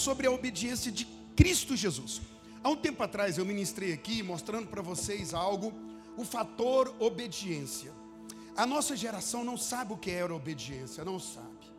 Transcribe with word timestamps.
sobre 0.00 0.26
a 0.26 0.30
obediência 0.30 0.90
de 0.90 1.06
Cristo 1.36 1.76
Jesus. 1.76 2.22
Há 2.64 2.70
um 2.70 2.76
tempo 2.76 3.02
atrás 3.02 3.36
eu 3.36 3.44
ministrei 3.44 3.92
aqui 3.92 4.22
mostrando 4.22 4.66
para 4.66 4.82
vocês 4.82 5.34
algo, 5.34 5.72
o 6.16 6.24
fator 6.24 6.94
obediência. 6.98 7.92
A 8.56 8.66
nossa 8.66 8.96
geração 8.96 9.44
não 9.44 9.56
sabe 9.56 9.92
o 9.92 9.96
que 9.96 10.10
era 10.10 10.34
obediência, 10.34 11.04
não 11.04 11.18
sabe. 11.18 11.70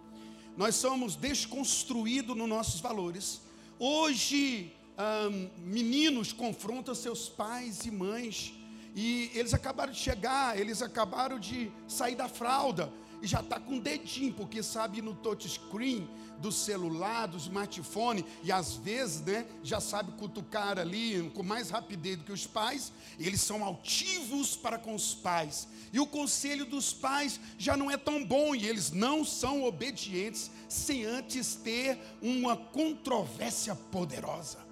Nós 0.55 0.75
somos 0.75 1.15
desconstruídos 1.15 2.35
nos 2.35 2.47
nossos 2.47 2.79
valores. 2.79 3.41
Hoje, 3.79 4.73
hum, 4.97 5.49
meninos 5.57 6.31
confrontam 6.31 6.93
seus 6.93 7.27
pais 7.27 7.85
e 7.85 7.91
mães, 7.91 8.53
e 8.95 9.31
eles 9.33 9.53
acabaram 9.53 9.91
de 9.91 9.99
chegar, 9.99 10.59
eles 10.59 10.81
acabaram 10.81 11.39
de 11.39 11.71
sair 11.87 12.15
da 12.15 12.27
fralda, 12.27 12.91
e 13.21 13.27
já 13.27 13.39
está 13.39 13.59
com 13.59 13.79
dedinho, 13.79 14.33
porque 14.33 14.61
sabe 14.61 15.01
no 15.01 15.13
touchscreen 15.13 16.07
do 16.41 16.51
celular, 16.51 17.27
do 17.27 17.37
smartphone, 17.37 18.25
e 18.43 18.51
às 18.51 18.75
vezes, 18.75 19.21
né, 19.21 19.45
já 19.63 19.79
sabe 19.79 20.11
cutucar 20.13 20.79
ali 20.79 21.31
com 21.33 21.43
mais 21.43 21.69
rapidez 21.69 22.17
do 22.17 22.23
que 22.23 22.31
os 22.31 22.47
pais, 22.47 22.91
eles 23.19 23.41
são 23.41 23.63
altivos 23.63 24.55
para 24.55 24.77
com 24.77 24.95
os 24.95 25.13
pais. 25.13 25.67
E 25.93 25.99
o 25.99 26.07
conselho 26.07 26.65
dos 26.65 26.91
pais 26.91 27.39
já 27.57 27.77
não 27.77 27.91
é 27.91 27.97
tão 27.97 28.25
bom, 28.25 28.55
e 28.55 28.67
eles 28.67 28.91
não 28.91 29.23
são 29.23 29.63
obedientes 29.63 30.49
sem 30.67 31.05
antes 31.05 31.55
ter 31.55 31.99
uma 32.21 32.57
controvérsia 32.57 33.75
poderosa. 33.75 34.70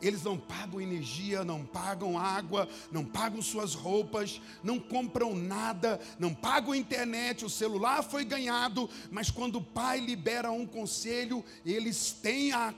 Eles 0.00 0.22
não 0.22 0.36
pagam 0.36 0.80
energia, 0.80 1.44
não 1.44 1.64
pagam 1.64 2.18
água, 2.18 2.68
não 2.90 3.04
pagam 3.04 3.42
suas 3.42 3.74
roupas, 3.74 4.40
não 4.62 4.78
compram 4.78 5.34
nada, 5.34 6.00
não 6.18 6.34
pagam 6.34 6.74
internet, 6.74 7.44
o 7.44 7.50
celular 7.50 8.02
foi 8.02 8.24
ganhado, 8.24 8.88
mas 9.10 9.30
quando 9.30 9.56
o 9.56 9.62
pai 9.62 10.00
libera 10.00 10.50
um 10.50 10.66
conselho, 10.66 11.44
eles 11.64 12.12
têm 12.12 12.52
a, 12.52 12.74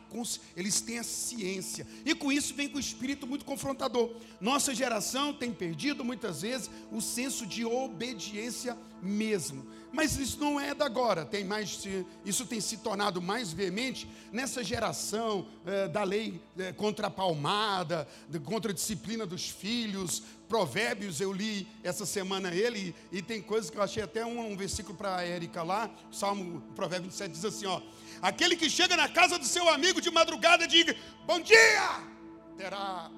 eles 0.56 0.80
têm 0.80 0.98
a 0.98 1.04
ciência. 1.04 1.86
E 2.04 2.14
com 2.14 2.32
isso 2.32 2.54
vem 2.54 2.68
com 2.68 2.76
o 2.76 2.80
espírito 2.80 3.26
muito 3.26 3.44
confrontador. 3.44 4.14
Nossa 4.40 4.74
geração 4.74 5.32
tem 5.32 5.52
perdido 5.52 6.04
muitas 6.04 6.42
vezes 6.42 6.70
o 6.90 7.00
senso 7.00 7.46
de 7.46 7.64
obediência 7.64 8.76
mesmo. 9.02 9.66
Mas 9.92 10.16
isso 10.16 10.40
não 10.40 10.58
é 10.58 10.74
da 10.74 10.86
agora, 10.86 11.24
tem 11.24 11.44
mais, 11.44 11.86
isso 12.24 12.46
tem 12.46 12.60
se 12.60 12.78
tornado 12.78 13.20
mais 13.20 13.52
veemente 13.52 14.08
nessa 14.32 14.64
geração 14.64 15.46
é, 15.66 15.86
da 15.86 16.02
lei 16.02 16.40
é, 16.58 16.72
contra 16.72 17.08
a 17.08 17.10
palmada, 17.10 18.08
de, 18.26 18.40
contra 18.40 18.72
a 18.72 18.74
disciplina 18.74 19.26
dos 19.26 19.50
filhos. 19.50 20.22
Provérbios, 20.48 21.20
eu 21.20 21.32
li 21.32 21.66
essa 21.82 22.04
semana 22.04 22.54
ele, 22.54 22.94
e 23.10 23.22
tem 23.22 23.40
coisas 23.40 23.70
que 23.70 23.76
eu 23.78 23.82
achei 23.82 24.02
até 24.02 24.24
um, 24.24 24.52
um 24.52 24.56
versículo 24.56 24.96
para 24.96 25.16
a 25.16 25.22
Érica 25.22 25.62
lá, 25.62 25.90
Salmo, 26.10 26.60
Provérbio 26.74 27.10
27 27.10 27.32
diz 27.32 27.44
assim: 27.44 27.66
ó, 27.66 27.80
aquele 28.20 28.56
que 28.56 28.68
chega 28.68 28.96
na 28.96 29.08
casa 29.08 29.38
do 29.38 29.46
seu 29.46 29.68
amigo 29.68 30.00
de 30.00 30.10
madrugada 30.10 30.66
diga, 30.66 30.96
bom 31.26 31.40
dia, 31.40 32.00
terá 32.56 33.10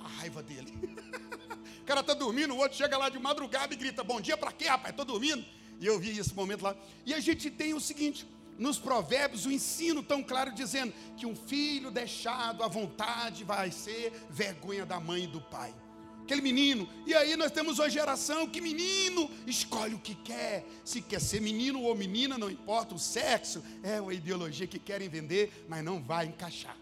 a 0.00 0.08
raiva 0.08 0.42
dele. 0.42 0.72
o 1.82 1.84
cara 1.84 2.00
está 2.00 2.14
dormindo, 2.14 2.54
o 2.54 2.58
outro 2.58 2.76
chega 2.76 2.96
lá 2.96 3.08
de 3.08 3.18
madrugada 3.18 3.74
e 3.74 3.76
grita, 3.76 4.02
bom 4.04 4.20
dia 4.20 4.36
para 4.36 4.52
quê, 4.52 4.66
rapaz? 4.66 4.90
Estou 4.90 5.04
dormindo. 5.04 5.44
E 5.80 5.86
eu 5.86 5.98
vi 5.98 6.18
esse 6.18 6.34
momento 6.34 6.62
lá. 6.62 6.76
E 7.06 7.14
a 7.14 7.20
gente 7.20 7.50
tem 7.50 7.72
o 7.72 7.80
seguinte: 7.80 8.28
nos 8.58 8.78
provérbios, 8.78 9.46
o 9.46 9.50
ensino 9.50 10.02
tão 10.02 10.22
claro 10.22 10.52
dizendo 10.52 10.92
que 11.16 11.24
um 11.24 11.34
filho 11.34 11.90
deixado 11.90 12.62
à 12.62 12.68
vontade 12.68 13.42
vai 13.42 13.72
ser 13.72 14.12
vergonha 14.28 14.84
da 14.84 15.00
mãe 15.00 15.24
e 15.24 15.26
do 15.26 15.40
pai. 15.40 15.74
Aquele 16.22 16.42
menino, 16.42 16.88
e 17.06 17.14
aí 17.14 17.34
nós 17.34 17.50
temos 17.50 17.80
uma 17.80 17.90
geração 17.90 18.46
que 18.46 18.60
menino 18.60 19.28
escolhe 19.48 19.94
o 19.94 19.98
que 19.98 20.14
quer, 20.14 20.64
se 20.84 21.02
quer 21.02 21.20
ser 21.20 21.40
menino 21.40 21.82
ou 21.82 21.92
menina, 21.96 22.38
não 22.38 22.48
importa 22.48 22.94
o 22.94 23.00
sexo, 23.00 23.64
é 23.82 24.00
uma 24.00 24.14
ideologia 24.14 24.64
que 24.64 24.78
querem 24.78 25.08
vender, 25.08 25.64
mas 25.68 25.82
não 25.82 26.00
vai 26.00 26.26
encaixar. 26.26 26.76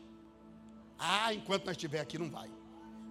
Ah, 0.98 1.32
enquanto 1.32 1.65
nós 1.65 1.76
estiver 1.76 2.00
aqui, 2.00 2.19
não 2.19 2.28
vai, 2.28 2.50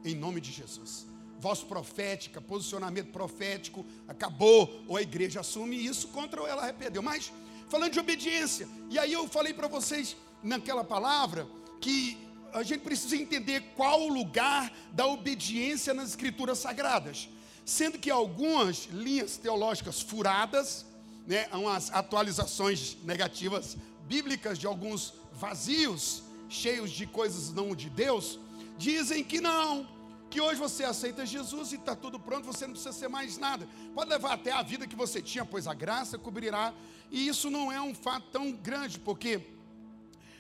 em 0.06 0.14
nome 0.14 0.40
de 0.40 0.52
Jesus 0.52 1.08
voz 1.40 1.64
profética, 1.64 2.42
posicionamento 2.42 3.12
profético, 3.12 3.86
acabou, 4.08 4.84
ou 4.88 4.98
a 4.98 5.02
igreja 5.02 5.42
assume 5.42 5.76
isso 5.76 6.08
contra 6.10 6.42
ou 6.42 6.48
ela 6.48 6.64
arrependeu. 6.64 7.02
Mas, 7.02 7.32
falando 7.70 7.94
de 7.94 8.00
obediência, 8.00 8.68
e 8.90 8.98
aí 8.98 9.14
eu 9.14 9.28
falei 9.28 9.54
para 9.54 9.68
vocês 9.68 10.16
naquela 10.44 10.84
palavra 10.84 11.48
que 11.80 12.18
a 12.54 12.64
gente 12.64 12.82
precisa 12.82 13.16
entender 13.16 13.62
qual 13.76 14.02
o 14.02 14.14
lugar 14.14 14.74
da 14.92 15.06
obediência 15.06 15.94
nas 15.94 16.10
escrituras 16.10 16.58
sagradas. 16.58 17.30
Sendo 17.66 18.00
que 18.00 18.10
algumas 18.10 18.88
linhas 18.92 19.38
teológicas 19.38 20.02
furadas, 20.02 20.86
né, 21.28 21.48
umas 21.52 21.92
atualizações 21.92 22.98
negativas 23.04 23.78
bíblicas 24.08 24.58
de 24.58 24.66
alguns 24.66 25.14
vazios, 25.34 26.24
cheios 26.50 26.90
de 26.90 27.06
coisas 27.06 27.54
não 27.54 27.76
de 27.76 27.90
Deus, 27.90 28.40
dizem 28.78 29.24
que 29.24 29.42
não, 29.42 29.88
que 30.30 30.42
hoje 30.42 30.60
você 30.60 30.84
aceita 30.84 31.26
Jesus 31.26 31.72
e 31.72 31.76
está 31.76 31.96
tudo 31.96 32.20
pronto, 32.20 32.46
você 32.46 32.66
não 32.66 32.74
precisa 32.74 32.94
ser 32.94 33.08
mais 33.08 33.38
nada. 33.38 33.68
Pode 33.94 34.10
levar 34.10 34.34
até 34.34 34.52
a 34.52 34.62
vida 34.62 34.88
que 34.88 34.96
você 34.96 35.22
tinha, 35.22 35.46
pois 35.46 35.68
a 35.68 35.74
graça 35.74 36.18
cobrirá. 36.18 36.74
E 37.10 37.28
isso 37.28 37.50
não 37.50 37.72
é 37.72 37.82
um 37.82 37.96
fato 37.96 38.28
tão 38.32 38.52
grande, 38.52 39.00
porque 39.00 39.42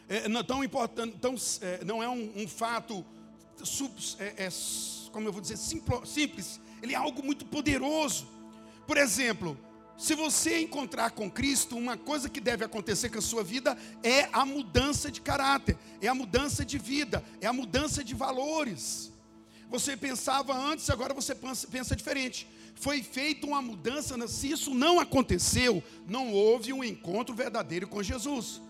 é, 0.09 0.28
não, 0.28 0.44
tão 0.44 0.64
importante, 0.64 1.18
tão, 1.20 1.36
é, 1.62 1.84
não 1.84 2.02
é 2.03 2.09
um, 2.09 2.31
um 2.36 2.47
fato 2.47 3.06
sub, 3.64 3.94
é, 4.20 4.46
é, 4.46 4.50
como 5.12 5.28
eu 5.28 5.31
vou 5.31 5.42
dizer, 5.42 5.58
simplo, 5.58 6.06
simples. 6.06 6.59
Ele 6.81 6.94
é 6.94 6.97
algo 6.97 7.24
muito 7.24 7.46
poderoso. 7.46 8.28
Por 8.86 8.97
exemplo, 8.97 9.58
se 9.97 10.14
você 10.14 10.62
encontrar 10.62 11.12
com 11.12 11.30
Cristo, 11.30 11.76
uma 11.76 11.97
coisa 11.97 12.30
que 12.30 12.40
deve 12.40 12.64
acontecer 12.64 13.09
com 13.09 13.18
a 13.18 13.22
sua 13.22 13.44
vida 13.44 13.76
é 14.03 14.30
a 14.31 14.46
mudança 14.46 15.12
de 15.12 15.20
caráter, 15.20 15.78
é 16.02 16.08
a 16.08 16.14
mudança 16.14 16.64
de 16.64 16.78
vida, 16.78 17.24
é 17.42 17.47
a 17.47 17.53
mudança 17.53 18.03
de 18.03 18.14
valores. 18.14 19.12
Você 19.69 19.97
pensava 19.97 20.57
antes, 20.57 20.89
agora 20.89 21.13
você 21.13 21.35
pensa 21.35 21.95
diferente. 21.95 22.47
Foi 22.75 23.01
feita 23.03 23.45
uma 23.45 23.61
mudança, 23.61 24.28
se 24.28 24.51
isso 24.51 24.73
não 24.73 25.00
aconteceu, 25.00 25.83
não 26.07 26.31
houve 26.31 26.72
um 26.72 26.83
encontro 26.83 27.35
verdadeiro 27.35 27.88
com 27.88 28.01
Jesus. 28.01 28.61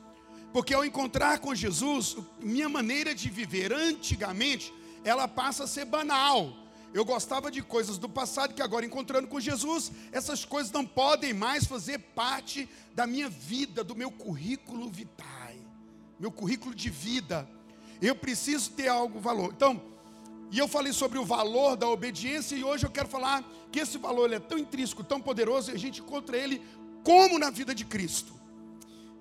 Porque 0.51 0.73
ao 0.73 0.85
encontrar 0.85 1.39
com 1.39 1.53
Jesus, 1.53 2.17
minha 2.39 2.69
maneira 2.69 3.13
de 3.13 3.29
viver 3.29 3.71
antigamente, 3.73 4.73
ela 5.03 5.27
passa 5.27 5.65
a 5.65 5.67
ser 5.67 5.85
banal. 5.85 6.51
Eu 6.93 7.05
gostava 7.05 7.51
de 7.51 7.61
coisas 7.61 7.97
do 7.97 8.09
passado 8.09 8.55
que 8.55 8.61
agora 8.61 8.85
encontrando 8.85 9.27
com 9.27 9.39
Jesus, 9.39 9.91
essas 10.11 10.45
coisas 10.45 10.71
não 10.71 10.85
podem 10.85 11.33
mais 11.33 11.65
fazer 11.65 11.99
parte 11.99 12.67
da 12.95 13.05
minha 13.05 13.29
vida, 13.29 13.83
do 13.83 13.95
meu 13.95 14.09
currículo 14.09 14.89
vitae, 14.89 15.61
meu 16.19 16.31
currículo 16.31 16.73
de 16.73 16.89
vida. 16.89 17.47
Eu 18.01 18.15
preciso 18.15 18.71
ter 18.71 18.87
algo 18.87 19.19
valor. 19.19 19.51
Então, 19.53 19.81
e 20.51 20.59
eu 20.59 20.67
falei 20.67 20.93
sobre 20.93 21.17
o 21.17 21.25
valor 21.25 21.75
da 21.75 21.89
obediência 21.89 22.55
e 22.55 22.63
hoje 22.63 22.85
eu 22.85 22.89
quero 22.89 23.07
falar 23.07 23.43
que 23.71 23.79
esse 23.79 23.97
valor 23.97 24.31
é 24.31 24.39
tão 24.39 24.57
intrínseco, 24.57 25.03
tão 25.03 25.19
poderoso 25.19 25.71
e 25.71 25.73
a 25.73 25.77
gente 25.77 25.99
encontra 25.99 26.37
ele 26.37 26.61
como 27.03 27.37
na 27.37 27.49
vida 27.49 27.75
de 27.75 27.83
Cristo. 27.83 28.33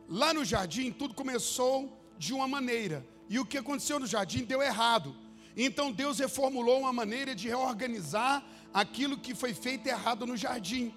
Lá 0.09 0.33
no 0.33 0.45
jardim 0.45 0.93
tudo 0.93 1.15
começou 1.15 1.93
de 2.17 2.33
uma 2.33 2.47
maneira 2.47 3.07
e 3.29 3.39
o 3.39 3.45
que 3.45 3.59
aconteceu 3.59 3.99
no 3.99 4.07
jardim 4.07 4.45
deu 4.45 4.63
errado. 4.63 5.17
Então 5.57 5.91
Deus 5.91 6.19
reformulou 6.19 6.81
uma 6.81 6.93
maneira 6.93 7.35
de 7.35 7.49
reorganizar 7.49 8.45
aquilo 8.73 9.19
que 9.19 9.35
foi 9.35 9.53
feito 9.53 9.87
errado 9.87 10.27
no 10.27 10.37
jardim. 10.37 10.95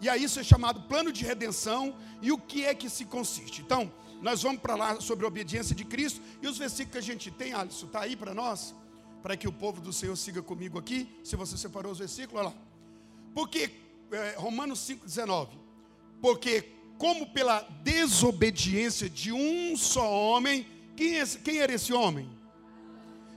E 0.00 0.08
aí 0.08 0.24
isso 0.24 0.38
é 0.38 0.44
chamado 0.44 0.82
plano 0.82 1.12
de 1.12 1.24
redenção 1.24 1.96
e 2.20 2.30
o 2.30 2.38
que 2.38 2.64
é 2.64 2.74
que 2.74 2.90
se 2.90 3.04
consiste. 3.04 3.62
Então, 3.62 3.92
nós 4.20 4.42
vamos 4.42 4.60
para 4.60 4.74
lá 4.74 5.00
sobre 5.00 5.24
a 5.24 5.28
obediência 5.28 5.74
de 5.74 5.84
Cristo 5.84 6.20
e 6.40 6.46
os 6.46 6.58
versículos 6.58 6.92
que 6.92 6.98
a 6.98 7.14
gente 7.14 7.30
tem, 7.30 7.52
Alisson, 7.52 7.86
está 7.86 8.00
aí 8.00 8.16
para 8.16 8.34
nós? 8.34 8.74
Para 9.22 9.36
que 9.36 9.46
o 9.46 9.52
povo 9.52 9.80
do 9.80 9.92
Senhor 9.92 10.16
siga 10.16 10.42
comigo 10.42 10.78
aqui. 10.78 11.08
Se 11.22 11.36
você 11.36 11.56
separou 11.56 11.92
os 11.92 12.00
versículos, 12.00 12.40
olha 12.40 12.48
lá. 12.48 12.54
Porque, 13.32 13.70
é, 14.10 14.34
Romanos 14.36 14.80
5,19. 14.80 15.48
Porque, 16.20 16.72
como 16.98 17.28
pela 17.30 17.60
desobediência 17.82 19.08
de 19.08 19.32
um 19.32 19.76
só 19.76 20.10
homem, 20.10 20.66
quem, 20.96 21.20
é, 21.20 21.26
quem 21.26 21.58
era 21.58 21.72
esse 21.72 21.92
homem? 21.92 22.28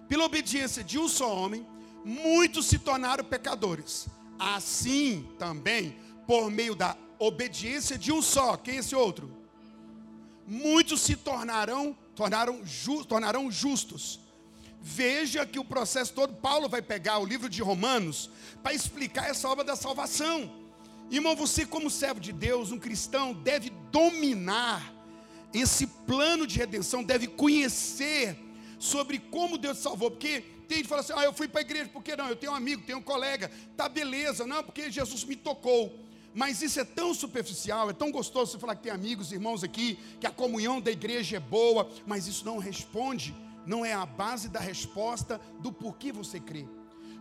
Pela 0.09 0.25
obediência 0.25 0.83
de 0.83 0.97
um 0.97 1.07
só 1.07 1.33
homem, 1.33 1.65
muitos 2.03 2.65
se 2.65 2.79
tornaram 2.79 3.23
pecadores. 3.23 4.07
Assim 4.39 5.27
também, 5.37 5.95
por 6.25 6.49
meio 6.49 6.75
da 6.75 6.97
obediência 7.19 7.97
de 7.97 8.11
um 8.11 8.21
só, 8.21 8.57
quem 8.57 8.77
é 8.77 8.79
esse 8.79 8.95
outro? 8.95 9.31
Muitos 10.47 11.01
se 11.01 11.15
tornarão, 11.15 11.95
tornaram, 12.15 12.65
ju, 12.65 13.05
tornarão 13.05 13.49
justos 13.49 14.24
Veja 14.87 15.47
que 15.47 15.57
o 15.57 15.65
processo 15.65 16.13
todo, 16.13 16.35
Paulo 16.35 16.69
vai 16.69 16.79
pegar 16.79 17.17
o 17.17 17.25
livro 17.25 17.49
de 17.49 17.59
Romanos 17.59 18.29
para 18.61 18.71
explicar 18.71 19.27
essa 19.27 19.49
obra 19.49 19.63
da 19.63 19.75
salvação. 19.75 20.51
Irmão, 21.09 21.35
você, 21.35 21.65
como 21.65 21.89
servo 21.89 22.19
de 22.19 22.31
Deus, 22.31 22.71
um 22.71 22.77
cristão, 22.77 23.33
deve 23.33 23.71
dominar 23.91 24.93
esse 25.51 25.87
plano 25.87 26.45
de 26.45 26.59
redenção, 26.59 27.03
deve 27.03 27.25
conhecer 27.25 28.37
sobre 28.77 29.17
como 29.17 29.57
Deus 29.57 29.79
salvou, 29.79 30.11
porque 30.11 30.41
tem 30.67 30.77
gente 30.77 30.83
que 30.83 30.89
fala 30.89 31.01
assim: 31.01 31.13
ah, 31.15 31.23
eu 31.23 31.33
fui 31.33 31.47
para 31.47 31.61
a 31.61 31.63
igreja, 31.63 31.89
por 31.89 32.03
que 32.03 32.15
não? 32.15 32.29
Eu 32.29 32.35
tenho 32.35 32.51
um 32.51 32.55
amigo, 32.55 32.83
tenho 32.83 32.99
um 32.99 33.01
colega, 33.01 33.49
tá 33.75 33.89
beleza, 33.89 34.45
não, 34.45 34.63
porque 34.63 34.91
Jesus 34.91 35.23
me 35.23 35.35
tocou. 35.35 35.99
Mas 36.31 36.61
isso 36.61 36.79
é 36.79 36.85
tão 36.85 37.11
superficial, 37.11 37.89
é 37.89 37.93
tão 37.93 38.11
gostoso 38.11 38.51
você 38.51 38.59
falar 38.59 38.75
que 38.75 38.83
tem 38.83 38.91
amigos, 38.91 39.31
irmãos 39.31 39.63
aqui, 39.63 39.97
que 40.19 40.27
a 40.27 40.31
comunhão 40.31 40.79
da 40.79 40.91
igreja 40.91 41.37
é 41.37 41.39
boa, 41.39 41.89
mas 42.05 42.27
isso 42.27 42.45
não 42.45 42.59
responde, 42.59 43.33
não 43.65 43.85
é 43.85 43.93
a 43.93 44.05
base 44.05 44.49
da 44.49 44.59
resposta 44.59 45.39
do 45.59 45.71
porquê 45.71 46.11
você 46.11 46.39
crê. 46.39 46.67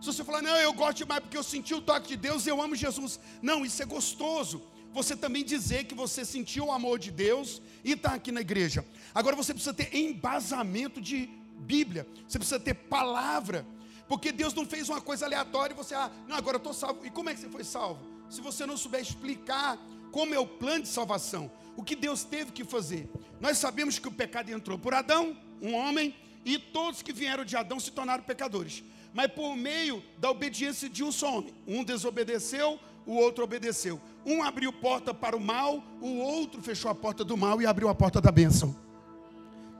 Se 0.01 0.07
você 0.07 0.23
falar, 0.23 0.41
não, 0.41 0.55
eu 0.57 0.73
gosto 0.73 0.97
demais 0.97 1.21
porque 1.21 1.37
eu 1.37 1.43
senti 1.43 1.73
o 1.73 1.81
toque 1.81 2.09
de 2.09 2.17
Deus, 2.17 2.45
eu 2.45 2.61
amo 2.61 2.75
Jesus. 2.75 3.19
Não, 3.41 3.65
isso 3.65 3.81
é 3.81 3.85
gostoso. 3.85 4.61
Você 4.93 5.15
também 5.15 5.43
dizer 5.43 5.85
que 5.85 5.95
você 5.95 6.23
sentiu 6.23 6.65
o 6.65 6.71
amor 6.71 6.99
de 6.99 7.11
Deus 7.11 7.61
e 7.83 7.93
está 7.93 8.13
aqui 8.13 8.31
na 8.31 8.41
igreja. 8.41 8.85
Agora 9.13 9.35
você 9.35 9.53
precisa 9.53 9.73
ter 9.73 9.95
embasamento 9.95 11.01
de 11.01 11.29
Bíblia, 11.57 12.07
você 12.27 12.37
precisa 12.37 12.59
ter 12.59 12.73
palavra, 12.73 13.65
porque 14.07 14.31
Deus 14.31 14.53
não 14.53 14.65
fez 14.65 14.87
uma 14.87 15.01
coisa 15.01 15.25
aleatória 15.25 15.73
e 15.73 15.77
você, 15.77 15.95
ah, 15.95 16.11
não, 16.27 16.35
agora 16.35 16.55
eu 16.55 16.59
estou 16.59 16.73
salvo. 16.73 17.05
E 17.05 17.09
como 17.09 17.29
é 17.29 17.33
que 17.33 17.39
você 17.39 17.49
foi 17.49 17.63
salvo? 17.63 18.15
se 18.29 18.41
você 18.41 18.65
não 18.65 18.77
souber 18.77 19.01
explicar 19.01 19.77
como 20.11 20.33
é 20.33 20.39
o 20.39 20.47
plano 20.47 20.83
de 20.83 20.89
salvação, 20.89 21.51
o 21.75 21.83
que 21.83 21.95
Deus 21.95 22.23
teve 22.23 22.51
que 22.51 22.63
fazer. 22.63 23.09
Nós 23.39 23.57
sabemos 23.57 23.99
que 23.99 24.07
o 24.07 24.11
pecado 24.11 24.49
entrou 24.49 24.77
por 24.79 24.93
Adão, 24.93 25.37
um 25.61 25.73
homem, 25.73 26.15
e 26.45 26.59
todos 26.59 27.01
que 27.01 27.11
vieram 27.11 27.43
de 27.43 27.57
Adão 27.57 27.79
se 27.79 27.91
tornaram 27.91 28.23
pecadores. 28.23 28.83
Mas 29.11 29.31
por 29.31 29.55
meio 29.55 30.03
da 30.19 30.29
obediência 30.29 30.87
de 30.87 31.03
um 31.03 31.11
só 31.11 31.39
homem. 31.39 31.53
Um 31.67 31.83
desobedeceu, 31.83 32.79
o 33.05 33.15
outro 33.15 33.43
obedeceu. 33.43 33.99
Um 34.23 34.43
abriu 34.43 34.71
porta 34.71 35.13
para 35.13 35.35
o 35.35 35.39
mal, 35.39 35.83
o 35.99 36.17
outro 36.17 36.61
fechou 36.61 36.91
a 36.91 36.95
porta 36.95 37.23
do 37.23 37.35
mal 37.35 37.61
e 37.61 37.65
abriu 37.65 37.89
a 37.89 37.95
porta 37.95 38.21
da 38.21 38.31
bênção. 38.31 38.75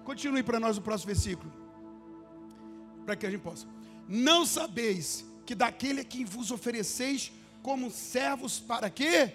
Continue 0.04 0.42
para 0.42 0.60
nós 0.60 0.78
o 0.78 0.82
próximo 0.82 1.08
versículo. 1.08 1.52
Para 3.06 3.16
que 3.16 3.28
a 3.28 3.30
gente 3.30 3.42
possa. 3.42 3.68
Não 4.08 4.46
sabeis 4.46 5.24
que 5.46 5.54
daquele 5.54 6.02
a 6.02 6.04
quem 6.04 6.26
vos 6.26 6.50
ofereceis 6.50 7.32
como 7.62 7.92
servos 7.92 8.60
para 8.60 8.90
quê? 8.90 9.34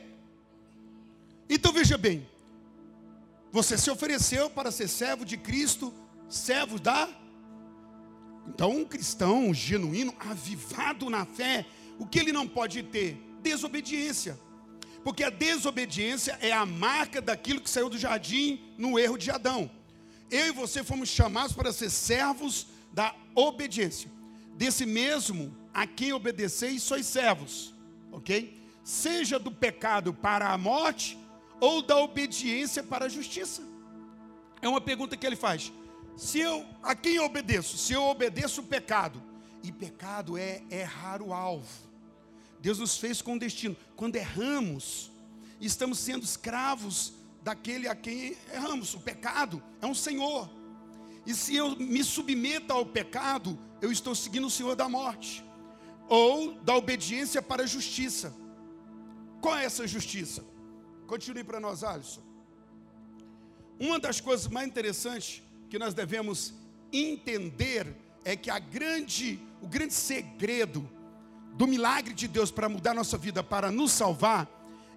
Então 1.48 1.72
veja 1.72 1.98
bem, 1.98 2.26
você 3.50 3.76
se 3.76 3.90
ofereceu 3.90 4.48
para 4.48 4.70
ser 4.70 4.88
servo 4.88 5.24
de 5.24 5.36
Cristo, 5.36 5.92
servo 6.30 6.78
da. 6.78 7.06
Então, 8.48 8.70
um 8.70 8.84
cristão 8.86 9.52
genuíno, 9.52 10.14
avivado 10.18 11.10
na 11.10 11.26
fé, 11.26 11.66
o 11.98 12.06
que 12.06 12.18
ele 12.18 12.32
não 12.32 12.48
pode 12.48 12.82
ter? 12.82 13.20
Desobediência. 13.42 14.40
Porque 15.04 15.22
a 15.22 15.28
desobediência 15.28 16.38
é 16.40 16.52
a 16.52 16.64
marca 16.64 17.20
daquilo 17.20 17.60
que 17.60 17.68
saiu 17.68 17.90
do 17.90 17.98
jardim 17.98 18.58
no 18.78 18.98
erro 18.98 19.18
de 19.18 19.30
Adão. 19.30 19.70
Eu 20.30 20.46
e 20.46 20.52
você 20.52 20.82
fomos 20.82 21.10
chamados 21.10 21.52
para 21.52 21.72
ser 21.72 21.90
servos 21.90 22.68
da 22.92 23.14
obediência. 23.34 24.10
Desse 24.56 24.86
mesmo 24.86 25.54
a 25.74 25.86
quem 25.86 26.14
obedeceis, 26.14 26.82
sois 26.82 27.04
servos 27.04 27.74
ok? 28.12 28.58
Seja 28.82 29.38
do 29.38 29.50
pecado 29.50 30.12
para 30.12 30.52
a 30.52 30.58
morte 30.58 31.18
ou 31.60 31.82
da 31.82 31.96
obediência 31.96 32.82
para 32.82 33.06
a 33.06 33.08
justiça. 33.08 33.62
É 34.62 34.68
uma 34.68 34.80
pergunta 34.80 35.16
que 35.16 35.26
ele 35.26 35.36
faz. 35.36 35.72
Se 36.20 36.38
eu, 36.38 36.66
a 36.82 36.94
quem 36.94 37.14
eu 37.14 37.24
obedeço? 37.24 37.78
Se 37.78 37.94
eu 37.94 38.02
obedeço 38.02 38.60
o 38.60 38.64
pecado, 38.64 39.22
e 39.62 39.72
pecado 39.72 40.36
é 40.36 40.62
errar 40.70 41.22
o 41.22 41.32
alvo. 41.32 41.66
Deus 42.60 42.78
nos 42.78 42.98
fez 42.98 43.22
com 43.22 43.38
destino. 43.38 43.74
Quando 43.96 44.16
erramos, 44.16 45.10
estamos 45.58 45.98
sendo 45.98 46.22
escravos 46.22 47.14
daquele 47.42 47.88
a 47.88 47.94
quem 47.94 48.36
erramos. 48.52 48.92
O 48.92 49.00
pecado 49.00 49.62
é 49.80 49.86
um 49.86 49.94
senhor. 49.94 50.50
E 51.24 51.32
se 51.32 51.56
eu 51.56 51.74
me 51.76 52.04
submeto 52.04 52.70
ao 52.70 52.84
pecado, 52.84 53.58
eu 53.80 53.90
estou 53.90 54.14
seguindo 54.14 54.46
o 54.46 54.50
senhor 54.50 54.76
da 54.76 54.90
morte 54.90 55.42
ou 56.06 56.52
da 56.56 56.76
obediência 56.76 57.40
para 57.40 57.62
a 57.62 57.66
justiça. 57.66 58.30
Qual 59.40 59.56
é 59.56 59.64
essa 59.64 59.86
justiça? 59.86 60.44
Continue 61.06 61.44
para 61.44 61.58
nós, 61.58 61.82
Alisson. 61.82 62.20
Uma 63.78 63.98
das 63.98 64.20
coisas 64.20 64.48
mais 64.48 64.68
interessantes 64.68 65.42
que 65.70 65.78
nós 65.78 65.94
devemos 65.94 66.52
entender 66.92 67.96
é 68.24 68.34
que 68.34 68.50
a 68.50 68.58
grande, 68.58 69.38
o 69.62 69.68
grande 69.68 69.94
segredo 69.94 70.86
do 71.54 71.66
milagre 71.66 72.12
de 72.12 72.26
Deus 72.26 72.50
para 72.50 72.68
mudar 72.68 72.92
nossa 72.92 73.16
vida, 73.16 73.42
para 73.42 73.70
nos 73.70 73.92
salvar, 73.92 74.50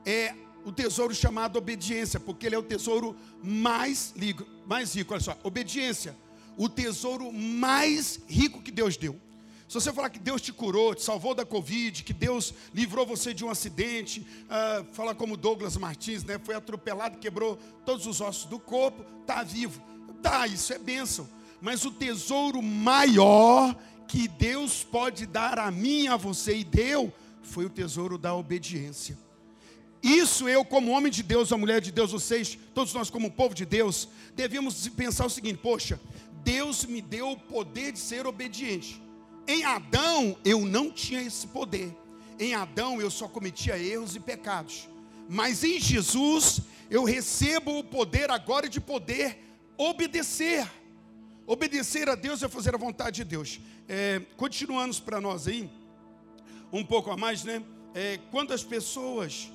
é 0.03 0.35
o 0.65 0.71
tesouro 0.71 1.13
chamado 1.13 1.57
obediência, 1.57 2.19
porque 2.19 2.47
ele 2.47 2.55
é 2.55 2.57
o 2.57 2.63
tesouro 2.63 3.15
mais, 3.41 4.13
rico, 4.17 4.45
mais 4.65 4.95
rico. 4.95 5.13
Olha 5.13 5.21
só, 5.21 5.37
obediência, 5.43 6.15
o 6.57 6.67
tesouro 6.67 7.31
mais 7.31 8.19
rico 8.27 8.61
que 8.61 8.71
Deus 8.71 8.97
deu. 8.97 9.19
Se 9.67 9.75
você 9.75 9.93
falar 9.93 10.09
que 10.09 10.19
Deus 10.19 10.41
te 10.41 10.51
curou, 10.51 10.93
te 10.93 11.03
salvou 11.03 11.33
da 11.33 11.45
Covid, 11.45 12.03
que 12.03 12.13
Deus 12.13 12.53
livrou 12.73 13.05
você 13.05 13.33
de 13.33 13.43
um 13.43 13.49
acidente, 13.49 14.21
uh, 14.21 14.85
fala 14.93 15.15
como 15.15 15.37
Douglas 15.37 15.77
Martins, 15.77 16.23
né? 16.23 16.39
Foi 16.43 16.53
atropelado, 16.55 17.17
quebrou 17.17 17.57
todos 17.85 18.05
os 18.05 18.21
ossos 18.21 18.45
do 18.45 18.59
corpo, 18.59 19.03
está 19.21 19.43
vivo. 19.43 19.81
Tá, 20.23 20.47
isso 20.47 20.73
é 20.73 20.79
bênção. 20.79 21.29
Mas 21.61 21.85
o 21.85 21.91
tesouro 21.91 22.61
maior 22.61 23.75
que 24.07 24.27
Deus 24.27 24.83
pode 24.83 25.25
dar 25.25 25.59
a 25.59 25.69
mim, 25.69 26.07
a 26.07 26.15
você 26.15 26.57
e 26.57 26.63
deu, 26.63 27.13
foi 27.41 27.65
o 27.65 27.69
tesouro 27.69 28.17
da 28.17 28.33
obediência. 28.33 29.17
Isso 30.01 30.49
eu, 30.49 30.65
como 30.65 30.91
homem 30.91 31.11
de 31.11 31.23
Deus, 31.23 31.51
a 31.51 31.57
mulher 31.57 31.79
de 31.81 31.91
Deus, 31.91 32.11
vocês, 32.11 32.57
todos 32.73 32.93
nós 32.93 33.09
como 33.09 33.31
povo 33.31 33.53
de 33.53 33.65
Deus, 33.65 34.09
devemos 34.35 34.87
pensar 34.89 35.25
o 35.25 35.29
seguinte: 35.29 35.59
poxa, 35.61 35.99
Deus 36.43 36.85
me 36.85 37.01
deu 37.01 37.31
o 37.31 37.39
poder 37.39 37.91
de 37.91 37.99
ser 37.99 38.25
obediente. 38.25 39.01
Em 39.47 39.63
Adão 39.63 40.37
eu 40.43 40.65
não 40.65 40.89
tinha 40.89 41.21
esse 41.21 41.47
poder. 41.47 41.95
Em 42.39 42.53
Adão 42.53 43.01
eu 43.01 43.09
só 43.09 43.27
cometia 43.27 43.77
erros 43.77 44.15
e 44.15 44.19
pecados. 44.19 44.87
Mas 45.29 45.63
em 45.63 45.79
Jesus 45.79 46.61
eu 46.89 47.03
recebo 47.03 47.79
o 47.79 47.83
poder 47.83 48.29
agora 48.29 48.67
de 48.67 48.79
poder 48.79 49.39
obedecer. 49.77 50.69
Obedecer 51.45 52.09
a 52.09 52.15
Deus 52.15 52.41
é 52.41 52.47
fazer 52.47 52.73
a 52.73 52.77
vontade 52.77 53.17
de 53.17 53.23
Deus. 53.23 53.59
É, 53.87 54.21
continuando 54.37 54.95
para 55.01 55.19
nós 55.19 55.47
aí, 55.47 55.69
um 56.71 56.83
pouco 56.83 57.11
a 57.11 57.17
mais, 57.17 57.43
né? 57.43 57.63
É, 57.93 58.19
quando 58.31 58.53
as 58.53 58.63
pessoas 58.63 59.51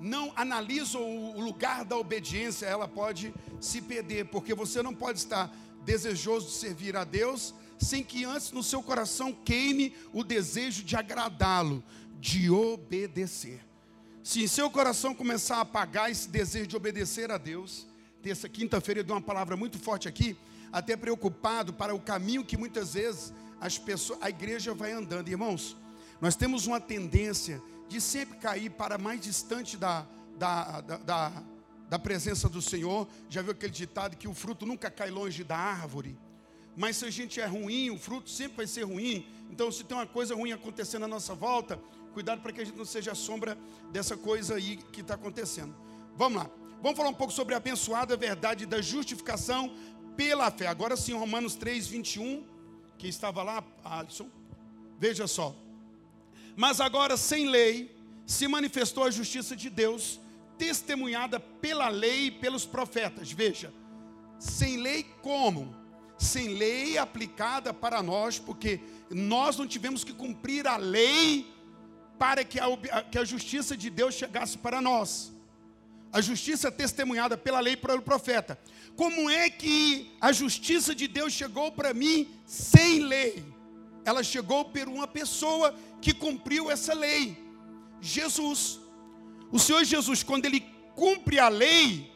não 0.00 0.32
analisam 0.36 1.02
o 1.36 1.40
lugar 1.40 1.84
da 1.84 1.96
obediência, 1.96 2.66
ela 2.66 2.86
pode 2.86 3.34
se 3.60 3.82
perder, 3.82 4.26
porque 4.26 4.54
você 4.54 4.82
não 4.82 4.94
pode 4.94 5.18
estar 5.18 5.54
desejoso 5.84 6.46
de 6.46 6.52
servir 6.52 6.96
a 6.96 7.04
Deus 7.04 7.54
sem 7.78 8.02
que 8.02 8.24
antes 8.24 8.52
no 8.52 8.62
seu 8.62 8.82
coração 8.82 9.32
queime 9.32 9.94
o 10.12 10.24
desejo 10.24 10.82
de 10.82 10.96
agradá-lo, 10.96 11.82
de 12.20 12.50
obedecer. 12.50 13.60
Se 14.22 14.42
em 14.42 14.48
seu 14.48 14.70
coração 14.70 15.14
começar 15.14 15.56
a 15.56 15.60
apagar 15.62 16.10
esse 16.10 16.28
desejo 16.28 16.66
de 16.66 16.76
obedecer 16.76 17.30
a 17.30 17.38
Deus, 17.38 17.86
terça, 18.22 18.48
quinta-feira 18.48 19.00
eu 19.00 19.04
dou 19.04 19.16
uma 19.16 19.22
palavra 19.22 19.56
muito 19.56 19.78
forte 19.78 20.08
aqui, 20.08 20.36
até 20.72 20.96
preocupado 20.96 21.72
para 21.72 21.94
o 21.94 22.00
caminho 22.00 22.44
que 22.44 22.56
muitas 22.56 22.94
vezes 22.94 23.32
as 23.60 23.78
pessoas, 23.78 24.18
a 24.22 24.28
igreja 24.28 24.74
vai 24.74 24.92
andando. 24.92 25.28
Irmãos, 25.28 25.76
nós 26.20 26.36
temos 26.36 26.66
uma 26.66 26.80
tendência 26.80 27.62
de 27.88 28.00
sempre 28.00 28.38
cair 28.38 28.70
para 28.70 28.98
mais 28.98 29.20
distante 29.20 29.76
da, 29.76 30.06
da, 30.36 30.80
da, 30.80 30.96
da, 30.98 31.42
da 31.88 31.98
presença 31.98 32.48
do 32.48 32.60
Senhor. 32.60 33.08
Já 33.30 33.40
viu 33.40 33.52
aquele 33.52 33.72
ditado 33.72 34.16
que 34.16 34.28
o 34.28 34.34
fruto 34.34 34.66
nunca 34.66 34.90
cai 34.90 35.10
longe 35.10 35.42
da 35.42 35.56
árvore? 35.56 36.16
Mas 36.76 36.96
se 36.96 37.04
a 37.06 37.10
gente 37.10 37.40
é 37.40 37.46
ruim, 37.46 37.90
o 37.90 37.98
fruto 37.98 38.30
sempre 38.30 38.58
vai 38.58 38.66
ser 38.66 38.84
ruim. 38.84 39.26
Então, 39.50 39.72
se 39.72 39.82
tem 39.82 39.96
uma 39.96 40.06
coisa 40.06 40.34
ruim 40.34 40.52
acontecendo 40.52 41.04
à 41.04 41.08
nossa 41.08 41.34
volta, 41.34 41.80
cuidado 42.12 42.40
para 42.40 42.52
que 42.52 42.60
a 42.60 42.64
gente 42.64 42.76
não 42.76 42.84
seja 42.84 43.12
a 43.12 43.16
sombra 43.16 43.58
dessa 43.90 44.16
coisa 44.16 44.54
aí 44.54 44.76
que 44.92 45.00
está 45.00 45.14
acontecendo. 45.14 45.74
Vamos 46.14 46.42
lá. 46.42 46.57
Vamos 46.82 46.96
falar 46.96 47.10
um 47.10 47.14
pouco 47.14 47.32
sobre 47.32 47.54
a 47.54 47.58
abençoada 47.58 48.16
verdade 48.16 48.66
da 48.66 48.80
justificação 48.80 49.74
pela 50.16 50.50
fé. 50.50 50.66
Agora 50.66 50.96
sim, 50.96 51.12
Romanos 51.12 51.54
3, 51.54 51.86
21, 51.86 52.44
que 52.96 53.08
estava 53.08 53.42
lá, 53.42 53.64
Alisson. 53.84 54.28
Veja 54.98 55.26
só. 55.26 55.54
Mas 56.56 56.80
agora, 56.80 57.16
sem 57.16 57.48
lei, 57.48 57.94
se 58.26 58.48
manifestou 58.48 59.04
a 59.04 59.10
justiça 59.10 59.54
de 59.54 59.70
Deus, 59.70 60.20
testemunhada 60.56 61.38
pela 61.38 61.88
lei 61.88 62.26
e 62.26 62.30
pelos 62.30 62.64
profetas. 62.66 63.30
Veja, 63.30 63.72
sem 64.38 64.76
lei 64.76 65.04
como? 65.22 65.78
sem 66.18 66.48
lei 66.48 66.98
aplicada 66.98 67.72
para 67.72 68.02
nós, 68.02 68.38
porque 68.38 68.80
nós 69.08 69.56
não 69.56 69.66
tivemos 69.66 70.02
que 70.02 70.12
cumprir 70.12 70.66
a 70.66 70.76
lei 70.76 71.46
para 72.18 72.42
que 72.42 72.58
a, 72.58 73.02
que 73.02 73.16
a 73.16 73.24
justiça 73.24 73.76
de 73.76 73.88
Deus 73.88 74.14
chegasse 74.14 74.58
para 74.58 74.82
nós. 74.82 75.32
A 76.12 76.20
justiça 76.20 76.70
testemunhada 76.72 77.36
pela 77.36 77.60
lei 77.60 77.74
e 77.74 77.76
pelo 77.76 78.02
profeta. 78.02 78.58
Como 78.96 79.28
é 79.28 79.50
que 79.50 80.10
a 80.20 80.32
justiça 80.32 80.94
de 80.94 81.06
Deus 81.06 81.32
chegou 81.32 81.70
para 81.72 81.92
mim 81.92 82.28
sem 82.46 83.00
lei? 83.00 83.44
Ela 84.04 84.22
chegou 84.22 84.64
por 84.64 84.88
uma 84.88 85.06
pessoa 85.06 85.74
que 86.00 86.14
cumpriu 86.14 86.70
essa 86.70 86.94
lei. 86.94 87.36
Jesus. 88.00 88.80
O 89.52 89.58
Senhor 89.58 89.84
Jesus, 89.84 90.22
quando 90.22 90.46
ele 90.46 90.64
cumpre 90.94 91.38
a 91.38 91.48
lei, 91.48 92.10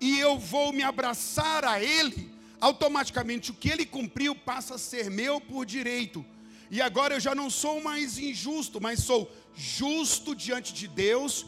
e 0.00 0.18
eu 0.18 0.38
vou 0.38 0.72
me 0.72 0.82
abraçar 0.82 1.64
a 1.64 1.82
ele, 1.82 2.30
automaticamente 2.60 3.50
o 3.50 3.54
que 3.54 3.68
ele 3.68 3.84
cumpriu 3.84 4.34
passa 4.34 4.74
a 4.74 4.78
ser 4.78 5.10
meu 5.10 5.40
por 5.40 5.66
direito. 5.66 6.24
E 6.70 6.80
agora 6.80 7.14
eu 7.14 7.20
já 7.20 7.34
não 7.34 7.50
sou 7.50 7.82
mais 7.82 8.18
injusto, 8.18 8.80
mas 8.80 9.00
sou 9.00 9.30
justo 9.54 10.34
diante 10.34 10.72
de 10.72 10.86
Deus 10.86 11.46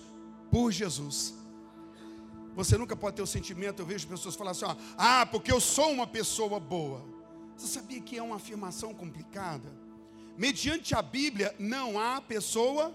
por 0.50 0.72
Jesus. 0.72 1.34
Você 2.54 2.76
nunca 2.76 2.94
pode 2.94 3.16
ter 3.16 3.22
o 3.22 3.26
sentimento, 3.26 3.80
eu 3.80 3.86
vejo 3.86 4.06
pessoas 4.06 4.34
falar 4.34 4.50
assim: 4.50 4.64
ó, 4.64 4.76
ah, 4.96 5.26
porque 5.26 5.50
eu 5.50 5.60
sou 5.60 5.90
uma 5.90 6.06
pessoa 6.06 6.60
boa. 6.60 7.02
Você 7.56 7.66
sabia 7.66 8.00
que 8.00 8.18
é 8.18 8.22
uma 8.22 8.36
afirmação 8.36 8.94
complicada? 8.94 9.72
Mediante 10.36 10.94
a 10.94 11.02
Bíblia, 11.02 11.54
não 11.58 11.98
há 11.98 12.20
pessoa. 12.20 12.94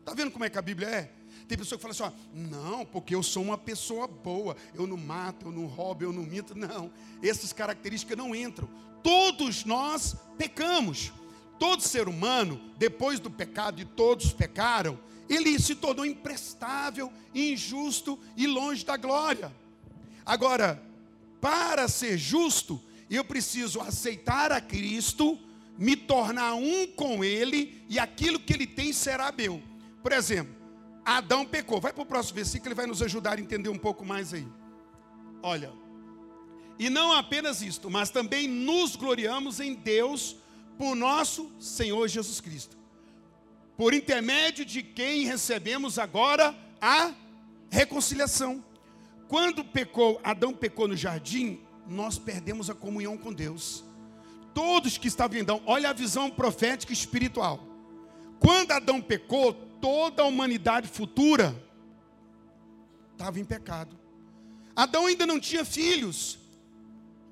Está 0.00 0.14
vendo 0.14 0.30
como 0.30 0.44
é 0.44 0.50
que 0.50 0.58
a 0.58 0.62
Bíblia 0.62 0.88
é? 0.88 1.12
Tem 1.46 1.58
pessoa 1.58 1.78
que 1.78 1.82
fala 1.82 1.92
assim: 1.92 2.02
ó, 2.02 2.12
não, 2.34 2.84
porque 2.84 3.14
eu 3.14 3.22
sou 3.22 3.42
uma 3.42 3.58
pessoa 3.58 4.06
boa, 4.06 4.56
eu 4.74 4.86
não 4.86 4.96
mato, 4.96 5.46
eu 5.46 5.52
não 5.52 5.66
roubo, 5.66 6.04
eu 6.04 6.12
não 6.12 6.22
minto. 6.22 6.54
Não, 6.56 6.92
essas 7.22 7.52
características 7.52 8.16
não 8.16 8.34
entram. 8.34 8.68
Todos 9.02 9.64
nós 9.64 10.16
pecamos. 10.36 11.12
Todo 11.58 11.82
ser 11.82 12.08
humano, 12.08 12.58
depois 12.78 13.20
do 13.20 13.30
pecado, 13.30 13.82
e 13.82 13.84
todos 13.84 14.32
pecaram, 14.32 14.98
ele 15.30 15.56
se 15.60 15.76
tornou 15.76 16.04
imprestável, 16.04 17.12
injusto 17.32 18.18
e 18.36 18.48
longe 18.48 18.84
da 18.84 18.96
glória. 18.96 19.54
Agora, 20.26 20.82
para 21.40 21.86
ser 21.86 22.18
justo, 22.18 22.82
eu 23.08 23.24
preciso 23.24 23.80
aceitar 23.80 24.50
a 24.50 24.60
Cristo, 24.60 25.38
me 25.78 25.94
tornar 25.94 26.54
um 26.54 26.84
com 26.88 27.22
Ele, 27.24 27.84
e 27.88 27.96
aquilo 27.96 28.40
que 28.40 28.52
Ele 28.52 28.66
tem 28.66 28.92
será 28.92 29.30
meu. 29.30 29.62
Por 30.02 30.10
exemplo, 30.10 30.52
Adão 31.04 31.46
pecou. 31.46 31.80
Vai 31.80 31.92
para 31.92 32.02
o 32.02 32.06
próximo 32.06 32.34
versículo, 32.34 32.68
ele 32.68 32.74
vai 32.74 32.86
nos 32.86 33.00
ajudar 33.00 33.38
a 33.38 33.40
entender 33.40 33.68
um 33.68 33.78
pouco 33.78 34.04
mais 34.04 34.34
aí. 34.34 34.46
Olha, 35.42 35.72
e 36.76 36.90
não 36.90 37.12
apenas 37.12 37.62
isto, 37.62 37.88
mas 37.88 38.10
também 38.10 38.48
nos 38.48 38.96
gloriamos 38.96 39.60
em 39.60 39.74
Deus 39.74 40.36
por 40.76 40.96
nosso 40.96 41.52
Senhor 41.60 42.08
Jesus 42.08 42.40
Cristo 42.40 42.79
por 43.80 43.94
intermédio 43.94 44.62
de 44.62 44.82
quem 44.82 45.24
recebemos 45.24 45.98
agora 45.98 46.54
a 46.82 47.14
reconciliação. 47.70 48.62
Quando 49.26 49.64
pecou, 49.64 50.20
Adão 50.22 50.52
pecou 50.52 50.86
no 50.86 50.94
jardim, 50.94 51.58
nós 51.88 52.18
perdemos 52.18 52.68
a 52.68 52.74
comunhão 52.74 53.16
com 53.16 53.32
Deus. 53.32 53.82
Todos 54.52 54.98
que 54.98 55.08
estavam 55.08 55.38
em 55.38 55.40
Adão, 55.40 55.62
olha 55.64 55.88
a 55.88 55.94
visão 55.94 56.28
profética 56.28 56.92
e 56.92 56.94
espiritual. 56.94 57.58
Quando 58.38 58.72
Adão 58.72 59.00
pecou, 59.00 59.54
toda 59.80 60.24
a 60.24 60.26
humanidade 60.26 60.86
futura 60.86 61.56
estava 63.12 63.40
em 63.40 63.46
pecado. 63.46 63.98
Adão 64.76 65.06
ainda 65.06 65.26
não 65.26 65.40
tinha 65.40 65.64
filhos, 65.64 66.38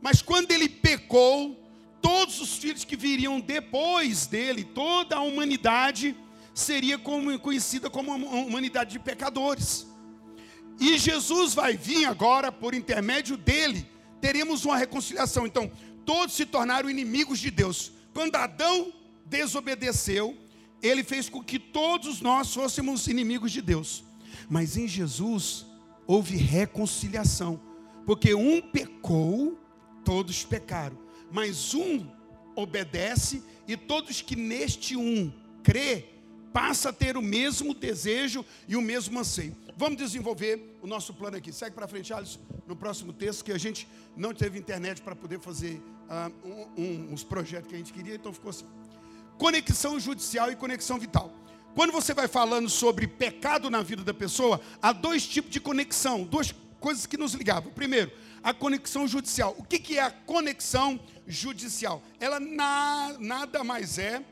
mas 0.01 0.23
quando 0.23 0.51
ele 0.51 0.71
pecou, 0.71 1.63
todos 2.01 2.41
os 2.41 2.57
filhos 2.57 2.87
que 2.87 2.97
viriam 2.97 3.39
depois 3.39 4.27
dele, 4.27 4.65
toda 4.65 5.17
a 5.17 5.21
humanidade 5.21 6.17
seria 6.59 6.99
como, 6.99 7.39
conhecida 7.39 7.89
como 7.89 8.13
uma 8.13 8.37
humanidade 8.41 8.91
de 8.91 8.99
pecadores. 8.99 9.87
E 10.81 10.99
Jesus 10.99 11.55
vai 11.55 11.77
vir 11.77 12.05
agora, 12.05 12.51
por 12.51 12.75
intermédio 12.75 13.37
dele, 13.37 13.89
teremos 14.21 14.65
uma 14.65 14.77
reconciliação. 14.77 15.47
Então, 15.47 15.71
todos 16.05 16.35
se 16.35 16.45
tornaram 16.45 16.91
inimigos 16.91 17.39
de 17.39 17.51
Deus. 17.51 17.93
Quando 18.13 18.35
Adão 18.37 18.93
desobedeceu, 19.25 20.37
ele 20.83 21.05
fez 21.05 21.29
com 21.29 21.43
que 21.43 21.59
todos 21.59 22.21
nós 22.21 22.53
fôssemos 22.53 23.07
inimigos 23.07 23.53
de 23.53 23.63
Deus. 23.63 24.05
Mas 24.49 24.77
em 24.77 24.89
Jesus 24.89 25.65
houve 26.07 26.37
reconciliação, 26.37 27.61
porque 28.05 28.35
um 28.35 28.61
pecou, 28.61 29.59
todos 30.05 30.45
pecaram, 30.45 30.99
mas 31.31 31.75
um 31.75 32.07
obedece 32.57 33.43
e 33.67 33.77
todos 33.77 34.23
que 34.23 34.35
neste 34.35 34.97
um 34.97 35.33
crê 35.63 36.18
passa 36.53 36.91
a 36.91 36.93
ter 36.93 37.17
o 37.17 37.23
mesmo 37.23 37.75
desejo 37.75 38.45
e 38.67 38.77
o 38.77 38.83
mesmo 38.83 39.19
anseio. 39.19 39.57
Vamos 39.77 39.99
desenvolver 39.99 40.77
o 40.83 40.87
nosso 40.87 41.15
plano 41.15 41.37
aqui. 41.37 41.53
Segue 41.53 41.75
para 41.75 41.87
frente, 41.87 42.13
Alisson, 42.13 42.41
no 42.67 42.75
próximo 42.75 43.13
texto, 43.13 43.45
que 43.45 43.53
a 43.53 43.59
gente 43.59 43.87
não 44.17 44.35
teve 44.35 44.59
internet 44.59 45.01
para 45.03 45.15
poder 45.15 45.39
fazer 45.39 45.81
uh, 46.09 46.49
um, 46.77 46.83
um, 46.83 47.13
uns 47.13 47.23
projetos 47.23 47.69
que 47.69 47.75
a 47.75 47.79
gente 47.79 47.93
queria, 47.93 48.15
então 48.15 48.33
ficou 48.33 48.51
assim. 48.51 48.67
Conexão 49.37 50.01
judicial 50.01 50.51
e 50.51 50.57
conexão 50.57 50.99
vital. 50.99 51.33
Quando 51.75 51.93
você 51.93 52.13
vai 52.13 52.27
falando 52.27 52.69
sobre 52.69 53.07
pecado 53.07 53.71
na 53.71 53.83
vida 53.83 54.03
da 54.03 54.13
pessoa, 54.13 54.61
há 54.83 54.93
dois 54.93 55.27
tipos 55.27 55.51
de 55.51 55.61
conexão, 55.61 56.25
duas 56.25 56.53
coisas 56.81 57.07
que 57.07 57.17
nos 57.17 57.35
ligavam. 57.35 57.73
Primeiro, 57.73 58.11
a 58.43 58.53
conexão 58.53 59.07
judicial. 59.07 59.55
O 59.59 59.63
que, 59.63 59.79
que 59.79 59.99
é 59.99 60.03
a 60.03 60.11
conexão 60.11 60.99
judicial? 61.27 62.03
Ela 62.19 62.41
na, 62.41 63.17
nada 63.21 63.63
mais 63.63 63.99
é 63.99 64.25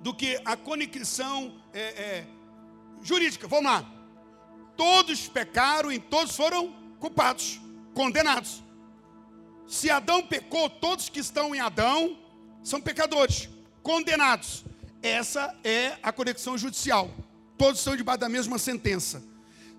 do 0.00 0.14
que 0.14 0.40
a 0.44 0.56
conexão 0.56 1.54
é, 1.72 1.80
é, 1.80 2.26
jurídica. 3.02 3.48
Vamos 3.48 3.70
lá. 3.70 3.84
Todos 4.76 5.28
pecaram 5.28 5.90
e 5.90 5.98
todos 5.98 6.36
foram 6.36 6.74
culpados, 6.98 7.60
condenados. 7.94 8.62
Se 9.66 9.90
Adão 9.90 10.22
pecou, 10.22 10.68
todos 10.70 11.08
que 11.08 11.20
estão 11.20 11.54
em 11.54 11.60
Adão 11.60 12.16
são 12.62 12.80
pecadores, 12.80 13.48
condenados. 13.82 14.64
Essa 15.02 15.54
é 15.64 15.96
a 16.02 16.12
conexão 16.12 16.56
judicial. 16.56 17.10
Todos 17.56 17.78
estão 17.78 17.96
debaixo 17.96 18.20
da 18.20 18.28
mesma 18.28 18.58
sentença. 18.58 19.22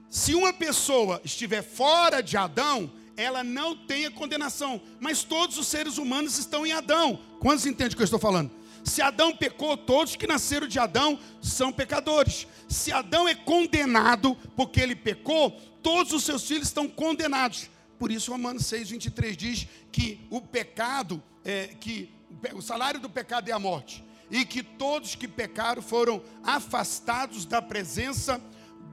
Se 0.10 0.34
uma 0.34 0.54
pessoa 0.54 1.22
estiver 1.24 1.62
fora 1.62 2.22
de 2.22 2.38
Adão, 2.38 2.92
ela 3.16 3.44
não 3.44 3.76
tem 3.76 4.06
a 4.06 4.12
condenação, 4.12 4.82
mas 5.00 5.24
todos 5.24 5.58
os 5.58 5.68
seres 5.68 5.98
humanos 5.98 6.38
estão 6.38 6.66
em 6.66 6.72
Adão. 6.72 7.20
Quantos 7.40 7.66
entendem 7.66 7.94
o 7.94 7.96
que 7.96 8.02
eu 8.02 8.06
estou 8.06 8.20
falando? 8.20 8.52
Se 8.88 9.02
Adão 9.02 9.36
pecou, 9.36 9.76
todos 9.76 10.16
que 10.16 10.26
nasceram 10.26 10.66
de 10.66 10.80
Adão 10.80 11.20
são 11.42 11.74
pecadores. 11.74 12.48
Se 12.70 12.90
Adão 12.90 13.28
é 13.28 13.36
condenado 13.36 14.34
porque 14.56 14.80
ele 14.80 14.96
pecou, 14.96 15.52
todos 15.84 16.14
os 16.14 16.24
seus 16.24 16.48
filhos 16.48 16.70
estão 16.70 16.88
condenados. 16.88 17.70
Por 18.00 18.12
isso, 18.12 18.32
Romanos 18.32 18.66
6, 18.66 18.92
23 18.92 19.36
diz 19.36 19.68
que 19.92 20.26
o 20.30 20.40
pecado, 20.40 21.22
é, 21.44 21.68
que 21.82 22.10
o 22.54 22.62
salário 22.62 22.98
do 22.98 23.10
pecado 23.10 23.50
é 23.50 23.52
a 23.52 23.60
morte, 23.60 24.02
e 24.32 24.46
que 24.46 24.64
todos 24.64 25.16
que 25.16 25.28
pecaram 25.28 25.82
foram 25.82 26.24
afastados 26.42 27.46
da 27.46 27.62
presença 27.62 28.42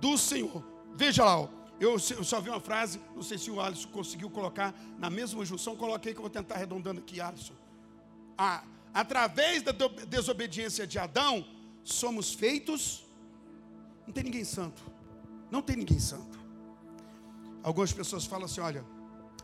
do 0.00 0.18
Senhor. 0.18 0.64
Veja 0.96 1.24
lá, 1.24 1.38
ó, 1.38 1.48
eu, 1.78 2.00
só 2.00 2.40
vi 2.40 2.50
uma 2.50 2.60
frase, 2.60 3.00
não 3.14 3.22
sei 3.22 3.38
se 3.38 3.48
o 3.48 3.60
Alisson 3.60 3.88
conseguiu 3.90 4.28
colocar 4.28 4.74
na 4.98 5.08
mesma 5.08 5.44
junção, 5.44 5.76
coloquei 5.76 6.12
que 6.12 6.18
eu 6.18 6.22
vou 6.22 6.30
tentar 6.30 6.56
arredondando 6.56 7.00
aqui, 7.00 7.20
Alisson. 7.20 7.54
Ah, 8.36 8.64
através 8.94 9.62
da 9.62 9.72
desobediência 10.08 10.86
de 10.86 10.98
Adão, 10.98 11.44
somos 11.82 12.32
feitos. 12.32 13.04
Não 14.06 14.14
tem 14.14 14.24
ninguém 14.24 14.44
santo. 14.44 14.82
Não 15.50 15.60
tem 15.60 15.76
ninguém 15.76 15.98
santo. 15.98 16.38
Algumas 17.62 17.92
pessoas 17.92 18.24
falam 18.24 18.46
assim: 18.46 18.60
olha, 18.60 18.84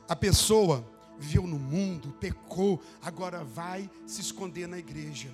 a 0.09 0.15
pessoa 0.15 0.89
viveu 1.19 1.47
no 1.47 1.59
mundo, 1.59 2.13
pecou, 2.21 2.81
agora 3.03 3.45
vai 3.45 3.91
se 4.07 4.21
esconder 4.21 4.67
na 4.67 4.79
igreja. 4.79 5.31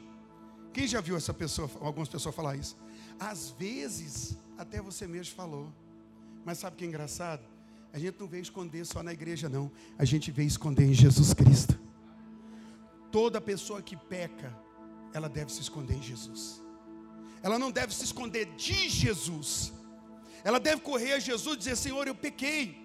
Quem 0.73 0.87
já 0.87 1.01
viu 1.01 1.17
essa 1.17 1.33
pessoa, 1.33 1.71
algumas 1.81 2.09
pessoas 2.09 2.35
falar 2.35 2.57
isso? 2.57 2.77
Às 3.19 3.51
vezes, 3.51 4.37
até 4.59 4.81
você 4.81 5.07
mesmo 5.07 5.35
falou. 5.35 5.73
Mas 6.45 6.59
sabe 6.59 6.75
o 6.75 6.79
que 6.79 6.85
é 6.85 6.89
engraçado? 6.89 7.43
A 7.93 7.99
gente 7.99 8.21
não 8.21 8.27
vê 8.27 8.41
esconder 8.41 8.85
só 8.85 9.03
na 9.03 9.13
igreja, 9.13 9.49
não. 9.49 9.71
A 9.99 10.05
gente 10.05 10.31
vê 10.31 10.45
esconder 10.45 10.85
em 10.85 10.93
Jesus 10.93 11.33
Cristo. 11.33 11.86
Toda 13.17 13.41
pessoa 13.41 13.81
que 13.81 13.97
peca, 13.97 14.55
ela 15.15 15.27
deve 15.27 15.51
se 15.51 15.63
esconder 15.63 15.95
em 15.95 16.03
Jesus. 16.03 16.61
Ela 17.43 17.59
não 17.59 17.71
deve 17.71 17.95
se 17.95 18.05
esconder 18.05 18.45
de 18.57 18.91
Jesus. 18.91 19.73
Ela 20.45 20.61
deve 20.61 20.83
correr 20.83 21.15
a 21.15 21.19
Jesus 21.19 21.55
e 21.55 21.59
dizer: 21.61 21.77
Senhor, 21.77 22.07
eu 22.07 22.15
pequei. 22.15 22.77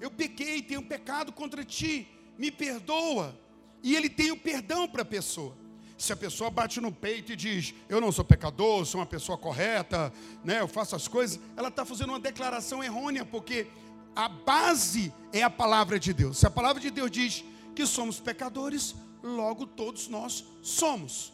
Eu 0.00 0.10
pequei, 0.10 0.60
tenho 0.60 0.82
pecado 0.82 1.30
contra 1.32 1.64
ti. 1.64 2.08
Me 2.36 2.50
perdoa. 2.50 3.32
E 3.80 3.94
ele 3.94 4.10
tem 4.10 4.32
o 4.32 4.36
perdão 4.36 4.88
para 4.88 5.02
a 5.02 5.04
pessoa. 5.04 5.56
Se 5.96 6.12
a 6.12 6.16
pessoa 6.16 6.50
bate 6.50 6.80
no 6.80 6.90
peito 6.90 7.30
e 7.30 7.36
diz: 7.36 7.74
Eu 7.88 8.00
não 8.00 8.10
sou 8.10 8.24
pecador, 8.24 8.84
sou 8.84 8.98
uma 8.98 9.06
pessoa 9.06 9.38
correta, 9.38 10.12
né, 10.42 10.62
eu 10.62 10.66
faço 10.66 10.96
as 10.96 11.06
coisas, 11.06 11.38
ela 11.56 11.68
está 11.68 11.84
fazendo 11.84 12.08
uma 12.08 12.18
declaração 12.18 12.82
errônea, 12.82 13.24
porque 13.24 13.68
a 14.16 14.28
base 14.28 15.14
é 15.32 15.44
a 15.44 15.50
palavra 15.50 16.00
de 16.00 16.12
Deus. 16.12 16.38
Se 16.38 16.46
a 16.48 16.50
palavra 16.50 16.82
de 16.82 16.90
Deus 16.90 17.08
diz 17.08 17.44
que 17.72 17.86
somos 17.86 18.18
pecadores, 18.18 18.96
logo 19.24 19.66
todos 19.66 20.06
nós 20.06 20.44
somos. 20.62 21.32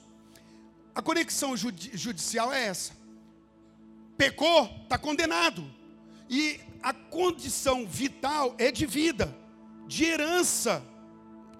A 0.94 1.02
conexão 1.02 1.56
judi 1.56 1.90
judicial 1.94 2.52
é 2.52 2.66
essa. 2.66 2.92
Pecou, 4.16 4.64
está 4.84 4.96
condenado. 4.96 5.64
E 6.28 6.60
a 6.82 6.92
condição 6.92 7.86
vital 7.86 8.54
é 8.58 8.70
de 8.70 8.86
vida, 8.86 9.36
de 9.88 10.04
herança. 10.04 10.84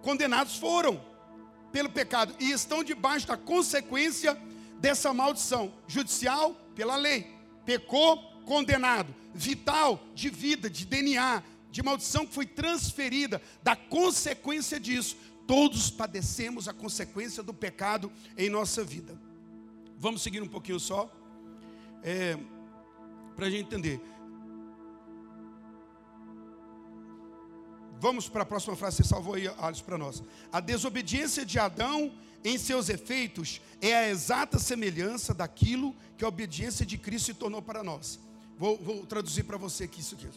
Condenados 0.03 0.57
foram 0.57 1.05
pelo 1.73 1.91
pecado 1.91 2.35
e 2.39 2.53
estão 2.53 2.85
debaixo 2.85 3.27
da 3.27 3.37
consequência 3.37 4.41
dessa 4.79 5.13
maldição 5.13 5.73
judicial 5.89 6.55
pela 6.75 6.97
lei. 6.97 7.27
Pecou, 7.65 8.17
condenado. 8.45 9.15
Vital, 9.35 10.01
de 10.15 10.29
vida, 10.29 10.69
de 10.69 10.85
DNA, 10.85 11.43
de 11.71 11.83
maldição 11.83 12.27
que 12.27 12.35
foi 12.35 12.47
transferida, 12.47 13.41
da 13.63 13.77
consequência 13.77 14.79
disso 14.79 15.17
Todos 15.47 15.91
padecemos 15.91 16.69
a 16.69 16.73
consequência 16.73 17.43
do 17.43 17.53
pecado 17.53 18.13
em 18.37 18.49
nossa 18.49 18.85
vida. 18.85 19.19
Vamos 19.99 20.23
seguir 20.23 20.43
um 20.43 20.49
pouquinho 20.49 20.81
só. 20.81 21.11
É, 22.03 22.39
para 23.41 23.47
a 23.47 23.51
gente 23.51 23.63
entender. 23.65 24.01
Vamos 27.99 28.29
para 28.29 28.43
a 28.43 28.47
próxima 28.47 28.77
frase, 28.77 28.97
você 28.97 29.05
salvou 29.05 29.35
aí, 29.35 29.47
Alice, 29.59 29.83
para 29.83 29.99
nós. 29.99 30.23
A 30.51 30.61
desobediência 30.61 31.45
de 31.45 31.59
Adão, 31.59 32.13
em 32.43 32.57
seus 32.57 32.89
efeitos, 32.89 33.61
é 33.81 33.95
a 33.95 34.09
exata 34.09 34.59
semelhança 34.59 35.35
daquilo 35.35 35.95
que 36.17 36.25
a 36.25 36.29
obediência 36.29 36.87
de 36.87 36.97
Cristo 36.97 37.27
se 37.27 37.35
tornou 37.35 37.61
para 37.61 37.83
nós. 37.83 38.19
Vou, 38.59 38.79
vou 38.79 39.07
traduzir 39.07 39.45
para 39.45 39.59
você 39.59 39.85
aqui 39.85 40.01
isso 40.01 40.15
aqui. 40.15 40.29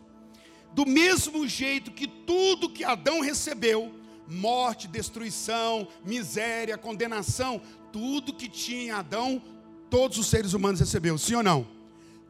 Do 0.74 0.86
mesmo 0.86 1.48
jeito 1.48 1.92
que 1.92 2.08
tudo 2.08 2.70
que 2.70 2.84
Adão 2.84 3.22
recebeu, 3.22 3.94
morte, 4.28 4.88
destruição, 4.88 5.88
miséria, 6.06 6.78
condenação, 6.78 7.62
tudo 7.92 8.34
que 8.34 8.50
tinha 8.50 8.98
Adão, 8.98 9.42
todos 9.90 10.18
os 10.18 10.28
seres 10.28 10.54
humanos 10.54 10.80
receberam, 10.80 11.18
sim 11.18 11.36
ou 11.36 11.44
não? 11.44 11.68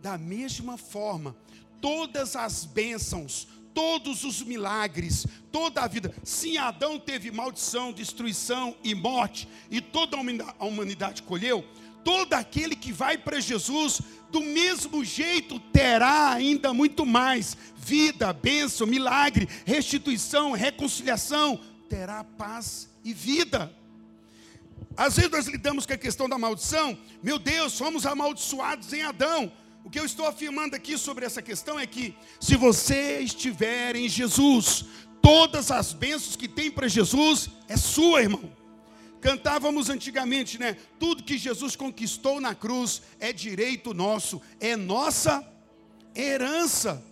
Da 0.01 0.17
mesma 0.17 0.77
forma, 0.77 1.35
todas 1.79 2.35
as 2.35 2.65
bênçãos, 2.65 3.47
todos 3.73 4.23
os 4.23 4.41
milagres, 4.41 5.25
toda 5.51 5.81
a 5.81 5.87
vida. 5.87 6.13
Sim, 6.23 6.57
Adão 6.57 6.99
teve 6.99 7.31
maldição, 7.31 7.91
destruição 7.91 8.75
e 8.83 8.93
morte, 8.93 9.47
e 9.71 9.81
toda 9.81 10.17
a 10.17 10.65
humanidade 10.65 11.23
colheu. 11.23 11.65
Todo 12.03 12.33
aquele 12.33 12.75
que 12.75 12.91
vai 12.91 13.17
para 13.17 13.39
Jesus, 13.39 14.01
do 14.29 14.41
mesmo 14.41 15.05
jeito, 15.05 15.57
terá 15.71 16.31
ainda 16.31 16.73
muito 16.73 17.05
mais: 17.05 17.55
vida, 17.77 18.33
bênção, 18.33 18.85
milagre, 18.85 19.47
restituição, 19.65 20.51
reconciliação, 20.51 21.59
terá 21.93 22.23
paz 22.23 22.89
e 23.03 23.13
vida. 23.13 23.71
Às 24.97 25.15
vezes 25.15 25.29
nós 25.29 25.45
lidamos 25.45 25.85
com 25.85 25.93
a 25.93 25.97
questão 25.97 26.27
da 26.27 26.39
maldição, 26.39 26.97
meu 27.21 27.37
Deus, 27.37 27.73
somos 27.73 28.07
amaldiçoados 28.07 28.91
em 28.93 29.03
Adão. 29.03 29.51
O 29.83 29.91
que 29.91 29.99
eu 29.99 30.05
estou 30.05 30.25
afirmando 30.25 30.75
aqui 30.75 30.97
sobre 30.97 31.23
essa 31.23 31.39
questão 31.39 31.79
é 31.79 31.85
que, 31.85 32.15
se 32.39 32.55
você 32.55 33.19
estiver 33.19 33.95
em 33.95 34.09
Jesus, 34.09 34.85
todas 35.21 35.69
as 35.69 35.93
bênçãos 35.93 36.35
que 36.35 36.47
tem 36.47 36.71
para 36.71 36.87
Jesus 36.87 37.49
é 37.67 37.77
sua, 37.77 38.23
irmão. 38.23 38.51
Cantávamos 39.21 39.87
antigamente, 39.87 40.57
né? 40.57 40.75
Tudo 40.99 41.21
que 41.21 41.37
Jesus 41.37 41.75
conquistou 41.75 42.41
na 42.41 42.55
cruz 42.55 43.03
é 43.19 43.31
direito 43.31 43.93
nosso, 43.93 44.41
é 44.59 44.75
nossa 44.75 45.47
herança. 46.15 47.05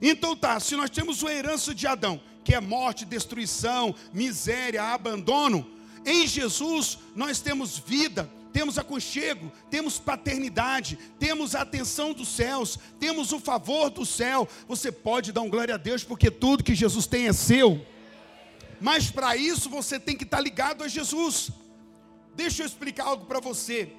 Então 0.00 0.34
tá, 0.34 0.58
se 0.60 0.76
nós 0.76 0.88
temos 0.88 1.22
uma 1.22 1.32
herança 1.32 1.74
de 1.74 1.86
Adão, 1.86 2.20
que 2.44 2.54
é 2.54 2.60
morte, 2.60 3.04
destruição, 3.04 3.94
miséria, 4.12 4.82
abandono, 4.82 5.66
em 6.04 6.26
Jesus 6.26 6.98
nós 7.16 7.40
temos 7.40 7.78
vida, 7.78 8.30
temos 8.52 8.78
aconchego, 8.78 9.50
temos 9.70 9.98
paternidade, 9.98 10.98
temos 11.18 11.54
a 11.54 11.62
atenção 11.62 12.12
dos 12.12 12.28
céus, 12.28 12.78
temos 13.00 13.32
o 13.32 13.40
favor 13.40 13.90
do 13.90 14.06
céu. 14.06 14.46
Você 14.68 14.92
pode 14.92 15.32
dar 15.32 15.40
um 15.40 15.50
glória 15.50 15.74
a 15.74 15.78
Deus, 15.78 16.04
porque 16.04 16.30
tudo 16.30 16.62
que 16.62 16.74
Jesus 16.74 17.06
tem 17.06 17.26
é 17.26 17.32
seu. 17.32 17.84
Mas 18.80 19.10
para 19.10 19.34
isso 19.36 19.68
você 19.70 19.98
tem 19.98 20.16
que 20.16 20.24
estar 20.24 20.40
ligado 20.40 20.84
a 20.84 20.88
Jesus. 20.88 21.50
Deixa 22.36 22.62
eu 22.62 22.66
explicar 22.66 23.06
algo 23.06 23.24
para 23.24 23.40
você. 23.40 23.92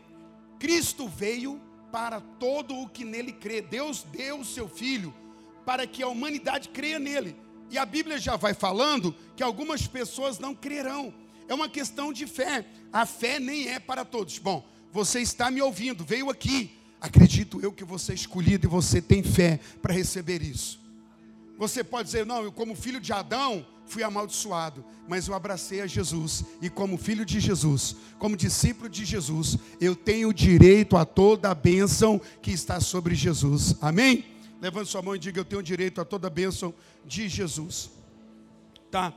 Cristo 0.59 1.07
veio 1.07 1.59
para 1.91 2.21
todo 2.21 2.77
o 2.77 2.87
que 2.87 3.03
nele 3.03 3.31
crê. 3.31 3.61
Deus 3.61 4.03
deu 4.03 4.39
o 4.39 4.45
seu 4.45 4.69
filho 4.69 5.13
para 5.65 5.87
que 5.87 6.03
a 6.03 6.07
humanidade 6.07 6.69
creia 6.69 6.99
nele. 6.99 7.35
E 7.69 7.77
a 7.77 7.85
Bíblia 7.85 8.17
já 8.17 8.35
vai 8.35 8.53
falando 8.53 9.15
que 9.35 9.43
algumas 9.43 9.87
pessoas 9.87 10.39
não 10.39 10.53
crerão. 10.53 11.13
É 11.47 11.53
uma 11.53 11.69
questão 11.69 12.11
de 12.13 12.25
fé. 12.25 12.65
A 12.91 13.05
fé 13.05 13.39
nem 13.39 13.67
é 13.67 13.79
para 13.79 14.05
todos. 14.05 14.37
Bom, 14.39 14.65
você 14.91 15.19
está 15.19 15.51
me 15.51 15.61
ouvindo, 15.61 16.05
veio 16.05 16.29
aqui. 16.29 16.71
Acredito 17.01 17.59
eu 17.61 17.71
que 17.71 17.83
você 17.83 18.13
é 18.13 18.15
escolhido 18.15 18.65
e 18.65 18.69
você 18.69 19.01
tem 19.01 19.21
fé 19.21 19.59
para 19.81 19.93
receber 19.93 20.41
isso. 20.41 20.79
Você 21.57 21.83
pode 21.83 22.07
dizer, 22.07 22.25
não, 22.25 22.43
eu 22.43 22.51
como 22.51 22.75
filho 22.75 22.99
de 22.99 23.13
Adão 23.13 23.65
fui 23.85 24.03
amaldiçoado, 24.03 24.83
mas 25.07 25.27
eu 25.27 25.33
abracei 25.33 25.81
a 25.81 25.87
Jesus 25.87 26.43
e 26.61 26.69
como 26.69 26.97
filho 26.97 27.23
de 27.23 27.39
Jesus, 27.39 27.95
como 28.17 28.35
discípulo 28.35 28.89
de 28.89 29.05
Jesus, 29.05 29.57
eu 29.79 29.95
tenho 29.95 30.33
direito 30.33 30.97
a 30.97 31.05
toda 31.05 31.51
a 31.51 31.55
bênção 31.55 32.19
que 32.41 32.51
está 32.51 32.79
sobre 32.79 33.15
Jesus. 33.15 33.75
Amém? 33.79 34.25
Levante 34.61 34.89
sua 34.89 35.01
mão 35.01 35.15
e 35.15 35.19
diga, 35.19 35.39
eu 35.39 35.45
tenho 35.45 35.61
direito 35.61 35.99
a 36.01 36.05
toda 36.05 36.27
a 36.27 36.29
bênção 36.29 36.73
de 37.05 37.27
Jesus. 37.27 37.91
Tá? 38.89 39.13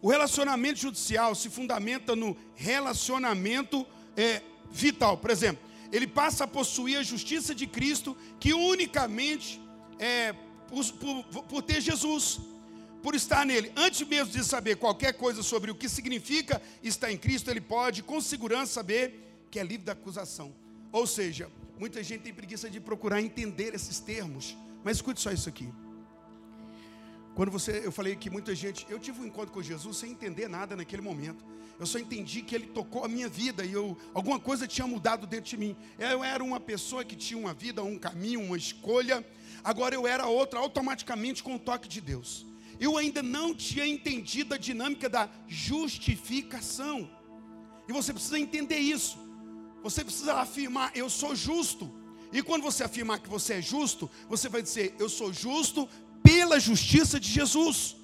O 0.00 0.10
relacionamento 0.10 0.80
judicial 0.80 1.34
se 1.34 1.48
fundamenta 1.48 2.16
no 2.16 2.36
relacionamento 2.54 3.86
é, 4.16 4.42
vital. 4.70 5.16
Por 5.16 5.30
exemplo, 5.30 5.62
ele 5.92 6.06
passa 6.06 6.44
a 6.44 6.46
possuir 6.46 6.98
a 6.98 7.02
justiça 7.02 7.54
de 7.54 7.66
Cristo, 7.66 8.16
que 8.40 8.52
unicamente 8.52 9.60
é 9.98 10.34
por, 10.68 11.24
por, 11.24 11.44
por 11.44 11.62
ter 11.62 11.80
Jesus, 11.80 12.40
por 13.02 13.14
estar 13.14 13.44
nele. 13.44 13.70
Antes 13.76 14.06
mesmo 14.06 14.32
de 14.32 14.42
saber 14.44 14.76
qualquer 14.76 15.12
coisa 15.12 15.42
sobre 15.42 15.70
o 15.70 15.74
que 15.74 15.88
significa 15.88 16.60
estar 16.82 17.12
em 17.12 17.18
Cristo, 17.18 17.50
ele 17.50 17.60
pode 17.60 18.02
com 18.02 18.20
segurança 18.20 18.72
saber 18.72 19.46
que 19.50 19.58
é 19.58 19.62
livre 19.62 19.84
da 19.84 19.92
acusação. 19.92 20.54
Ou 20.90 21.06
seja, 21.06 21.50
muita 21.78 22.02
gente 22.02 22.22
tem 22.22 22.32
preguiça 22.32 22.70
de 22.70 22.80
procurar 22.80 23.20
entender 23.20 23.74
esses 23.74 24.00
termos. 24.00 24.56
Mas 24.84 24.96
escute 24.96 25.20
só 25.20 25.30
isso 25.30 25.48
aqui. 25.48 25.72
Quando 27.34 27.50
você, 27.50 27.80
eu 27.84 27.90
falei 27.92 28.14
que 28.14 28.28
muita 28.28 28.54
gente, 28.54 28.86
eu 28.90 28.98
tive 28.98 29.20
um 29.20 29.26
encontro 29.26 29.52
com 29.52 29.62
Jesus 29.62 29.96
sem 29.96 30.10
entender 30.10 30.48
nada 30.48 30.76
naquele 30.76 31.00
momento. 31.00 31.44
Eu 31.78 31.86
só 31.86 31.98
entendi 31.98 32.42
que 32.42 32.54
ele 32.54 32.66
tocou 32.66 33.04
a 33.04 33.08
minha 33.08 33.28
vida 33.28 33.64
e 33.64 33.72
eu, 33.72 33.96
alguma 34.12 34.38
coisa 34.38 34.68
tinha 34.68 34.86
mudado 34.86 35.26
dentro 35.26 35.50
de 35.50 35.56
mim. 35.56 35.76
Eu 35.98 36.22
era 36.22 36.44
uma 36.44 36.60
pessoa 36.60 37.04
que 37.04 37.16
tinha 37.16 37.38
uma 37.38 37.54
vida, 37.54 37.82
um 37.82 37.98
caminho, 37.98 38.42
uma 38.42 38.56
escolha. 38.56 39.26
Agora 39.64 39.94
eu 39.94 40.06
era 40.06 40.26
outra 40.26 40.60
automaticamente 40.60 41.42
com 41.42 41.56
o 41.56 41.58
toque 41.58 41.88
de 41.88 42.00
Deus. 42.00 42.46
Eu 42.78 42.96
ainda 42.98 43.22
não 43.22 43.54
tinha 43.54 43.86
entendido 43.86 44.54
a 44.54 44.58
dinâmica 44.58 45.08
da 45.08 45.28
justificação. 45.48 47.10
E 47.88 47.92
você 47.92 48.12
precisa 48.12 48.38
entender 48.38 48.78
isso. 48.78 49.18
Você 49.82 50.04
precisa 50.04 50.34
afirmar: 50.34 50.92
eu 50.94 51.08
sou 51.08 51.34
justo. 51.34 52.01
E 52.32 52.42
quando 52.42 52.62
você 52.62 52.82
afirmar 52.82 53.18
que 53.18 53.28
você 53.28 53.54
é 53.54 53.62
justo, 53.62 54.10
você 54.28 54.48
vai 54.48 54.62
dizer: 54.62 54.94
eu 54.98 55.08
sou 55.08 55.32
justo 55.32 55.88
pela 56.22 56.58
justiça 56.58 57.20
de 57.20 57.28
Jesus. 57.28 57.96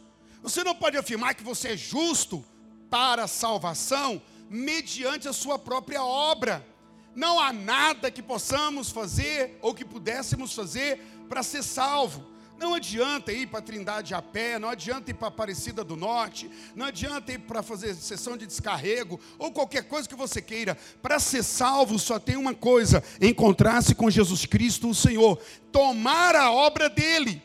Você 0.43 0.63
não 0.63 0.75
pode 0.75 0.97
afirmar 0.97 1.35
que 1.35 1.43
você 1.43 1.69
é 1.69 1.77
justo 1.77 2.45
para 2.91 3.25
a 3.25 3.29
salvação 3.29 4.21
mediante 4.49 5.29
a 5.29 5.33
sua 5.33 5.59
própria 5.59 6.03
obra. 6.03 6.67
Não 7.15 7.41
há 7.41 7.53
nada 7.53 8.11
que 8.11 8.23
possamos 8.23 8.91
fazer 8.91 9.59
ou 9.61 9.75
que 9.75 9.85
pudéssemos 9.85 10.55
fazer 10.55 11.01
para 11.29 11.43
ser 11.43 11.63
salvo. 11.63 12.25
Não 12.59 12.75
adianta 12.75 13.33
ir 13.33 13.47
para 13.47 13.63
Trindade 13.63 14.15
a 14.15 14.21
pé, 14.21 14.59
não 14.59 14.69
adianta 14.69 15.13
ir 15.13 15.15
para 15.15 15.29
Aparecida 15.29 15.85
do 15.85 15.95
Norte, 15.95 16.51
não 16.75 16.87
adianta 16.87 17.33
ir 17.33 17.39
para 17.39 17.63
fazer 17.63 17.95
sessão 17.95 18.37
de 18.37 18.47
descarrego 18.47 19.21
ou 19.39 19.53
qualquer 19.53 19.85
coisa 19.85 20.09
que 20.09 20.17
você 20.17 20.43
queira. 20.43 20.77
Para 21.01 21.21
ser 21.21 21.45
salvo 21.45 21.99
só 22.01 22.19
tem 22.19 22.37
uma 22.37 22.55
coisa: 22.55 23.03
encontrar-se 23.21 23.95
com 23.95 24.11
Jesus 24.11 24.45
Cristo, 24.45 24.89
o 24.89 24.95
Senhor, 24.95 25.41
tomar 25.71 26.35
a 26.35 26.51
obra 26.51 26.91
dele. 26.91 27.41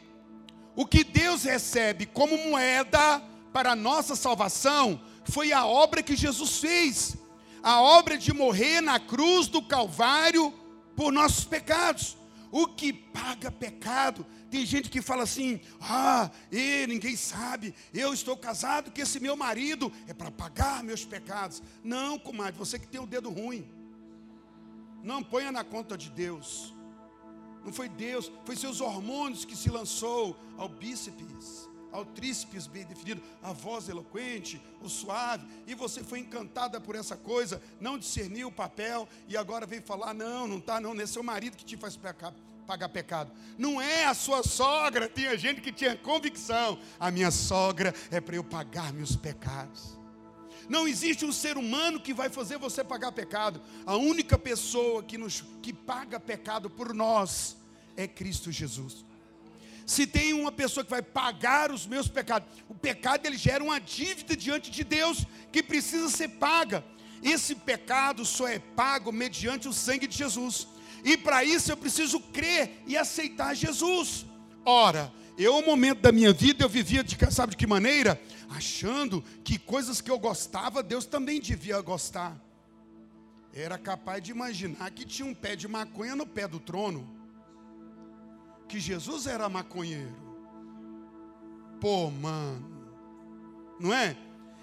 O 0.76 0.86
que 0.86 1.04
Deus 1.04 1.44
recebe 1.44 2.08
como 2.08 2.36
moeda 2.50 3.22
para 3.54 3.74
a 3.74 3.76
nossa 3.76 4.16
salvação 4.16 5.00
foi 5.26 5.54
a 5.54 5.64
obra 5.64 6.02
que 6.02 6.16
Jesus 6.16 6.58
fez, 6.58 7.16
a 7.62 7.80
obra 7.80 8.18
de 8.18 8.34
morrer 8.34 8.82
na 8.82 9.00
cruz 9.00 9.48
do 9.48 9.62
Calvário 9.62 10.52
por 10.96 11.12
nossos 11.14 11.46
pecados. 11.46 12.18
O 12.52 12.68
que 12.68 12.92
paga 12.92 13.52
pecado? 13.52 14.26
Tem 14.54 14.68
gente 14.68 14.88
que 14.88 15.02
fala 15.02 15.24
assim: 15.24 15.60
ah, 15.82 16.30
e 16.52 16.86
ninguém 16.86 17.16
sabe, 17.16 17.74
eu 17.92 18.14
estou 18.14 18.38
casado 18.38 18.92
que 18.92 19.02
esse 19.02 19.20
meu 19.20 19.36
marido 19.36 19.92
é 20.08 20.14
para 20.14 20.30
pagar 20.30 20.84
meus 20.84 21.04
pecados. 21.04 21.64
Não, 21.84 22.20
comadre, 22.20 22.60
você 22.60 22.78
que 22.78 22.86
tem 22.86 23.02
o 23.02 23.08
dedo 23.08 23.32
ruim. 23.32 23.68
Não 25.02 25.24
ponha 25.24 25.52
na 25.52 25.64
conta 25.64 25.98
de 25.98 26.12
Deus. 26.12 26.72
Não 27.66 27.74
foi 27.74 27.90
Deus, 27.90 28.32
foi 28.46 28.56
seus 28.56 28.80
hormônios 28.80 29.44
que 29.44 29.56
se 29.56 29.72
lançou 29.72 30.40
ao 30.56 30.70
bíceps, 30.70 31.68
ao 31.92 32.06
tríceps 32.06 32.68
bem 32.68 32.86
definido, 32.86 33.24
a 33.42 33.52
voz 33.52 33.90
eloquente, 33.90 34.62
o 34.84 34.88
suave, 34.88 35.48
e 35.66 35.74
você 35.74 36.04
foi 36.04 36.20
encantada 36.20 36.80
por 36.80 36.94
essa 36.94 37.18
coisa, 37.18 37.60
não 37.82 37.98
discerniu 37.98 38.50
o 38.50 38.52
papel 38.52 39.10
e 39.28 39.36
agora 39.36 39.66
vem 39.66 39.82
falar: 39.82 40.14
não, 40.14 40.48
não 40.48 40.60
está, 40.60 40.80
não, 40.80 40.94
não 40.94 41.02
é 41.02 41.08
seu 41.08 41.24
marido 41.24 41.58
que 41.58 41.66
te 41.66 41.76
faz 41.76 41.98
pecar, 41.98 42.36
pagar 42.64 42.90
pecado. 42.90 43.32
Não 43.58 43.82
é 43.82 44.06
a 44.06 44.14
sua 44.14 44.44
sogra, 44.44 45.08
tinha 45.08 45.38
gente 45.38 45.62
que 45.62 45.72
tinha 45.72 45.96
convicção: 45.96 46.80
a 47.00 47.12
minha 47.12 47.32
sogra 47.32 47.94
é 48.10 48.20
para 48.20 48.36
eu 48.36 48.44
pagar 48.44 48.94
meus 48.94 49.16
pecados. 49.16 49.98
Não 50.70 50.88
existe 50.88 51.26
um 51.26 51.32
ser 51.32 51.58
humano 51.58 52.00
que 52.00 52.14
vai 52.14 52.30
fazer 52.30 52.58
você 52.58 52.84
pagar 52.84 53.12
pecado. 53.12 53.62
A 53.86 53.96
única 53.98 54.38
pessoa 54.38 55.04
que, 55.04 55.18
nos, 55.18 55.44
que 55.62 55.74
paga 55.74 56.20
pecado 56.20 56.70
por 56.70 56.94
nós 56.94 57.58
é 57.98 58.08
Cristo 58.08 58.52
Jesus. 58.52 59.06
Se 59.86 60.08
tem 60.08 60.32
uma 60.34 60.52
pessoa 60.52 60.84
que 60.84 60.90
vai 60.90 61.02
pagar 61.02 61.72
os 61.72 61.86
meus 61.86 62.08
pecados, 62.08 62.48
o 62.70 62.74
pecado 62.74 63.26
ele 63.26 63.38
gera 63.38 63.64
uma 63.64 63.80
dívida 63.80 64.36
diante 64.36 64.72
de 64.72 64.84
Deus 64.84 65.26
que 65.52 65.62
precisa 65.62 66.10
ser 66.10 66.30
paga. 66.30 66.84
Esse 67.22 67.56
pecado 67.56 68.26
só 68.26 68.48
é 68.48 68.60
pago 68.60 69.12
mediante 69.12 69.68
o 69.68 69.74
sangue 69.74 70.08
de 70.08 70.18
Jesus. 70.18 70.68
E 71.04 71.18
para 71.18 71.44
isso 71.44 71.72
eu 71.72 71.78
preciso 71.78 72.20
crer 72.20 72.82
e 72.88 72.96
aceitar 72.96 73.54
Jesus. 73.56 74.26
Ora, 74.66 75.12
eu, 75.38 75.56
um 75.58 75.66
momento 75.66 76.00
da 76.00 76.12
minha 76.12 76.32
vida, 76.32 76.64
eu 76.64 76.70
vivia 76.70 77.04
de 77.04 77.18
sabe 77.32 77.52
de 77.52 77.58
que 77.58 77.68
maneira? 77.68 78.22
Achando 78.50 79.24
que 79.44 79.58
coisas 79.58 80.00
que 80.00 80.12
eu 80.12 80.20
gostava, 80.20 80.84
Deus 80.84 81.06
também 81.06 81.42
devia 81.42 81.82
gostar. 81.82 82.40
Era 83.54 83.78
capaz 83.78 84.24
de 84.24 84.32
imaginar 84.32 84.90
que 84.92 85.06
tinha 85.06 85.28
um 85.28 85.34
pé 85.34 85.56
de 85.56 85.68
maconha 85.68 86.16
no 86.16 86.26
pé 86.26 86.48
do 86.48 86.60
trono. 86.60 87.08
Que 88.68 88.80
Jesus 88.80 89.28
era 89.28 89.50
maconheiro. 89.50 90.16
Pô, 91.82 92.10
mano. 92.10 92.72
Não 93.80 93.94
é? 93.94 94.16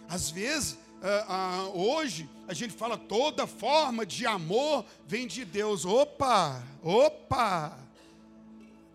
Às 0.09 0.31
vezes, 0.31 0.79
uh, 1.03 1.73
uh, 1.73 1.79
hoje, 1.79 2.29
a 2.47 2.55
gente 2.55 2.75
fala 2.75 2.97
toda 2.97 3.47
forma 3.47 4.05
de 4.05 4.27
amor 4.27 4.85
vem 5.07 5.27
de 5.27 5.45
Deus. 5.45 5.85
Opa, 5.85 6.63
opa. 6.83 7.79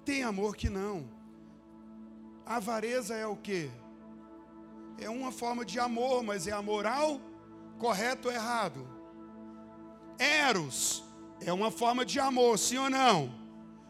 Tem 0.03 0.23
amor 0.23 0.55
que 0.55 0.69
não. 0.69 1.07
A 2.45 2.57
avareza 2.57 3.15
é 3.15 3.25
o 3.25 3.35
quê? 3.35 3.69
É 4.99 5.09
uma 5.09 5.31
forma 5.31 5.65
de 5.65 5.79
amor, 5.79 6.23
mas 6.23 6.47
é 6.47 6.51
amoral, 6.51 7.19
correto 7.79 8.27
ou 8.27 8.33
errado? 8.33 8.87
Eros 10.17 11.03
é 11.41 11.51
uma 11.51 11.71
forma 11.71 12.05
de 12.05 12.19
amor, 12.19 12.57
sim 12.57 12.77
ou 12.77 12.89
não? 12.89 13.33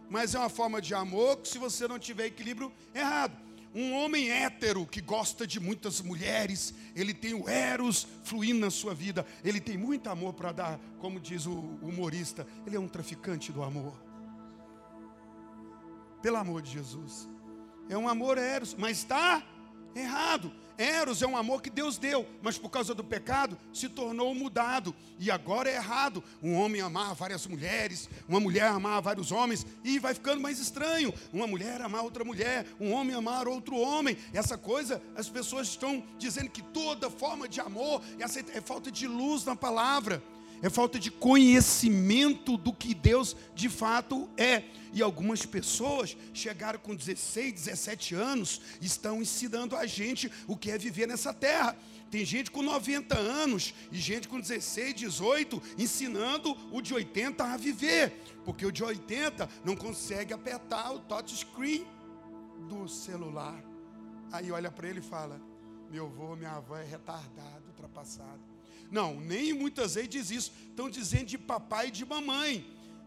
Mas 0.09 0.33
é 0.33 0.39
uma 0.39 0.49
forma 0.49 0.81
de 0.81 0.93
amor 0.93 1.37
que 1.37 1.47
se 1.47 1.57
você 1.57 1.87
não 1.87 1.99
tiver 1.99 2.25
equilíbrio, 2.27 2.71
errado. 2.93 3.44
Um 3.75 3.93
homem 3.93 4.31
hétero 4.31 4.85
que 4.87 5.01
gosta 5.01 5.45
de 5.45 5.59
muitas 5.59 5.99
mulheres, 5.99 6.73
ele 6.95 7.13
tem 7.13 7.33
o 7.33 7.49
Eros 7.49 8.07
fluindo 8.23 8.61
na 8.61 8.71
sua 8.71 8.93
vida, 8.93 9.25
ele 9.43 9.59
tem 9.59 9.77
muito 9.77 10.09
amor 10.09 10.33
para 10.33 10.53
dar, 10.53 10.79
como 10.97 11.19
diz 11.19 11.45
o 11.45 11.59
humorista, 11.81 12.47
ele 12.65 12.77
é 12.77 12.79
um 12.79 12.87
traficante 12.87 13.51
do 13.51 13.61
amor. 13.61 14.01
Pelo 16.21 16.37
amor 16.37 16.61
de 16.61 16.71
Jesus. 16.71 17.27
É 17.89 17.97
um 17.97 18.07
amor 18.07 18.37
Eros, 18.37 18.73
mas 18.73 18.99
está 18.99 19.45
errado. 19.93 20.53
Eros 20.77 21.21
é 21.21 21.27
um 21.27 21.37
amor 21.37 21.61
que 21.61 21.69
Deus 21.69 21.97
deu, 21.97 22.27
mas 22.41 22.57
por 22.57 22.69
causa 22.69 22.93
do 22.93 23.03
pecado 23.03 23.57
se 23.73 23.87
tornou 23.87 24.33
mudado. 24.35 24.93
E 25.19 25.31
agora 25.31 25.69
é 25.69 25.75
errado. 25.75 26.23
Um 26.41 26.55
homem 26.55 26.81
amar 26.81 27.15
várias 27.15 27.47
mulheres, 27.47 28.09
uma 28.27 28.39
mulher 28.39 28.67
amar 28.67 29.01
vários 29.01 29.31
homens, 29.31 29.65
e 29.83 29.99
vai 29.99 30.13
ficando 30.13 30.41
mais 30.41 30.59
estranho. 30.59 31.13
Uma 31.31 31.47
mulher 31.47 31.81
amar 31.81 32.03
outra 32.03 32.23
mulher, 32.23 32.65
um 32.79 32.91
homem 32.91 33.15
amar 33.15 33.47
outro 33.47 33.77
homem. 33.77 34.17
Essa 34.33 34.57
coisa, 34.57 35.01
as 35.15 35.29
pessoas 35.29 35.67
estão 35.67 36.03
dizendo 36.17 36.49
que 36.49 36.61
toda 36.61 37.09
forma 37.09 37.47
de 37.47 37.59
amor 37.61 38.01
é 38.53 38.61
falta 38.61 38.91
de 38.91 39.07
luz 39.07 39.45
na 39.45 39.55
palavra 39.55 40.21
é 40.61 40.69
falta 40.69 40.99
de 40.99 41.11
conhecimento 41.11 42.57
do 42.57 42.73
que 42.73 42.93
Deus 42.93 43.35
de 43.53 43.69
fato 43.69 44.29
é. 44.37 44.63
E 44.93 45.01
algumas 45.01 45.45
pessoas 45.45 46.15
chegaram 46.33 46.79
com 46.79 46.95
16, 46.95 47.53
17 47.53 48.15
anos, 48.15 48.61
estão 48.81 49.21
ensinando 49.21 49.75
a 49.75 49.85
gente 49.85 50.31
o 50.47 50.55
que 50.55 50.71
é 50.71 50.77
viver 50.77 51.07
nessa 51.07 51.33
terra. 51.33 51.77
Tem 52.09 52.23
gente 52.23 52.49
com 52.49 52.61
90 52.61 53.17
anos 53.17 53.73
e 53.91 53.97
gente 53.97 54.27
com 54.27 54.39
16, 54.39 54.93
18 54.95 55.61
ensinando 55.77 56.55
o 56.71 56.81
de 56.81 56.93
80 56.93 57.43
a 57.43 57.57
viver, 57.57 58.13
porque 58.45 58.65
o 58.65 58.71
de 58.71 58.83
80 58.83 59.49
não 59.65 59.75
consegue 59.75 60.33
apertar 60.33 60.93
o 60.93 60.99
touchscreen 60.99 61.85
do 62.69 62.87
celular. 62.87 63.61
Aí 64.31 64.51
olha 64.51 64.71
para 64.71 64.87
ele 64.87 64.99
e 64.99 65.03
fala: 65.03 65.41
Meu 65.91 66.05
avô, 66.05 66.35
minha 66.35 66.51
avó 66.51 66.77
é 66.77 66.85
retardado, 66.85 67.67
ultrapassado. 67.67 68.54
Não, 68.91 69.19
nem 69.19 69.53
muitas 69.53 69.95
vezes 69.95 70.09
diz 70.09 70.31
isso. 70.31 70.51
Estão 70.69 70.89
dizendo 70.89 71.25
de 71.25 71.37
papai 71.37 71.87
e 71.87 71.91
de 71.91 72.05
mamãe. 72.05 72.65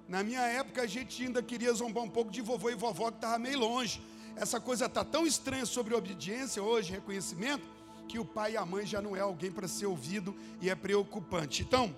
Na 0.09 0.23
minha 0.23 0.41
época 0.41 0.83
a 0.83 0.87
gente 0.87 1.23
ainda 1.23 1.43
queria 1.43 1.73
zombar 1.73 2.03
um 2.03 2.09
pouco 2.09 2.31
de 2.31 2.41
vovô 2.41 2.71
e 2.71 2.75
vovó 2.75 3.11
que 3.11 3.19
estava 3.19 3.39
meio 3.39 3.59
longe. 3.59 4.01
Essa 4.37 4.61
coisa 4.61 4.87
está 4.87 5.05
tão 5.05 5.27
estranha 5.27 5.67
sobre 5.67 5.95
obediência 5.95 6.63
hoje, 6.63 6.93
reconhecimento, 6.93 7.67
que 8.09 8.19
o 8.19 8.25
pai 8.25 8.53
e 8.53 8.57
a 8.57 8.65
mãe 8.65 8.87
já 8.87 9.03
não 9.03 9.15
é 9.15 9.21
alguém 9.21 9.51
para 9.51 9.69
ser 9.69 9.87
ouvido 9.87 10.35
e 10.63 10.71
é 10.71 10.75
preocupante. 10.75 11.63
Então, 11.63 11.95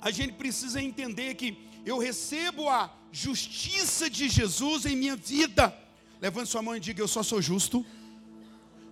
a 0.00 0.10
gente 0.10 0.32
precisa 0.32 0.80
entender 0.80 1.34
que 1.34 1.58
eu 1.84 1.98
recebo 1.98 2.68
a 2.68 2.92
justiça 3.10 4.08
de 4.08 4.28
Jesus 4.28 4.86
em 4.86 4.96
minha 4.96 5.16
vida. 5.16 5.76
Levante 6.20 6.48
sua 6.48 6.62
mão 6.62 6.76
e 6.76 6.80
diga: 6.80 7.02
Eu 7.02 7.08
só 7.08 7.22
sou 7.22 7.42
justo 7.42 7.84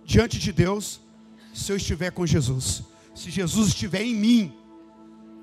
diante 0.05 0.37
de 0.37 0.51
Deus 0.51 0.99
se 1.53 1.71
eu 1.71 1.77
estiver 1.77 2.11
com 2.11 2.25
Jesus. 2.25 2.83
Se 3.21 3.29
Jesus 3.29 3.67
estiver 3.67 4.01
em 4.01 4.15
mim, 4.15 4.51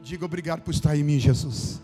diga 0.03 0.25
obrigado 0.25 0.63
por 0.63 0.75
estar 0.75 0.97
em 0.97 1.05
mim, 1.05 1.21
Jesus. 1.21 1.81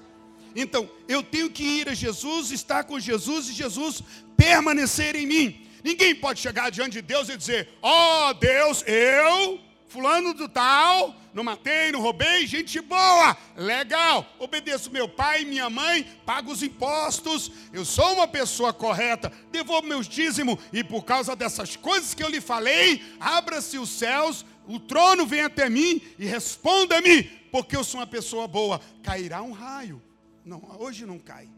Então, 0.56 0.90
eu 1.06 1.22
tenho 1.22 1.48
que 1.48 1.62
ir 1.62 1.88
a 1.88 1.94
Jesus, 1.94 2.50
estar 2.50 2.82
com 2.82 2.98
Jesus 2.98 3.48
e 3.48 3.52
Jesus 3.52 4.02
permanecer 4.36 5.14
em 5.14 5.24
mim. 5.24 5.68
Ninguém 5.84 6.12
pode 6.12 6.40
chegar 6.40 6.68
diante 6.72 6.94
de 6.94 7.02
Deus 7.02 7.28
e 7.28 7.36
dizer: 7.36 7.68
Ó 7.80 8.30
oh, 8.30 8.34
Deus, 8.34 8.82
eu, 8.88 9.60
fulano 9.86 10.34
do 10.34 10.48
tal, 10.48 11.14
não 11.32 11.44
matei, 11.44 11.92
não 11.92 12.00
roubei, 12.00 12.44
gente 12.44 12.80
boa, 12.80 13.36
legal, 13.56 14.26
obedeço 14.40 14.90
meu 14.90 15.08
pai 15.08 15.44
minha 15.44 15.70
mãe, 15.70 16.04
pago 16.26 16.50
os 16.50 16.64
impostos, 16.64 17.52
eu 17.72 17.84
sou 17.84 18.14
uma 18.14 18.26
pessoa 18.26 18.72
correta, 18.72 19.32
devolvo 19.52 19.86
meus 19.86 20.08
dízimos, 20.08 20.58
e 20.72 20.82
por 20.82 21.04
causa 21.04 21.36
dessas 21.36 21.76
coisas 21.76 22.14
que 22.14 22.22
eu 22.24 22.28
lhe 22.28 22.40
falei, 22.40 23.00
abra-se 23.20 23.78
os 23.78 23.90
céus 23.90 24.44
o 24.66 24.80
trono 24.80 25.26
vem 25.26 25.42
até 25.42 25.68
mim 25.68 26.00
e 26.18 26.24
responda-me, 26.24 27.24
porque 27.50 27.76
eu 27.76 27.84
sou 27.84 28.00
uma 28.00 28.06
pessoa 28.06 28.48
boa. 28.48 28.80
Cairá 29.02 29.42
um 29.42 29.52
raio. 29.52 30.02
Não, 30.44 30.62
hoje 30.78 31.06
não 31.06 31.18
cai. 31.18 31.48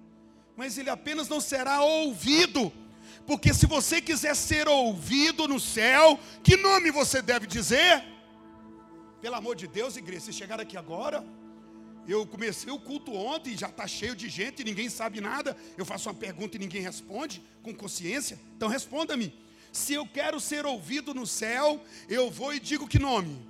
Mas 0.56 0.78
ele 0.78 0.90
apenas 0.90 1.28
não 1.28 1.40
será 1.40 1.82
ouvido. 1.82 2.72
Porque 3.26 3.52
se 3.52 3.66
você 3.66 4.00
quiser 4.00 4.34
ser 4.34 4.68
ouvido 4.68 5.48
no 5.48 5.58
céu, 5.58 6.18
que 6.42 6.56
nome 6.56 6.90
você 6.90 7.20
deve 7.20 7.46
dizer? 7.46 8.04
Pelo 9.20 9.34
amor 9.34 9.56
de 9.56 9.66
Deus, 9.66 9.96
igreja, 9.96 10.26
se 10.26 10.32
chegar 10.32 10.60
aqui 10.60 10.76
agora, 10.76 11.24
eu 12.06 12.24
comecei 12.26 12.72
o 12.72 12.78
culto 12.78 13.12
ontem, 13.12 13.56
já 13.56 13.68
está 13.68 13.86
cheio 13.86 14.14
de 14.14 14.28
gente, 14.28 14.62
ninguém 14.62 14.88
sabe 14.88 15.20
nada. 15.20 15.56
Eu 15.76 15.84
faço 15.84 16.08
uma 16.08 16.14
pergunta 16.14 16.56
e 16.56 16.60
ninguém 16.60 16.82
responde 16.82 17.42
com 17.62 17.74
consciência. 17.74 18.38
Então 18.56 18.68
responda-me. 18.68 19.45
Se 19.76 19.92
eu 19.92 20.06
quero 20.06 20.40
ser 20.40 20.64
ouvido 20.64 21.12
no 21.12 21.26
céu, 21.26 21.84
eu 22.08 22.30
vou 22.30 22.54
e 22.54 22.58
digo 22.58 22.88
que 22.88 22.98
nome? 22.98 23.46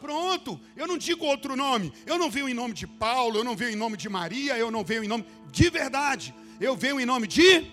Pronto, 0.00 0.60
eu 0.76 0.84
não 0.84 0.98
digo 0.98 1.24
outro 1.24 1.54
nome. 1.54 1.92
Eu 2.04 2.18
não 2.18 2.28
venho 2.28 2.48
em 2.48 2.54
nome 2.54 2.74
de 2.74 2.88
Paulo, 2.88 3.38
eu 3.38 3.44
não 3.44 3.56
venho 3.56 3.70
em 3.70 3.76
nome 3.76 3.96
de 3.96 4.08
Maria, 4.08 4.58
eu 4.58 4.68
não 4.68 4.82
venho 4.82 5.04
em 5.04 5.08
nome 5.08 5.24
de 5.52 5.70
verdade. 5.70 6.34
Eu 6.60 6.76
venho 6.76 7.00
em 7.00 7.06
nome 7.06 7.28
de 7.28 7.70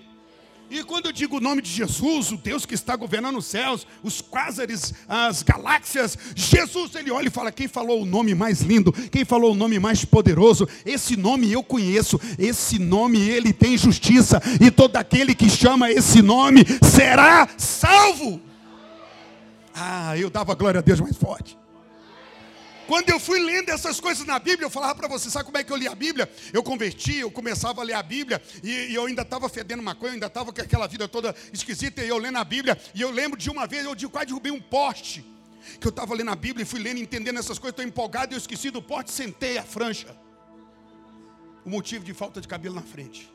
e 0.70 0.84
quando 0.84 1.08
eu 1.08 1.12
digo 1.12 1.38
o 1.38 1.42
nome 1.42 1.62
de 1.62 1.70
Jesus, 1.70 2.32
o 2.32 2.38
Deus 2.38 2.66
que 2.66 2.76
está 2.76 2.96
governando 2.96 3.38
os 3.38 3.46
céus, 3.46 3.86
os 4.04 4.22
quásares, 4.22 4.94
as 5.08 5.44
galáxias, 5.44 6.18
Jesus, 6.36 6.94
ele 6.96 7.12
olha 7.12 7.28
e 7.28 7.32
fala: 7.32 7.52
quem 7.52 7.68
falou 7.68 8.02
o 8.02 8.06
nome 8.06 8.36
mais 8.36 8.62
lindo, 8.62 8.92
quem 8.92 9.26
falou 9.26 9.54
o 9.54 9.56
nome 9.56 9.80
mais 9.80 10.06
poderoso, 10.06 10.68
esse 10.86 11.18
nome 11.18 11.52
eu 11.52 11.64
conheço, 11.64 12.20
esse 12.38 12.80
nome 12.80 13.20
ele 13.20 13.52
tem 13.52 13.78
justiça, 13.78 14.42
e 14.62 14.72
todo 14.72 14.96
aquele 14.96 15.36
que 15.36 15.50
chama 15.50 15.92
esse 15.92 16.22
nome 16.22 16.64
será 16.84 17.48
salvo. 17.58 18.40
Ah, 19.74 20.18
eu 20.18 20.30
dava 20.30 20.54
glória 20.56 20.80
a 20.80 20.84
Deus 20.84 21.00
mais 21.00 21.18
forte. 21.18 21.59
Quando 22.90 23.08
eu 23.12 23.20
fui 23.20 23.40
lendo 23.40 23.70
essas 23.70 24.00
coisas 24.00 24.26
na 24.26 24.40
Bíblia, 24.40 24.66
eu 24.66 24.70
falava 24.72 24.96
para 24.96 25.08
você, 25.08 25.30
sabe 25.30 25.46
como 25.46 25.60
é 25.60 25.64
que 25.64 25.72
eu 25.72 25.78
li 25.78 25.88
a 25.88 25.94
Bíblia? 25.94 26.28
Eu 26.52 26.64
converti, 26.64 27.18
eu 27.18 27.30
começava 27.30 27.82
a 27.82 27.84
ler 27.84 27.94
a 27.94 28.02
Bíblia 28.02 28.42
e, 28.64 28.88
e 28.88 28.96
eu 28.96 29.06
ainda 29.06 29.22
estava 29.22 29.48
fedendo 29.48 29.84
maconha, 29.84 30.10
eu 30.10 30.14
ainda 30.16 30.26
estava 30.26 30.52
com 30.52 30.60
aquela 30.60 30.88
vida 30.88 31.08
toda 31.08 31.36
esquisita 31.54 32.04
e 32.04 32.10
eu 32.10 32.18
lendo 32.18 32.40
a 32.40 32.44
Bíblia. 32.44 32.82
E 32.96 33.02
eu 33.02 33.12
lembro 33.12 33.38
de 33.38 33.48
uma 33.48 33.68
vez, 33.68 33.86
eu 33.86 34.10
quase 34.10 34.26
derrubei 34.26 34.52
um 34.52 34.60
poste. 34.60 35.24
Que 35.80 35.86
eu 35.86 35.92
estava 35.92 36.16
lendo 36.16 36.32
a 36.32 36.36
Bíblia 36.36 36.64
e 36.64 36.66
fui 36.66 36.80
lendo, 36.80 37.00
entendendo 37.00 37.38
essas 37.38 37.60
coisas, 37.60 37.74
estou 37.74 37.86
empolgado 37.86 38.34
e 38.34 38.36
eu 38.36 38.40
esqueci 38.40 38.72
do 38.72 38.82
poste, 38.82 39.12
sentei 39.12 39.60
a 39.60 39.64
francha. 39.64 40.08
O 41.64 41.70
motivo 41.70 42.04
de 42.04 42.16
falta 42.16 42.42
de 42.42 42.48
cabelo 42.48 42.74
na 42.74 42.82
frente. 42.82 43.32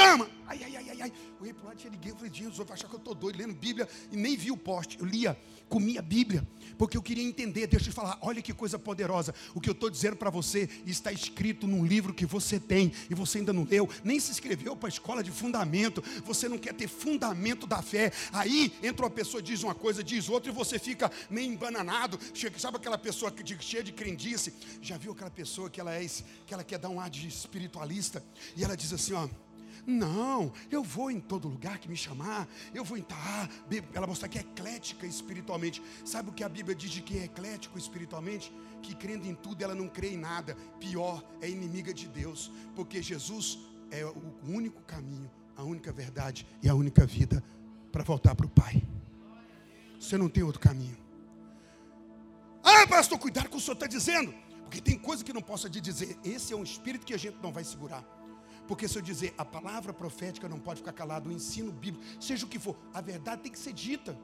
Tama! 0.00 0.30
Ai, 0.46 0.60
ai, 0.64 0.76
ai, 0.76 0.90
ai, 0.90 1.02
ai. 1.02 1.12
Eu 1.38 1.46
ia 1.46 1.54
para 1.54 1.68
lado, 1.68 1.76
tinha 1.76 1.90
ninguém. 1.90 2.10
Eu 2.10 2.16
falei, 2.16 2.32
Jesus, 2.32 2.56
vai 2.56 2.72
achar 2.72 2.88
que 2.88 2.94
eu 2.94 2.98
estou 2.98 3.14
doido, 3.14 3.36
lendo 3.36 3.54
Bíblia. 3.54 3.86
E 4.10 4.16
nem 4.16 4.34
vi 4.34 4.50
o 4.50 4.56
poste. 4.56 4.98
Eu 4.98 5.04
lia, 5.04 5.38
comia 5.68 6.00
a 6.00 6.02
Bíblia. 6.02 6.46
Porque 6.78 6.96
eu 6.96 7.02
queria 7.02 7.22
entender. 7.22 7.66
Deixa 7.66 7.86
eu 7.86 7.92
te 7.92 7.94
falar, 7.94 8.18
olha 8.22 8.40
que 8.40 8.54
coisa 8.54 8.78
poderosa. 8.78 9.34
O 9.54 9.60
que 9.60 9.68
eu 9.68 9.72
estou 9.72 9.90
dizendo 9.90 10.16
para 10.16 10.30
você 10.30 10.68
está 10.86 11.12
escrito 11.12 11.66
num 11.66 11.84
livro 11.84 12.14
que 12.14 12.24
você 12.24 12.58
tem. 12.58 12.92
E 13.10 13.14
você 13.14 13.38
ainda 13.38 13.52
não 13.52 13.64
leu. 13.64 13.88
Nem 14.02 14.18
se 14.18 14.30
inscreveu 14.30 14.74
para 14.74 14.88
a 14.88 14.90
escola 14.90 15.22
de 15.22 15.30
fundamento. 15.30 16.02
Você 16.24 16.48
não 16.48 16.56
quer 16.56 16.72
ter 16.72 16.88
fundamento 16.88 17.66
da 17.66 17.82
fé. 17.82 18.10
Aí 18.32 18.72
entra 18.82 19.04
uma 19.04 19.10
pessoa, 19.10 19.42
diz 19.42 19.62
uma 19.62 19.74
coisa, 19.74 20.02
diz 20.02 20.30
outra. 20.30 20.50
E 20.50 20.54
você 20.54 20.78
fica 20.78 21.12
meio 21.28 21.52
embananado. 21.52 22.18
Sabe 22.56 22.78
aquela 22.78 22.96
pessoa 22.96 23.30
que, 23.30 23.44
cheia 23.62 23.84
de 23.84 23.92
crendice? 23.92 24.52
Já 24.80 24.96
viu 24.96 25.12
aquela 25.12 25.30
pessoa 25.30 25.68
que 25.68 25.78
ela 25.78 25.94
é, 25.94 26.04
que 26.46 26.54
ela 26.54 26.64
quer 26.64 26.78
dar 26.78 26.88
um 26.88 26.98
ar 26.98 27.10
de 27.10 27.28
espiritualista? 27.28 28.24
E 28.56 28.64
ela 28.64 28.76
diz 28.76 28.92
assim, 28.92 29.12
ó. 29.12 29.28
Não, 29.90 30.52
eu 30.70 30.84
vou 30.84 31.10
em 31.10 31.18
todo 31.18 31.48
lugar 31.48 31.78
que 31.78 31.88
me 31.88 31.96
chamar, 31.96 32.48
eu 32.72 32.84
vou 32.84 32.96
entrar. 32.96 33.50
Ela 33.92 34.06
mostra 34.06 34.28
que 34.28 34.38
é 34.38 34.42
eclética 34.42 35.04
espiritualmente. 35.04 35.82
Sabe 36.04 36.30
o 36.30 36.32
que 36.32 36.44
a 36.44 36.48
Bíblia 36.48 36.76
diz 36.76 36.90
de 36.90 37.02
quem 37.02 37.18
é 37.20 37.24
eclético 37.24 37.76
espiritualmente? 37.76 38.52
Que 38.82 38.94
crendo 38.94 39.26
em 39.26 39.34
tudo, 39.34 39.62
ela 39.62 39.74
não 39.74 39.88
crê 39.88 40.10
em 40.10 40.16
nada. 40.16 40.56
Pior, 40.78 41.24
é 41.40 41.50
inimiga 41.50 41.92
de 41.92 42.06
Deus, 42.06 42.52
porque 42.76 43.02
Jesus 43.02 43.58
é 43.90 44.04
o 44.04 44.34
único 44.46 44.80
caminho, 44.82 45.28
a 45.56 45.64
única 45.64 45.92
verdade 45.92 46.46
e 46.62 46.68
a 46.68 46.74
única 46.74 47.04
vida 47.04 47.42
para 47.90 48.04
voltar 48.04 48.34
para 48.36 48.46
o 48.46 48.50
Pai. 48.50 48.82
Você 49.98 50.16
não 50.16 50.28
tem 50.28 50.44
outro 50.44 50.60
caminho. 50.60 50.96
Ah, 52.62 52.86
pastor, 52.86 53.18
cuidado 53.18 53.48
com 53.48 53.48
o 53.48 53.50
que 53.52 53.56
o 53.56 53.60
senhor 53.60 53.74
está 53.74 53.86
dizendo. 53.86 54.32
Porque 54.62 54.80
tem 54.80 54.96
coisa 54.96 55.24
que 55.24 55.32
não 55.32 55.42
posso 55.42 55.68
te 55.68 55.80
dizer. 55.80 56.16
Esse 56.24 56.52
é 56.52 56.56
um 56.56 56.62
espírito 56.62 57.04
que 57.04 57.12
a 57.12 57.18
gente 57.18 57.36
não 57.42 57.52
vai 57.52 57.64
segurar. 57.64 58.04
Porque 58.70 58.86
se 58.86 58.96
eu 58.96 59.02
dizer 59.02 59.34
a 59.36 59.44
palavra 59.44 59.92
profética 59.92 60.48
não 60.48 60.60
pode 60.60 60.78
ficar 60.78 60.92
calado, 60.92 61.28
o 61.28 61.32
ensino 61.32 61.72
bíblico, 61.72 62.04
seja 62.20 62.46
o 62.46 62.48
que 62.48 62.56
for, 62.56 62.76
a 62.94 63.00
verdade 63.00 63.42
tem 63.42 63.50
que 63.50 63.58
ser 63.58 63.72
dita. 63.72 64.16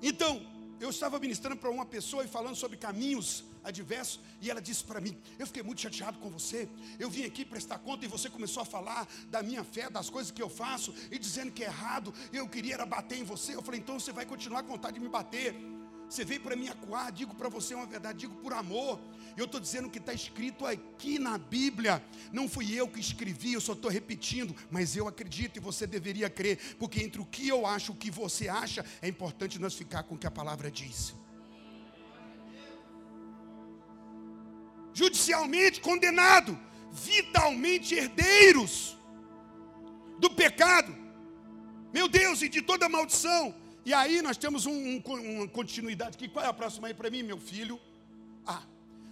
Então, 0.00 0.40
eu 0.78 0.90
estava 0.90 1.18
ministrando 1.18 1.56
para 1.56 1.70
uma 1.70 1.84
pessoa 1.84 2.22
e 2.22 2.28
falando 2.28 2.54
sobre 2.54 2.76
caminhos 2.76 3.44
adversos, 3.64 4.20
e 4.40 4.48
ela 4.48 4.62
disse 4.62 4.84
para 4.84 5.00
mim: 5.00 5.18
Eu 5.40 5.46
fiquei 5.48 5.64
muito 5.64 5.80
chateado 5.80 6.20
com 6.20 6.30
você. 6.30 6.68
Eu 6.96 7.10
vim 7.10 7.24
aqui 7.24 7.44
prestar 7.44 7.80
conta 7.80 8.04
e 8.04 8.08
você 8.08 8.30
começou 8.30 8.62
a 8.62 8.64
falar 8.64 9.08
da 9.28 9.42
minha 9.42 9.64
fé, 9.64 9.90
das 9.90 10.08
coisas 10.08 10.30
que 10.30 10.40
eu 10.40 10.48
faço, 10.48 10.94
e 11.10 11.18
dizendo 11.18 11.50
que 11.50 11.64
é 11.64 11.66
errado. 11.66 12.14
Eu 12.32 12.48
queria 12.48 12.74
era 12.74 12.86
bater 12.86 13.18
em 13.18 13.24
você. 13.24 13.56
Eu 13.56 13.62
falei: 13.62 13.80
Então 13.80 13.98
você 13.98 14.12
vai 14.12 14.24
continuar 14.24 14.62
com 14.62 14.68
vontade 14.68 14.94
de 14.94 15.00
me 15.00 15.08
bater. 15.08 15.52
Você 16.08 16.24
veio 16.24 16.40
para 16.40 16.54
me 16.54 16.68
acuar, 16.68 17.10
digo 17.10 17.34
para 17.34 17.48
você 17.48 17.74
uma 17.74 17.86
verdade, 17.86 18.18
digo 18.18 18.36
por 18.36 18.52
amor. 18.52 19.00
Eu 19.36 19.46
estou 19.46 19.60
dizendo 19.60 19.90
que 19.90 19.98
está 19.98 20.12
escrito 20.12 20.64
aqui 20.64 21.18
na 21.18 21.36
Bíblia. 21.36 22.04
Não 22.32 22.48
fui 22.48 22.72
eu 22.72 22.88
que 22.88 23.00
escrevi, 23.00 23.52
eu 23.52 23.60
só 23.60 23.72
estou 23.72 23.90
repetindo, 23.90 24.54
mas 24.70 24.96
eu 24.96 25.08
acredito 25.08 25.56
e 25.56 25.60
você 25.60 25.86
deveria 25.86 26.30
crer, 26.30 26.76
porque 26.78 27.02
entre 27.02 27.20
o 27.20 27.26
que 27.26 27.48
eu 27.48 27.66
acho 27.66 27.92
e 27.92 27.94
o 27.94 27.96
que 27.96 28.10
você 28.10 28.48
acha, 28.48 28.84
é 29.02 29.08
importante 29.08 29.58
nós 29.58 29.74
ficar 29.74 30.04
com 30.04 30.14
o 30.14 30.18
que 30.18 30.26
a 30.26 30.30
palavra 30.30 30.70
diz. 30.70 31.14
Judicialmente 34.92 35.80
condenado, 35.80 36.58
vitalmente 36.92 37.94
herdeiros 37.94 38.96
do 40.18 40.30
pecado, 40.30 40.94
meu 41.92 42.08
Deus, 42.08 42.42
e 42.42 42.48
de 42.48 42.62
toda 42.62 42.88
maldição 42.88 43.54
e 43.84 43.92
aí 43.92 44.22
nós 44.22 44.38
temos 44.38 44.64
um, 44.64 44.72
um, 44.72 45.36
uma 45.36 45.48
continuidade 45.48 46.16
aqui. 46.16 46.26
Qual 46.26 46.44
é 46.44 46.48
a 46.48 46.54
próxima 46.54 46.88
aí 46.88 46.94
para 46.94 47.10
mim, 47.10 47.22
meu 47.22 47.38
filho? 47.38 47.78
Ah, 48.46 48.62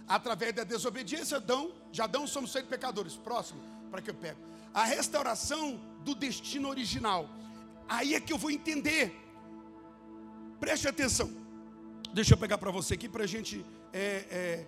através 0.07 0.53
da 0.53 0.63
desobediência, 0.63 1.37
Adão, 1.37 1.71
de 1.91 2.01
Adão 2.01 2.27
somos 2.27 2.51
feitos 2.51 2.69
pecadores. 2.69 3.15
Próximo, 3.15 3.61
para 3.89 4.01
que 4.01 4.09
eu 4.09 4.15
pego. 4.15 4.39
A 4.73 4.83
restauração 4.83 5.79
do 6.03 6.15
destino 6.15 6.69
original. 6.69 7.29
Aí 7.87 8.15
é 8.15 8.19
que 8.19 8.33
eu 8.33 8.37
vou 8.37 8.51
entender. 8.51 9.15
Preste 10.59 10.87
atenção. 10.87 11.31
Deixa 12.13 12.33
eu 12.33 12.37
pegar 12.37 12.57
para 12.57 12.71
você 12.71 12.93
aqui 12.93 13.09
para 13.09 13.23
a 13.23 13.27
gente 13.27 13.65
é, 13.91 14.25
é, 14.29 14.67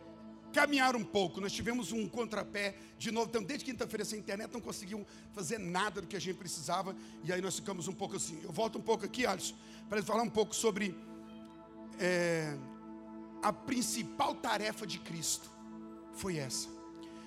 caminhar 0.53 0.95
um 0.95 1.03
pouco. 1.03 1.41
Nós 1.41 1.51
tivemos 1.51 1.91
um 1.91 2.07
contrapé 2.07 2.75
de 2.97 3.11
novo. 3.11 3.29
Então, 3.29 3.43
desde 3.43 3.65
quinta-feira 3.65 4.05
sem 4.05 4.19
internet, 4.19 4.51
não 4.51 4.61
conseguimos 4.61 5.05
fazer 5.33 5.57
nada 5.57 6.01
do 6.01 6.07
que 6.07 6.15
a 6.15 6.19
gente 6.19 6.37
precisava. 6.37 6.95
E 7.23 7.31
aí 7.31 7.41
nós 7.41 7.55
ficamos 7.55 7.87
um 7.87 7.93
pouco 7.93 8.15
assim. 8.15 8.39
Eu 8.43 8.51
volto 8.51 8.77
um 8.77 8.81
pouco 8.81 9.05
aqui, 9.05 9.25
Alisson, 9.25 9.55
para 9.89 10.01
falar 10.01 10.23
um 10.23 10.29
pouco 10.29 10.55
sobre 10.55 10.95
é, 11.99 12.57
a 13.41 13.53
principal 13.53 14.35
tarefa 14.35 14.85
de 14.85 14.99
Cristo. 14.99 15.49
Foi 16.13 16.37
essa. 16.37 16.67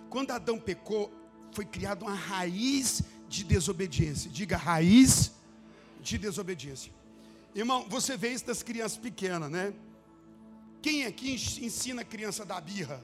Quando 0.08 0.30
Adão 0.30 0.58
pecou, 0.58 1.12
foi 1.52 1.64
criada 1.64 2.04
uma 2.04 2.14
raiz 2.14 3.02
de 3.28 3.44
desobediência. 3.44 4.30
Diga 4.30 4.56
raiz 4.56 5.32
de 6.00 6.18
desobediência. 6.18 6.92
Irmão, 7.54 7.86
você 7.88 8.16
vê 8.16 8.30
isso 8.30 8.46
das 8.46 8.62
crianças 8.62 8.98
pequenas, 8.98 9.50
né? 9.50 9.74
Quem 10.80 11.04
aqui 11.04 11.32
ensina 11.32 12.02
a 12.02 12.04
criança 12.04 12.44
da 12.44 12.60
birra? 12.60 13.02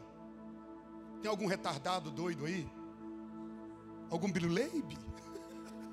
Tem 1.20 1.30
algum 1.30 1.46
retardado 1.46 2.10
doido 2.10 2.44
aí? 2.44 2.66
Algum 4.10 4.30
biruleibe? 4.30 4.96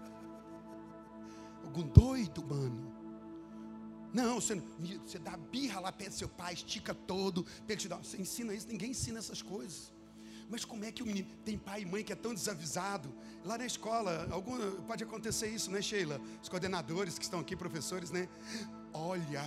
algum 1.65 1.84
doido, 1.84 2.45
mano? 2.45 2.90
Não, 4.13 4.41
você, 4.41 4.62
você 5.06 5.19
dá 5.19 5.38
birra 5.38 5.80
lá 5.80 5.91
perto 5.91 6.12
do 6.12 6.17
seu 6.17 6.30
pai, 6.30 6.54
estica 6.54 6.93
todo, 6.93 7.45
te 7.67 7.88
dá, 7.88 7.97
você 7.97 8.17
ensina 8.17 8.54
isso, 8.54 8.67
ninguém 8.67 8.91
ensina 8.91 9.19
essas 9.19 9.41
coisas. 9.41 9.91
Mas 10.50 10.65
como 10.65 10.84
é 10.84 10.91
que 10.91 11.02
o 11.02 11.06
menino 11.06 11.30
tem 11.45 11.58
pai 11.58 11.84
e 11.84 11.86
mãe 11.86 12.04
que 12.04 12.12
é 12.12 12.15
tão 12.15 12.34
desavisado? 12.34 13.13
Lá 13.45 13.58
na 13.58 13.65
escola, 13.65 14.28
algum, 14.30 14.60
pode 14.82 15.02
acontecer 15.02 15.47
isso, 15.47 15.71
né, 15.71 15.82
Sheila? 15.82 16.19
Os 16.43 16.50
coordenadores 16.50 17.17
que 17.17 17.24
estão 17.24 17.39
aqui, 17.39 17.56
professores, 17.56 18.12
né? 18.12 18.28
Olha, 18.93 19.45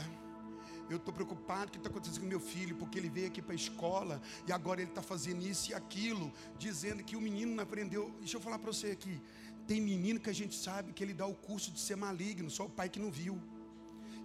eu 0.88 0.96
estou 0.96 1.12
preocupado 1.12 1.64
com 1.64 1.68
o 1.68 1.72
que 1.72 1.76
está 1.78 1.90
acontecendo 1.90 2.20
com 2.20 2.26
meu 2.26 2.40
filho, 2.40 2.76
porque 2.76 2.98
ele 2.98 3.10
veio 3.10 3.26
aqui 3.26 3.42
para 3.42 3.52
a 3.52 3.54
escola 3.54 4.22
e 4.46 4.52
agora 4.52 4.80
ele 4.80 4.90
está 4.90 5.02
fazendo 5.02 5.46
isso 5.46 5.70
e 5.72 5.74
aquilo, 5.74 6.32
dizendo 6.58 7.04
que 7.04 7.16
o 7.16 7.20
menino 7.20 7.54
não 7.54 7.62
aprendeu. 7.62 8.10
Deixa 8.18 8.38
eu 8.38 8.40
falar 8.40 8.58
para 8.58 8.72
você 8.72 8.88
aqui: 8.92 9.20
tem 9.66 9.82
menino 9.82 10.18
que 10.18 10.30
a 10.30 10.34
gente 10.34 10.54
sabe 10.54 10.94
que 10.94 11.04
ele 11.04 11.12
dá 11.12 11.26
o 11.26 11.34
curso 11.34 11.70
de 11.70 11.80
ser 11.80 11.96
maligno, 11.96 12.50
só 12.50 12.64
o 12.64 12.70
pai 12.70 12.88
que 12.88 12.98
não 12.98 13.10
viu. 13.10 13.38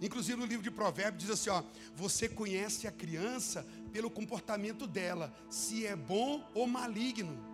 Inclusive 0.00 0.38
no 0.38 0.46
livro 0.46 0.62
de 0.62 0.70
Provérbios 0.70 1.22
diz 1.24 1.30
assim: 1.30 1.50
ó, 1.50 1.62
você 1.94 2.28
conhece 2.28 2.86
a 2.86 2.92
criança 2.92 3.66
pelo 3.92 4.10
comportamento 4.10 4.86
dela, 4.86 5.32
se 5.48 5.86
é 5.86 5.94
bom 5.94 6.48
ou 6.54 6.66
maligno. 6.66 7.50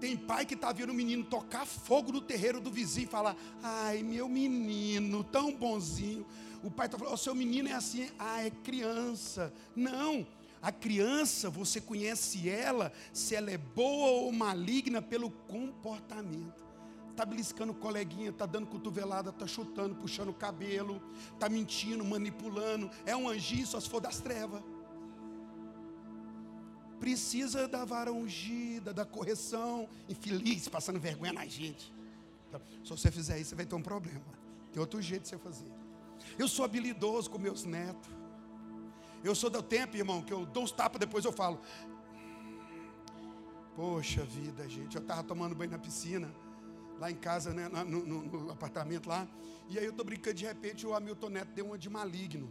Tem 0.00 0.16
pai 0.16 0.46
que 0.46 0.54
está 0.54 0.70
vendo 0.72 0.90
o 0.90 0.94
menino 0.94 1.24
tocar 1.24 1.66
fogo 1.66 2.12
no 2.12 2.20
terreiro 2.20 2.60
do 2.60 2.70
vizinho 2.70 3.06
e 3.06 3.10
falar: 3.10 3.36
Ai, 3.62 4.02
meu 4.02 4.28
menino, 4.28 5.24
tão 5.24 5.52
bonzinho. 5.52 6.26
O 6.62 6.70
pai 6.70 6.86
está 6.86 6.98
falando: 6.98 7.14
O 7.14 7.18
seu 7.18 7.34
menino 7.34 7.68
é 7.68 7.72
assim, 7.72 8.08
ah, 8.18 8.42
é 8.42 8.50
criança. 8.50 9.52
Não, 9.74 10.26
a 10.60 10.70
criança, 10.70 11.48
você 11.48 11.80
conhece 11.80 12.48
ela, 12.48 12.92
se 13.12 13.34
ela 13.34 13.50
é 13.50 13.58
boa 13.58 14.10
ou 14.22 14.32
maligna 14.32 15.00
pelo 15.00 15.30
comportamento. 15.30 16.67
Está 17.18 17.26
beliscando 17.26 17.74
coleguinha, 17.74 18.30
está 18.30 18.46
dando 18.46 18.68
cotovelada, 18.68 19.30
está 19.30 19.44
chutando, 19.44 19.96
puxando 19.96 20.28
o 20.28 20.32
cabelo, 20.32 21.02
está 21.34 21.48
mentindo, 21.48 22.04
manipulando. 22.04 22.88
É 23.04 23.16
um 23.16 23.28
anjinho 23.28 23.66
só 23.66 23.80
se 23.80 23.90
for 23.90 24.00
das 24.00 24.20
trevas. 24.20 24.62
Precisa 27.00 27.66
da 27.66 27.84
vara 27.84 28.12
ungida, 28.12 28.94
da 28.94 29.04
correção. 29.04 29.88
Infeliz, 30.08 30.68
passando 30.68 31.00
vergonha 31.00 31.32
na 31.32 31.44
gente. 31.44 31.92
Então, 32.48 32.60
se 32.84 32.88
você 32.88 33.10
fizer 33.10 33.40
isso, 33.40 33.50
você 33.50 33.56
vai 33.56 33.66
ter 33.66 33.74
um 33.74 33.82
problema. 33.82 34.22
Tem 34.72 34.78
outro 34.78 35.02
jeito 35.02 35.22
de 35.22 35.30
você 35.30 35.38
fazer. 35.38 35.72
Eu 36.38 36.46
sou 36.46 36.64
habilidoso 36.64 37.28
com 37.28 37.36
meus 37.36 37.64
netos. 37.64 38.08
Eu 39.24 39.34
sou 39.34 39.50
do 39.50 39.60
tempo, 39.60 39.96
irmão, 39.96 40.22
que 40.22 40.32
eu 40.32 40.46
dou 40.46 40.62
uns 40.62 40.70
tapas, 40.70 41.00
depois 41.00 41.24
eu 41.24 41.32
falo. 41.32 41.60
Poxa 43.74 44.22
vida, 44.22 44.68
gente, 44.68 44.94
eu 44.94 45.02
estava 45.02 45.24
tomando 45.24 45.56
banho 45.56 45.72
na 45.72 45.80
piscina, 45.80 46.32
lá 46.98 47.10
em 47.10 47.16
casa, 47.16 47.52
né, 47.52 47.68
no, 47.68 47.84
no, 47.84 48.22
no 48.22 48.50
apartamento 48.50 49.08
lá. 49.08 49.26
E 49.68 49.78
aí 49.78 49.84
eu 49.84 49.90
estou 49.90 50.04
brincando, 50.04 50.36
de 50.36 50.44
repente 50.44 50.86
o 50.86 50.94
Hamilton 50.94 51.28
Neto 51.28 51.50
deu 51.54 51.66
uma 51.66 51.78
de 51.78 51.88
maligno. 51.88 52.48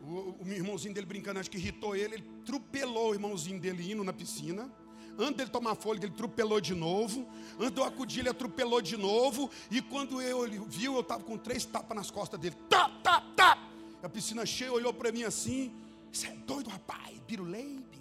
O, 0.00 0.34
o 0.42 0.48
irmãozinho 0.48 0.94
dele 0.94 1.06
brincando, 1.06 1.40
acho 1.40 1.50
que 1.50 1.58
irritou 1.58 1.94
ele, 1.94 2.14
ele 2.14 2.24
trupelou 2.44 3.10
o 3.10 3.14
irmãozinho 3.14 3.60
dele 3.60 3.92
indo 3.92 4.02
na 4.02 4.12
piscina. 4.12 4.70
Antes 5.18 5.36
dele 5.36 5.50
tomar 5.50 5.74
fôlego, 5.74 6.06
ele 6.06 6.14
atropelou 6.14 6.60
de 6.60 6.74
novo. 6.74 7.28
Antes 7.58 7.76
eu 7.76 7.84
acudir, 7.84 8.20
ele 8.20 8.30
atropelou 8.30 8.80
de 8.80 8.96
novo. 8.96 9.50
E 9.70 9.82
quando 9.82 10.22
eu 10.22 10.46
ele 10.46 10.58
viu, 10.66 10.94
eu 10.94 11.00
estava 11.00 11.22
com 11.22 11.36
três 11.36 11.64
tapas 11.66 11.94
nas 11.94 12.10
costas 12.10 12.40
dele. 12.40 12.56
Tá, 12.70 12.88
tá, 13.02 13.20
tá. 13.36 13.68
A 14.02 14.08
piscina 14.08 14.46
cheia 14.46 14.72
olhou 14.72 14.94
para 14.94 15.12
mim 15.12 15.24
assim. 15.24 15.74
Você 16.10 16.28
é 16.28 16.30
doido, 16.30 16.70
rapaz? 16.70 17.18
Biruleibe. 17.26 18.00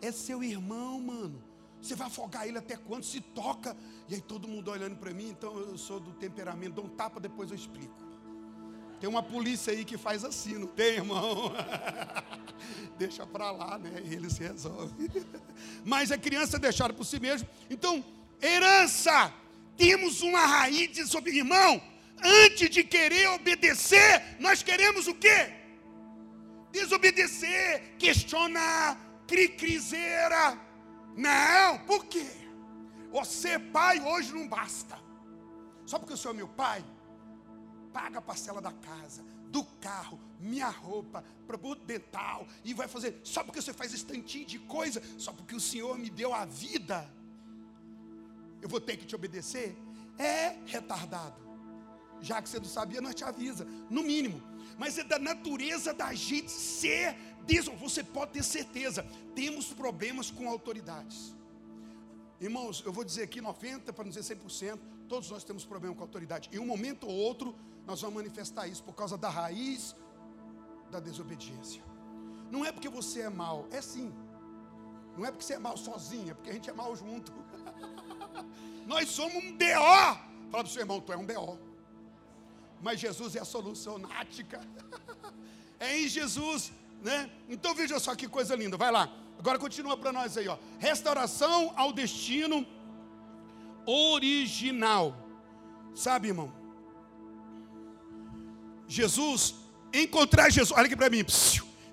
É 0.00 0.10
seu 0.10 0.42
irmão, 0.42 0.98
mano. 1.00 1.51
Você 1.82 1.96
vai 1.96 2.06
afogar 2.06 2.46
ele 2.46 2.58
até 2.58 2.76
quando? 2.76 3.04
Se 3.04 3.20
toca. 3.20 3.76
E 4.08 4.14
aí 4.14 4.20
todo 4.20 4.46
mundo 4.46 4.70
olhando 4.70 4.96
para 4.96 5.12
mim. 5.12 5.28
Então 5.28 5.58
eu 5.58 5.76
sou 5.76 5.98
do 5.98 6.12
temperamento. 6.12 6.74
Dou 6.74 6.84
um 6.84 6.88
tapa, 6.88 7.18
depois 7.18 7.50
eu 7.50 7.56
explico. 7.56 7.92
Tem 9.00 9.08
uma 9.08 9.22
polícia 9.22 9.72
aí 9.72 9.84
que 9.84 9.98
faz 9.98 10.24
assim, 10.24 10.56
não 10.56 10.68
tem, 10.68 10.94
irmão? 10.94 11.52
Deixa 12.96 13.26
para 13.26 13.50
lá, 13.50 13.76
né? 13.76 14.00
Ele 14.04 14.30
se 14.30 14.44
resolve. 14.44 15.10
Mas 15.84 16.12
a 16.12 16.16
criança 16.16 16.56
é 16.56 16.60
deixada 16.60 16.94
por 16.94 17.04
si 17.04 17.18
mesmo. 17.18 17.48
Então, 17.68 18.04
herança. 18.40 19.34
Temos 19.76 20.22
uma 20.22 20.46
raiz 20.46 21.10
sobre 21.10 21.36
irmão. 21.36 21.82
Antes 22.22 22.70
de 22.70 22.84
querer 22.84 23.28
obedecer, 23.30 24.36
nós 24.38 24.62
queremos 24.62 25.08
o 25.08 25.14
quê? 25.14 25.52
Desobedecer, 26.70 27.96
questionar, 27.98 28.96
cricrizeira. 29.26 30.56
Não, 31.16 31.78
por 31.86 32.06
quê? 32.06 32.26
Você, 33.10 33.58
pai, 33.58 34.00
hoje 34.00 34.32
não 34.32 34.48
basta. 34.48 34.98
Só 35.84 35.98
porque 35.98 36.14
o 36.14 36.16
senhor 36.16 36.34
é 36.34 36.36
meu 36.36 36.48
pai, 36.48 36.84
paga 37.92 38.18
a 38.18 38.22
parcela 38.22 38.60
da 38.60 38.72
casa, 38.72 39.22
do 39.48 39.62
carro, 39.80 40.18
minha 40.40 40.68
roupa, 40.68 41.22
produto 41.46 41.84
dental, 41.84 42.46
e 42.64 42.72
vai 42.72 42.88
fazer, 42.88 43.20
só 43.22 43.44
porque 43.44 43.60
você 43.60 43.74
faz 43.74 43.92
esse 43.92 44.06
tantinho 44.06 44.46
de 44.46 44.58
coisa, 44.58 45.02
só 45.18 45.32
porque 45.32 45.54
o 45.54 45.60
Senhor 45.60 45.98
me 45.98 46.08
deu 46.08 46.32
a 46.32 46.44
vida. 46.46 47.08
eu 48.62 48.68
vou 48.68 48.80
ter 48.80 48.96
que 48.96 49.04
te 49.04 49.14
obedecer, 49.14 49.76
é 50.18 50.56
retardado. 50.64 51.40
Já 52.20 52.40
que 52.40 52.48
você 52.48 52.58
não 52.58 52.66
sabia, 52.66 53.00
nós 53.00 53.14
te 53.14 53.24
avisa, 53.24 53.64
no 53.90 54.02
mínimo. 54.02 54.40
Mas 54.78 54.96
é 54.96 55.04
da 55.04 55.18
natureza 55.18 55.92
da 55.92 56.14
gente 56.14 56.50
ser 56.50 57.16
Você 57.82 58.04
pode 58.04 58.32
ter 58.32 58.42
certeza, 58.42 59.04
temos 59.34 59.72
problemas 59.72 60.30
com 60.30 60.48
autoridades. 60.48 61.34
Irmãos, 62.40 62.82
eu 62.86 62.92
vou 62.92 63.04
dizer 63.04 63.24
aqui 63.24 63.40
90, 63.40 63.92
para 63.92 64.04
não 64.04 64.10
dizer 64.10 64.36
100%, 64.36 64.78
todos 65.08 65.30
nós 65.30 65.44
temos 65.44 65.64
problema 65.64 65.94
com 65.94 66.02
autoridade. 66.02 66.48
Em 66.52 66.58
um 66.58 66.66
momento 66.66 67.06
ou 67.06 67.14
outro, 67.14 67.54
nós 67.86 68.00
vamos 68.00 68.16
manifestar 68.16 68.66
isso 68.66 68.82
por 68.82 68.94
causa 68.94 69.18
da 69.18 69.28
raiz 69.28 69.94
da 70.90 71.00
desobediência. 71.00 71.82
Não 72.50 72.64
é 72.64 72.72
porque 72.72 72.88
você 72.88 73.22
é 73.22 73.28
mal, 73.28 73.66
é 73.70 73.80
sim. 73.80 74.12
Não 75.16 75.26
é 75.26 75.30
porque 75.30 75.44
você 75.44 75.54
é 75.54 75.58
mal 75.58 75.76
sozinho, 75.76 76.30
é 76.30 76.34
porque 76.34 76.50
a 76.50 76.52
gente 76.52 76.70
é 76.70 76.72
mal 76.72 76.94
junto. 76.96 77.32
Nós 78.86 79.08
somos 79.08 79.36
um 79.36 79.52
BO. 79.52 79.66
Fala 80.50 80.50
para 80.50 80.64
o 80.64 80.68
seu 80.68 80.82
irmão, 80.82 81.00
tu 81.00 81.12
é 81.12 81.16
um 81.16 81.26
BO. 81.26 81.58
Mas 82.80 83.00
Jesus 83.00 83.36
é 83.36 83.40
a 83.40 83.44
solução 83.44 83.98
nática. 84.08 84.60
É 85.78 85.98
em 85.98 86.08
Jesus, 86.08 86.72
né? 87.02 87.30
Então 87.48 87.74
veja 87.74 87.98
só 87.98 88.14
que 88.14 88.28
coisa 88.28 88.54
linda. 88.54 88.76
Vai 88.76 88.90
lá. 88.90 89.12
Agora 89.38 89.58
continua 89.58 89.96
para 89.96 90.12
nós 90.12 90.36
aí, 90.36 90.48
ó. 90.48 90.56
Restauração 90.78 91.72
ao 91.76 91.92
destino 91.92 92.66
original. 93.84 95.16
Sabe, 95.94 96.28
irmão? 96.28 96.52
Jesus, 98.86 99.56
encontrar 99.92 100.50
Jesus, 100.50 100.76
olha 100.76 100.86
aqui 100.86 100.96
para 100.96 101.10
mim. 101.10 101.24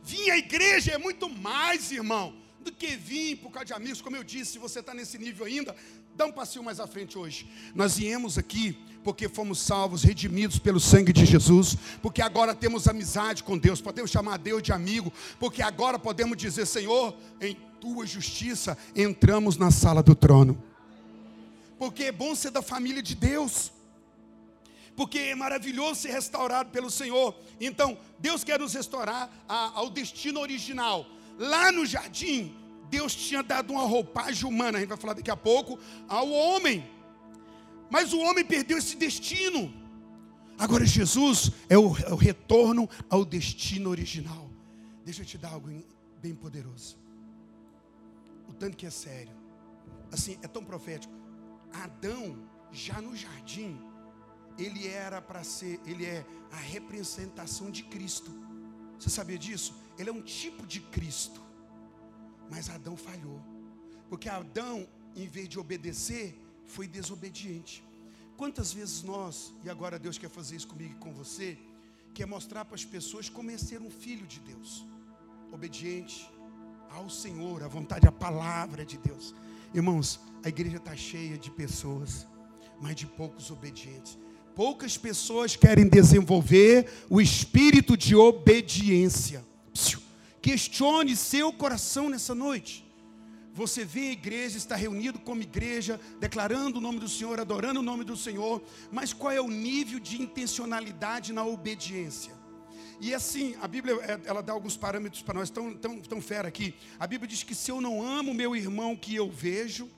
Vir 0.04 0.32
à 0.32 0.38
igreja 0.38 0.91
é 0.91 0.98
muito 0.98 1.30
mais, 1.30 1.91
irmão 1.91 2.39
do 2.62 2.72
que 2.72 2.95
vir 2.95 3.38
por 3.38 3.52
causa 3.52 3.65
de 3.65 3.74
amigos, 3.74 4.02
como 4.02 4.15
eu 4.15 4.24
disse, 4.24 4.54
se 4.54 4.60
você 4.60 4.80
está 4.80 4.93
nesse 4.93 5.17
nível 5.17 5.45
ainda, 5.45 5.76
dá 6.15 6.26
um 6.26 6.32
passinho 6.32 6.63
mais 6.63 6.80
à 6.80 6.88
frente 6.88 7.17
hoje. 7.17 7.50
Nós 7.74 7.98
viemos 7.98 8.38
aqui 8.38 8.78
porque 9.10 9.28
fomos 9.28 9.60
salvos, 9.60 10.04
redimidos 10.04 10.60
pelo 10.60 10.80
sangue 10.80 11.12
de 11.12 11.26
Jesus, 11.26 11.76
porque 12.02 12.22
agora 12.22 12.54
temos 12.54 12.88
amizade 12.88 13.43
com 13.43 13.58
Deus, 13.58 13.82
podemos 13.82 14.12
chamar 14.12 14.38
Deus 14.38 14.62
de 14.62 14.72
amigo, 14.72 15.12
porque 15.39 15.62
agora 15.62 15.98
podemos 15.98 16.38
dizer, 16.38 16.65
Senhor, 16.65 17.15
em 17.41 17.58
tua 17.80 18.06
justiça 18.06 18.78
entramos 18.95 19.58
na 19.58 19.72
sala 19.72 20.04
do 20.04 20.13
trono. 20.13 20.62
Porque 21.78 22.06
é 22.06 22.12
bom 22.12 22.36
ser 22.36 22.52
da 22.52 22.62
família 22.62 23.02
de 23.02 23.15
Deus. 23.15 23.72
Porque 24.95 25.17
é 25.17 25.36
maravilhoso 25.36 26.02
ser 26.02 26.12
restaurado 26.12 26.69
pelo 26.69 26.91
Senhor. 26.91 27.34
Então, 27.60 27.98
Deus 28.19 28.43
quer 28.43 28.60
nos 28.60 28.74
restaurar 28.74 29.32
ao 29.48 29.89
destino 29.89 30.39
original 30.39 31.06
Lá 31.39 31.72
no 31.72 31.86
jardim, 31.86 32.54
Deus 32.89 33.15
tinha 33.15 33.41
dado 33.41 33.72
uma 33.72 33.84
roupagem 33.84 34.45
humana, 34.45 34.78
a 34.78 34.82
gente 34.82 34.89
vai 34.89 34.98
falar 34.98 35.13
daqui 35.13 35.32
a 35.32 35.38
pouco, 35.38 35.80
ao 36.06 36.30
homem. 36.30 36.84
Mas 37.89 38.13
o 38.13 38.19
homem 38.19 38.45
perdeu 38.45 38.78
esse 38.78 38.95
destino. 38.95 39.73
Agora 40.58 40.86
Jesus 40.86 41.52
é 41.69 41.78
o, 41.78 41.95
é 41.97 42.12
o 42.12 42.15
retorno 42.17 42.88
ao 43.10 43.23
destino 43.25 43.89
original. 43.89 44.49
Deixa 45.04 45.21
eu 45.21 45.25
te 45.25 45.38
dar 45.38 45.54
algo 45.54 45.69
bem 46.21 46.36
poderoso. 46.36 46.97
O 48.47 48.54
tanto 48.54 48.78
que 48.78 48.86
é 48.86 48.89
sério. 48.89 49.34
Assim, 50.12 50.38
é 50.41 50.47
tão 50.47 50.63
profético. 50.63 51.13
Adão, 51.71 52.38
já 52.71 53.02
no 53.02 53.15
jardim, 53.15 53.80
ele 54.58 54.88
era 54.88 55.21
para 55.21 55.43
ser, 55.43 55.80
ele 55.86 56.06
é 56.06 56.25
a 56.52 56.58
representação 56.58 57.71
de 57.71 57.84
Cristo. 57.84 58.32
Você 58.99 59.10
sabia 59.10 59.38
disso? 59.38 59.73
Ele 59.97 60.10
é 60.10 60.13
um 60.13 60.21
tipo 60.21 60.67
de 60.67 60.82
Cristo. 60.82 61.41
Mas 62.49 62.69
Adão 62.69 62.97
falhou. 62.97 63.41
Porque 64.10 64.28
Adão, 64.28 64.88
em 65.15 65.28
vez 65.28 65.47
de 65.47 65.58
obedecer, 65.58 66.38
foi 66.69 66.88
desobediente. 66.88 67.84
Quantas 68.38 68.71
vezes 68.71 69.03
nós, 69.03 69.53
e 69.63 69.69
agora 69.69 69.99
Deus 69.99 70.17
quer 70.17 70.29
fazer 70.29 70.55
isso 70.55 70.67
comigo 70.67 70.93
e 70.93 70.99
com 71.03 71.12
você, 71.12 71.58
quer 72.13 72.25
mostrar 72.25 72.63
para 72.63 72.75
as 72.75 72.86
pessoas 72.86 73.27
como 73.27 73.51
é 73.51 73.58
ser 73.58 73.82
um 73.82 73.89
filho 73.89 74.25
de 74.25 74.39
Deus, 74.39 74.86
obediente 75.51 76.29
ao 76.89 77.10
Senhor, 77.10 77.62
à 77.63 77.67
vontade, 77.67 78.08
à 78.08 78.12
palavra 78.12 78.86
de 78.86 78.97
Deus. 78.97 79.36
Irmãos, 79.73 80.19
a 80.43 80.49
igreja 80.49 80.77
está 80.77 80.95
cheia 80.95 81.38
de 81.38 81.51
pessoas, 81.51 82.25
mas 82.82 82.95
de 82.95 83.05
poucos 83.05 83.51
obedientes. 83.51 84.17
Poucas 84.55 84.97
pessoas 84.97 85.55
querem 85.55 85.88
desenvolver 85.88 86.89
o 87.10 87.21
espírito 87.21 87.95
de 87.95 88.15
obediência. 88.15 89.45
Questione 90.41 91.15
seu 91.15 91.51
coração 91.51 92.10
nessa 92.10 92.34
noite. 92.34 92.88
Você 93.60 93.84
vem 93.84 94.08
à 94.08 94.12
igreja, 94.13 94.58
está 94.58 94.74
reunido 94.74 95.19
como 95.19 95.41
igreja, 95.41 96.00
declarando 96.17 96.78
o 96.78 96.82
nome 96.82 96.98
do 96.98 97.10
Senhor, 97.10 97.41
adorando 97.41 97.82
o 97.82 97.84
nome 97.84 98.06
do 98.06 98.15
Senhor, 98.15 98.63
mas 98.89 99.12
qual 99.12 99.34
é 99.34 99.41
o 99.41 99.50
nível 99.50 100.00
de 100.00 100.22
intencionalidade 100.22 101.34
na 101.34 101.43
obediência? 101.43 102.32
E 103.02 103.13
assim, 103.13 103.58
a 103.62 103.67
Bíblia, 103.67 103.95
é, 103.95 104.22
ela 104.24 104.41
dá 104.41 104.54
alguns 104.54 104.78
parâmetros 104.78 105.22
para 105.22 105.39
nós, 105.39 105.50
tão, 105.50 105.74
tão, 105.74 106.00
tão 106.00 106.22
fera 106.22 106.48
aqui. 106.48 106.74
A 106.98 107.06
Bíblia 107.06 107.28
diz 107.28 107.43
que 107.43 107.54
se 107.54 107.69
eu 107.69 107.82
não 107.82 108.02
amo 108.02 108.34
meu 108.34 108.56
irmão 108.56 108.95
que 108.95 109.13
eu 109.13 109.30
vejo, 109.30 109.89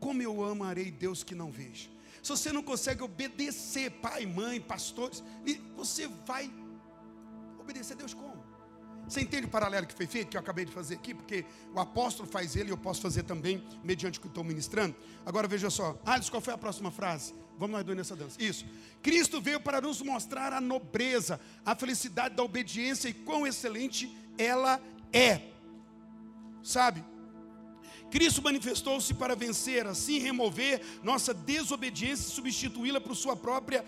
como 0.00 0.20
eu 0.20 0.44
amarei 0.44 0.90
Deus 0.90 1.22
que 1.22 1.36
não 1.36 1.52
vejo? 1.52 1.94
se 2.20 2.30
você 2.30 2.50
não 2.50 2.62
consegue 2.62 3.02
obedecer 3.02 3.90
pai, 3.90 4.24
mãe, 4.26 4.58
pastores, 4.58 5.22
você 5.76 6.08
vai 6.26 6.50
obedecer 7.60 7.92
a 7.92 7.96
Deus 7.96 8.14
como? 8.14 8.33
Você 9.08 9.20
entende 9.20 9.46
o 9.46 9.50
paralelo 9.50 9.86
que 9.86 9.94
foi 9.94 10.06
feito, 10.06 10.30
que 10.30 10.36
eu 10.36 10.40
acabei 10.40 10.64
de 10.64 10.72
fazer 10.72 10.94
aqui? 10.94 11.14
Porque 11.14 11.44
o 11.74 11.80
apóstolo 11.80 12.28
faz 12.28 12.56
ele 12.56 12.70
e 12.70 12.72
eu 12.72 12.78
posso 12.78 13.00
fazer 13.02 13.22
também, 13.22 13.62
mediante 13.82 14.18
o 14.18 14.22
que 14.22 14.28
estou 14.28 14.42
ministrando. 14.42 14.94
Agora 15.26 15.46
veja 15.46 15.68
só. 15.70 15.98
Alice, 16.04 16.30
qual 16.30 16.40
foi 16.40 16.54
a 16.54 16.58
próxima 16.58 16.90
frase? 16.90 17.34
Vamos 17.58 17.76
nós 17.76 17.84
dois 17.84 17.96
nessa 17.96 18.16
dança. 18.16 18.42
Isso. 18.42 18.64
Cristo 19.02 19.40
veio 19.40 19.60
para 19.60 19.80
nos 19.80 20.00
mostrar 20.02 20.52
a 20.52 20.60
nobreza, 20.60 21.40
a 21.64 21.74
felicidade 21.74 22.34
da 22.34 22.42
obediência 22.42 23.08
e 23.08 23.12
quão 23.12 23.46
excelente 23.46 24.10
ela 24.38 24.80
é. 25.12 25.40
Sabe? 26.62 27.04
Cristo 28.10 28.42
manifestou-se 28.42 29.12
para 29.14 29.36
vencer, 29.36 29.86
assim 29.86 30.18
remover 30.18 30.80
nossa 31.02 31.34
desobediência 31.34 32.28
e 32.28 32.30
substituí-la 32.30 33.00
por 33.00 33.14
sua 33.14 33.36
própria 33.36 33.84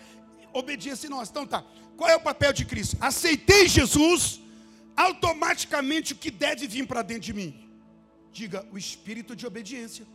obediência 0.53 1.07
em 1.07 1.09
nós. 1.09 1.29
Então 1.29 1.45
tá, 1.45 1.63
qual 1.95 2.09
é 2.09 2.15
o 2.15 2.21
papel 2.21 2.53
de 2.53 2.65
Cristo? 2.65 2.97
Aceitei 2.99 3.67
Jesus, 3.67 4.41
automaticamente 4.97 6.13
o 6.13 6.17
que 6.17 6.31
deve 6.31 6.67
vir 6.67 6.87
para 6.87 7.03
dentro 7.03 7.23
de 7.23 7.33
mim? 7.33 7.69
Diga, 8.31 8.67
o 8.71 8.77
espírito 8.77 9.35
de 9.35 9.45
obediência. 9.45 10.05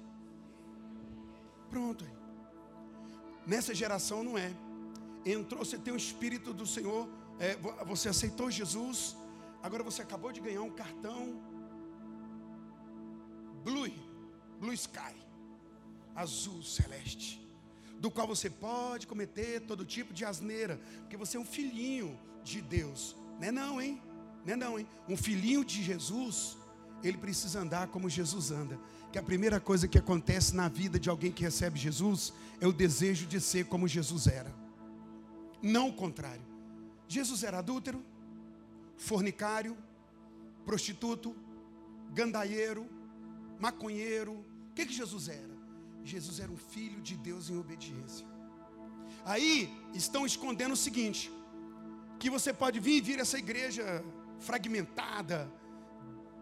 Pronto. 1.71 2.05
Nessa 3.47 3.75
geração 3.75 4.23
não 4.23 4.37
é. 4.37 4.53
Entrou, 5.25 5.65
você 5.65 5.79
tem 5.79 5.95
o 5.95 5.97
espírito 5.97 6.53
do 6.53 6.67
Senhor, 6.67 7.09
é, 7.39 7.57
você 7.87 8.09
aceitou 8.09 8.51
Jesus, 8.51 9.17
agora 9.63 9.83
você 9.85 10.03
acabou 10.03 10.33
de 10.33 10.41
ganhar 10.41 10.63
um 10.63 10.71
cartão 10.71 11.41
blue, 13.65 13.89
blue 14.59 14.73
sky, 14.73 15.15
azul 16.15 16.61
celeste, 16.63 17.41
do 17.99 18.11
qual 18.11 18.27
você 18.27 18.51
pode 18.51 19.07
cometer 19.07 19.61
todo 19.61 19.85
tipo 19.85 20.13
de 20.13 20.25
asneira, 20.25 20.81
porque 21.01 21.17
você 21.17 21.37
é 21.37 21.41
um 21.41 21.45
filhinho 21.45 22.19
de 22.43 22.61
Deus, 22.61 23.17
não 23.39 23.49
é 23.49 23.53
não, 23.53 23.81
hein? 23.81 24.03
Não 24.45 24.55
é 24.55 24.57
não, 24.57 24.79
hein? 24.79 24.87
Um 25.09 25.17
filhinho 25.17 25.65
de 25.65 25.83
Jesus, 25.83 26.57
ele 27.03 27.17
precisa 27.17 27.61
andar 27.61 27.89
como 27.89 28.09
Jesus 28.09 28.51
anda. 28.51 28.79
Que 29.13 29.19
a 29.19 29.23
primeira 29.23 29.61
coisa 29.61 29.87
que 29.87 29.99
acontece 29.99 30.55
na 30.55 30.69
vida 30.69 30.99
de 30.99 31.09
alguém 31.11 31.31
que 31.31 31.43
recebe 31.43 31.79
Jesus 31.79 32.33
é 32.61 32.67
o 32.67 32.73
desejo 32.73 33.27
de 33.27 33.41
ser 33.41 33.67
como 33.67 33.87
Jesus 33.87 34.27
era. 34.27 34.53
Não 35.63 35.89
o 35.89 35.93
contrário. 35.93 36.43
Jesus 37.07 37.43
era 37.43 37.59
adúltero, 37.59 38.03
fornicário, 38.97 39.77
prostituto, 40.65 41.37
gandaieiro, 42.13 42.87
maconheiro. 43.61 44.33
O 44.33 44.75
que, 44.75 44.87
que 44.87 44.93
Jesus 44.93 45.29
era? 45.29 45.53
Jesus 46.05 46.41
era 46.41 46.51
um 46.51 46.57
filho 46.57 47.01
de 47.01 47.17
Deus 47.17 47.49
em 47.51 47.59
obediência. 47.59 48.27
Aí 49.25 49.73
estão 49.95 50.27
escondendo 50.27 50.73
o 50.73 50.77
seguinte: 50.77 51.31
que 52.19 52.31
você 52.31 52.53
pode 52.53 52.81
vir 52.81 52.97
e 52.97 53.01
vir 53.01 53.19
essa 53.19 53.39
igreja 53.39 54.05
fragmentada, 54.43 55.51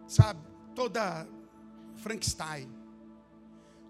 sabe, 0.07 0.41
toda 0.75 1.27
Frankenstein, 1.97 2.69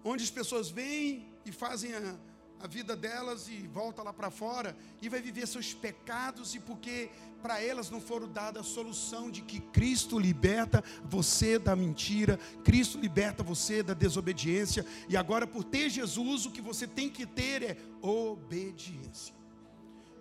onde 0.04 0.24
as 0.24 0.30
pessoas 0.30 0.70
vêm 0.70 1.32
e 1.46 1.52
fazem 1.52 1.94
a, 1.94 2.16
a 2.60 2.68
vida 2.68 2.96
delas 2.96 3.48
e 3.48 3.68
volta 3.68 4.04
lá 4.04 4.14
para 4.14 4.30
fora 4.30 4.76
e 5.02 5.10
vai 5.10 5.22
viver 5.22 5.48
seus 5.48 5.74
pecados 5.74 6.54
e 6.54 6.60
porque 6.60 7.10
para 7.42 7.62
elas 7.62 7.90
não 7.90 8.00
foram 8.00 8.32
dadas 8.32 8.68
a 8.68 8.70
solução 8.70 9.32
de 9.32 9.42
que 9.42 9.60
Cristo 9.60 10.20
liberta 10.20 10.84
você 11.04 11.58
da 11.58 11.76
mentira, 11.76 12.38
Cristo 12.64 13.00
liberta 13.00 13.42
você 13.42 13.82
da 13.82 13.94
desobediência 13.94 14.86
e 15.10 15.18
agora 15.18 15.48
por 15.48 15.64
ter 15.64 15.90
Jesus 15.90 16.46
o 16.46 16.52
que 16.52 16.62
você 16.62 16.86
tem 16.86 17.10
que 17.10 17.26
ter 17.26 17.64
é 17.64 17.78
obediência. 18.02 19.34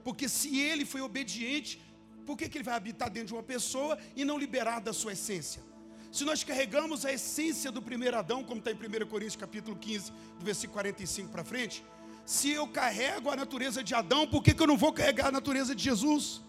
Porque 0.03 0.29
se 0.29 0.59
ele 0.59 0.87
foi 0.87 1.03
obediente, 1.03 1.81
por 2.27 2.37
que, 2.37 2.49
que 2.49 2.59
ele 2.59 2.65
vai 2.65 2.75
habitar 2.75 3.11
dentro 3.11 3.29
de 3.29 3.35
uma 3.35 3.43
pessoa 3.43 3.99
e 4.15 4.25
não 4.25 4.39
liberar 4.39 4.81
da 4.81 4.93
sua 4.93 5.13
essência? 5.13 5.71
se 6.11 6.25
nós 6.25 6.43
carregamos 6.43 7.07
a 7.07 7.13
essência 7.13 7.71
do 7.71 7.81
primeiro 7.81 8.17
Adão, 8.19 8.43
como 8.43 8.59
está 8.59 8.73
em 8.73 8.75
1 8.75 9.07
Coríntios 9.07 9.37
capítulo 9.37 9.77
15, 9.77 10.11
do 10.39 10.45
versículo 10.45 10.73
45 10.75 11.31
para 11.31 11.45
frente, 11.45 11.85
se 12.27 12.51
eu 12.51 12.67
carrego 12.67 13.31
a 13.31 13.37
natureza 13.37 13.83
de 13.83 13.95
Adão, 13.95 14.27
por 14.27 14.43
que, 14.43 14.53
que 14.53 14.63
eu 14.63 14.67
não 14.67 14.77
vou 14.77 14.93
carregar 14.93 15.29
a 15.29 15.33
natureza 15.33 15.75
de 15.75 15.85
Jesus? 15.85 16.41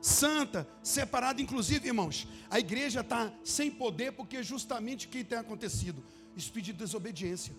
Santa, 0.00 0.68
separada, 0.82 1.40
inclusive, 1.40 1.86
irmãos, 1.86 2.26
a 2.50 2.58
igreja 2.58 3.00
está 3.00 3.32
sem 3.42 3.70
poder 3.70 4.12
porque 4.12 4.42
justamente 4.42 5.06
o 5.06 5.10
que 5.10 5.24
tem 5.24 5.38
acontecido: 5.38 6.02
espírito 6.36 6.66
de 6.66 6.72
desobediência 6.72 7.54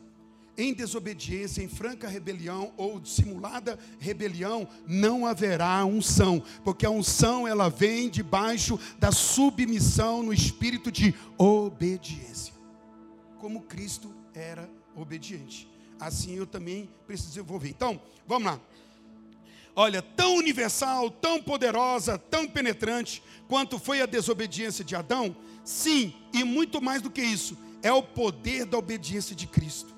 em 0.57 0.73
desobediência, 0.73 1.61
em 1.61 1.67
franca 1.67 2.07
rebelião 2.07 2.73
ou 2.77 2.99
dissimulada 2.99 3.77
rebelião, 3.99 4.67
não 4.87 5.25
haverá 5.25 5.83
unção, 5.85 6.41
porque 6.63 6.85
a 6.85 6.89
unção 6.89 7.47
ela 7.47 7.69
vem 7.69 8.09
debaixo 8.09 8.79
da 8.97 9.11
submissão 9.11 10.23
no 10.23 10.33
espírito 10.33 10.91
de 10.91 11.13
obediência. 11.37 12.53
Como 13.39 13.61
Cristo 13.61 14.13
era 14.33 14.69
obediente, 14.95 15.67
assim 15.99 16.35
eu 16.35 16.47
também 16.47 16.89
preciso 17.05 17.29
desenvolver. 17.29 17.69
Então, 17.69 18.01
vamos 18.27 18.45
lá. 18.45 18.59
Olha, 19.75 20.01
tão 20.01 20.37
universal, 20.37 21.11
tão 21.11 21.41
poderosa, 21.41 22.17
tão 22.17 22.47
penetrante 22.47 23.21
quanto 23.47 23.77
foi 23.77 24.01
a 24.01 24.05
desobediência 24.05 24.85
de 24.85 24.95
Adão, 24.95 25.35
sim, 25.65 26.13
e 26.33 26.45
muito 26.45 26.81
mais 26.81 27.01
do 27.01 27.09
que 27.09 27.21
isso, 27.21 27.57
é 27.83 27.91
o 27.91 28.01
poder 28.01 28.65
da 28.65 28.77
obediência 28.77 29.35
de 29.35 29.45
Cristo. 29.45 29.93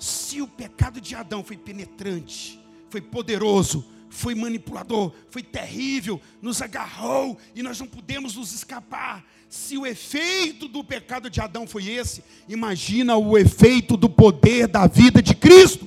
Se 0.00 0.40
o 0.40 0.48
pecado 0.48 0.98
de 0.98 1.14
Adão 1.14 1.44
foi 1.44 1.58
penetrante, 1.58 2.58
foi 2.88 3.02
poderoso, 3.02 3.84
foi 4.08 4.34
manipulador, 4.34 5.12
foi 5.28 5.42
terrível, 5.42 6.18
nos 6.40 6.62
agarrou 6.62 7.36
e 7.54 7.62
nós 7.62 7.78
não 7.78 7.86
pudemos 7.86 8.34
nos 8.34 8.52
escapar. 8.54 9.22
Se 9.46 9.76
o 9.76 9.86
efeito 9.86 10.66
do 10.68 10.82
pecado 10.82 11.28
de 11.28 11.38
Adão 11.38 11.66
foi 11.66 11.86
esse, 11.86 12.24
imagina 12.48 13.14
o 13.16 13.36
efeito 13.36 13.94
do 13.94 14.08
poder 14.08 14.66
da 14.66 14.86
vida 14.86 15.22
de 15.22 15.34
Cristo. 15.34 15.86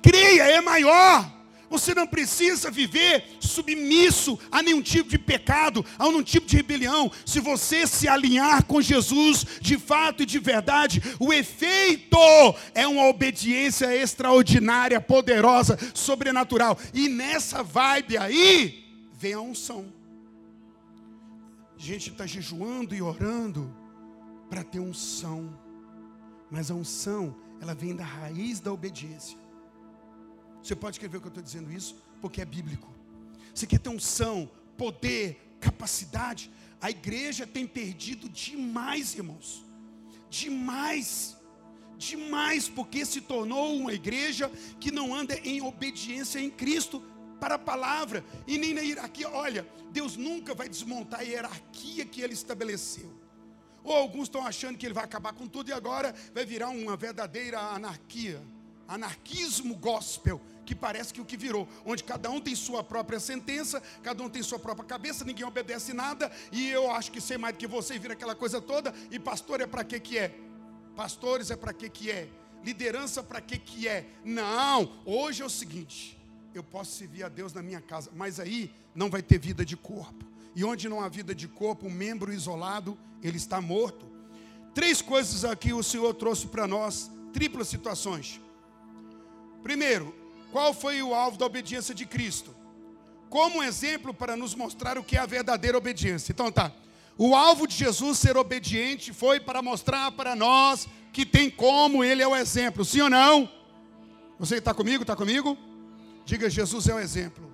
Creia, 0.00 0.44
é 0.44 0.60
maior. 0.60 1.37
Você 1.70 1.94
não 1.94 2.06
precisa 2.06 2.70
viver 2.70 3.36
submisso 3.40 4.38
a 4.50 4.62
nenhum 4.62 4.80
tipo 4.80 5.10
de 5.10 5.18
pecado, 5.18 5.84
a 5.98 6.06
nenhum 6.06 6.22
tipo 6.22 6.46
de 6.46 6.56
rebelião. 6.56 7.10
Se 7.26 7.40
você 7.40 7.86
se 7.86 8.08
alinhar 8.08 8.64
com 8.64 8.80
Jesus 8.80 9.44
de 9.60 9.78
fato 9.78 10.22
e 10.22 10.26
de 10.26 10.38
verdade, 10.38 11.02
o 11.18 11.32
efeito 11.32 12.18
é 12.74 12.86
uma 12.86 13.06
obediência 13.06 13.94
extraordinária, 13.94 15.00
poderosa, 15.00 15.78
sobrenatural. 15.92 16.78
E 16.94 17.08
nessa 17.08 17.62
vibe 17.62 18.16
aí, 18.16 18.84
vem 19.12 19.34
a 19.34 19.40
unção. 19.40 19.92
A 21.76 21.80
gente 21.80 22.10
está 22.10 22.26
jejuando 22.26 22.94
e 22.94 23.02
orando 23.02 23.74
para 24.48 24.64
ter 24.64 24.80
unção. 24.80 25.56
Mas 26.50 26.70
a 26.70 26.74
unção, 26.74 27.36
ela 27.60 27.74
vem 27.74 27.94
da 27.94 28.04
raiz 28.04 28.58
da 28.58 28.72
obediência. 28.72 29.38
Você 30.62 30.74
pode 30.74 30.96
escrever 30.96 31.20
que 31.20 31.26
eu 31.26 31.30
estou 31.30 31.42
dizendo 31.42 31.72
isso? 31.72 31.96
Porque 32.20 32.40
é 32.40 32.44
bíblico. 32.44 32.92
Você 33.54 33.66
quer 33.66 33.78
ter 33.78 33.88
unção, 33.88 34.50
poder, 34.76 35.56
capacidade. 35.60 36.50
A 36.80 36.90
igreja 36.90 37.46
tem 37.46 37.66
perdido 37.66 38.28
demais, 38.28 39.14
irmãos. 39.14 39.64
Demais. 40.30 41.36
Demais, 41.96 42.68
porque 42.68 43.04
se 43.04 43.20
tornou 43.20 43.76
uma 43.76 43.92
igreja 43.92 44.48
que 44.78 44.92
não 44.92 45.12
anda 45.12 45.34
em 45.40 45.60
obediência 45.60 46.38
em 46.38 46.48
Cristo 46.48 47.02
para 47.40 47.56
a 47.56 47.58
palavra 47.58 48.24
e 48.46 48.56
nem 48.56 48.72
na 48.72 48.82
hierarquia. 48.82 49.28
Olha, 49.28 49.66
Deus 49.90 50.16
nunca 50.16 50.54
vai 50.54 50.68
desmontar 50.68 51.20
a 51.20 51.22
hierarquia 51.24 52.04
que 52.04 52.20
ele 52.20 52.34
estabeleceu. 52.34 53.12
Ou 53.82 53.96
alguns 53.96 54.24
estão 54.24 54.46
achando 54.46 54.76
que 54.78 54.86
ele 54.86 54.94
vai 54.94 55.04
acabar 55.04 55.32
com 55.32 55.46
tudo 55.48 55.70
e 55.70 55.72
agora 55.72 56.14
vai 56.32 56.44
virar 56.44 56.68
uma 56.68 56.96
verdadeira 56.96 57.58
anarquia 57.58 58.40
anarquismo 58.88 59.74
gospel, 59.76 60.40
que 60.64 60.74
parece 60.74 61.12
que 61.12 61.20
o 61.20 61.24
que 61.24 61.36
virou, 61.36 61.68
onde 61.84 62.02
cada 62.02 62.30
um 62.30 62.40
tem 62.40 62.54
sua 62.54 62.82
própria 62.82 63.20
sentença, 63.20 63.82
cada 64.02 64.22
um 64.22 64.28
tem 64.28 64.42
sua 64.42 64.58
própria 64.58 64.86
cabeça, 64.86 65.24
ninguém 65.24 65.46
obedece 65.46 65.92
nada, 65.92 66.32
e 66.50 66.68
eu 66.68 66.90
acho 66.90 67.12
que 67.12 67.20
sei 67.20 67.38
mais 67.38 67.54
do 67.54 67.58
que 67.58 67.66
você 67.66 67.94
e 67.94 67.98
vira 67.98 68.14
aquela 68.14 68.34
coisa 68.34 68.60
toda, 68.60 68.92
e 69.10 69.18
pastor 69.18 69.60
é 69.60 69.66
para 69.66 69.84
que 69.84 70.00
que 70.00 70.18
é? 70.18 70.34
Pastores 70.96 71.50
é 71.50 71.56
para 71.56 71.72
que 71.72 71.88
que 71.88 72.10
é? 72.10 72.28
Liderança 72.64 73.22
para 73.22 73.40
que 73.40 73.56
que 73.56 73.86
é? 73.86 74.08
Não, 74.24 75.00
hoje 75.04 75.42
é 75.42 75.46
o 75.46 75.50
seguinte, 75.50 76.18
eu 76.52 76.62
posso 76.62 76.92
servir 76.96 77.22
a 77.22 77.28
Deus 77.28 77.52
na 77.52 77.62
minha 77.62 77.80
casa, 77.80 78.10
mas 78.14 78.40
aí 78.40 78.74
não 78.94 79.08
vai 79.08 79.22
ter 79.22 79.38
vida 79.38 79.64
de 79.64 79.76
corpo. 79.76 80.26
E 80.56 80.64
onde 80.64 80.88
não 80.88 81.00
há 81.00 81.08
vida 81.08 81.34
de 81.34 81.46
corpo, 81.46 81.86
um 81.86 81.90
membro 81.90 82.32
isolado, 82.32 82.98
ele 83.22 83.36
está 83.36 83.60
morto. 83.60 84.06
Três 84.74 85.00
coisas 85.00 85.44
aqui 85.44 85.72
o 85.72 85.84
Senhor 85.84 86.12
trouxe 86.14 86.48
para 86.48 86.66
nós, 86.66 87.10
triplas 87.32 87.68
situações. 87.68 88.40
Primeiro, 89.68 90.14
qual 90.50 90.72
foi 90.72 91.02
o 91.02 91.12
alvo 91.12 91.36
da 91.36 91.44
obediência 91.44 91.94
de 91.94 92.06
Cristo? 92.06 92.56
Como 93.28 93.62
exemplo 93.62 94.14
para 94.14 94.34
nos 94.34 94.54
mostrar 94.54 94.96
o 94.96 95.04
que 95.04 95.14
é 95.14 95.20
a 95.20 95.26
verdadeira 95.26 95.76
obediência. 95.76 96.32
Então 96.32 96.50
tá. 96.50 96.72
O 97.18 97.36
alvo 97.36 97.66
de 97.66 97.74
Jesus 97.74 98.18
ser 98.18 98.38
obediente 98.38 99.12
foi 99.12 99.38
para 99.38 99.60
mostrar 99.60 100.10
para 100.12 100.34
nós 100.34 100.88
que 101.12 101.26
tem 101.26 101.50
como 101.50 102.02
ele 102.02 102.22
é 102.22 102.26
o 102.26 102.34
exemplo. 102.34 102.82
Sim 102.82 103.02
ou 103.02 103.10
não? 103.10 103.46
Você 104.38 104.56
está 104.56 104.72
comigo? 104.72 105.02
Está 105.02 105.14
comigo? 105.14 105.54
Diga, 106.24 106.48
Jesus 106.48 106.88
é 106.88 106.94
o 106.94 106.98
exemplo. 106.98 107.52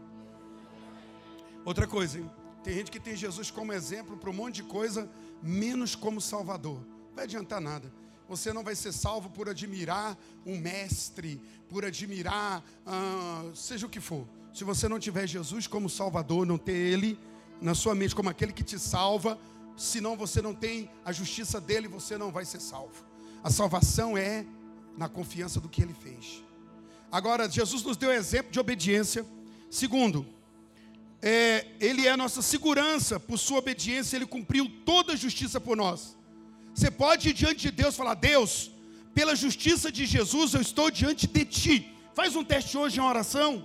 Outra 1.65 1.89
coisa, 1.89 2.21
hein? 2.21 2.31
tem 2.63 2.75
gente 2.75 2.93
que 2.93 3.01
tem 3.01 3.17
Jesus 3.17 3.51
como 3.51 3.73
exemplo 3.73 4.17
para 4.17 4.31
um 4.31 4.35
monte 4.35 4.55
de 4.55 4.63
coisa, 4.63 5.11
menos 5.43 5.97
como 5.97 6.21
Salvador. 6.21 6.79
Não 7.09 7.17
vai 7.17 7.25
adiantar 7.25 7.61
nada. 7.61 7.93
Você 8.29 8.53
não 8.53 8.65
vai 8.65 8.75
ser 8.75 8.93
salvo 8.93 9.29
por 9.31 9.49
admirar 9.49 10.17
um 10.47 10.59
mestre, 10.59 11.41
por 11.69 11.85
admirar, 11.85 12.63
ah, 12.87 13.45
seja 13.55 13.87
o 13.87 13.91
que 13.91 14.01
for. 14.01 14.27
Se 14.53 14.65
você 14.65 14.89
não 14.89 14.99
tiver 14.99 15.27
Jesus 15.27 15.67
como 15.67 15.91
Salvador, 15.91 16.47
não 16.47 16.57
ter 16.57 16.73
Ele 16.73 17.19
na 17.61 17.75
sua 17.75 17.95
mente 17.95 18.15
como 18.15 18.29
aquele 18.29 18.53
que 18.53 18.63
te 18.63 18.79
salva, 18.79 19.39
senão 19.77 20.17
você 20.17 20.41
não 20.41 20.55
tem 20.55 20.91
a 21.05 21.13
justiça 21.13 21.61
dele, 21.61 21.89
você 21.89 22.17
não 22.17 22.31
vai 22.31 22.45
ser 22.45 22.61
salvo. 22.61 23.05
A 23.43 23.51
salvação 23.51 24.17
é 24.17 24.47
na 24.97 25.09
confiança 25.09 25.61
do 25.61 25.69
que 25.69 25.83
Ele 25.83 25.95
fez. 25.95 26.43
Agora, 27.11 27.49
Jesus 27.49 27.83
nos 27.83 27.97
deu 27.97 28.13
exemplo 28.13 28.51
de 28.51 28.59
obediência. 28.59 29.25
Segundo, 29.71 30.27
é, 31.21 31.67
Ele 31.81 32.07
é 32.07 32.11
a 32.11 32.17
nossa 32.17 32.43
segurança, 32.43 33.19
por 33.19 33.39
sua 33.39 33.59
obediência, 33.59 34.17
Ele 34.17 34.27
cumpriu 34.27 34.71
toda 34.85 35.13
a 35.13 35.17
justiça 35.17 35.61
por 35.61 35.77
nós. 35.77 36.17
Você 36.75 36.91
pode 36.91 37.29
ir 37.29 37.33
diante 37.33 37.63
de 37.63 37.71
Deus 37.71 37.95
e 37.95 37.97
falar: 37.97 38.15
Deus, 38.15 38.71
pela 39.15 39.37
justiça 39.37 39.93
de 39.93 40.05
Jesus, 40.05 40.55
eu 40.55 40.61
estou 40.61 40.91
diante 40.91 41.27
de 41.27 41.45
Ti. 41.45 41.95
Faz 42.15 42.35
um 42.35 42.43
teste 42.43 42.77
hoje 42.77 42.99
em 42.99 43.03
oração. 43.03 43.65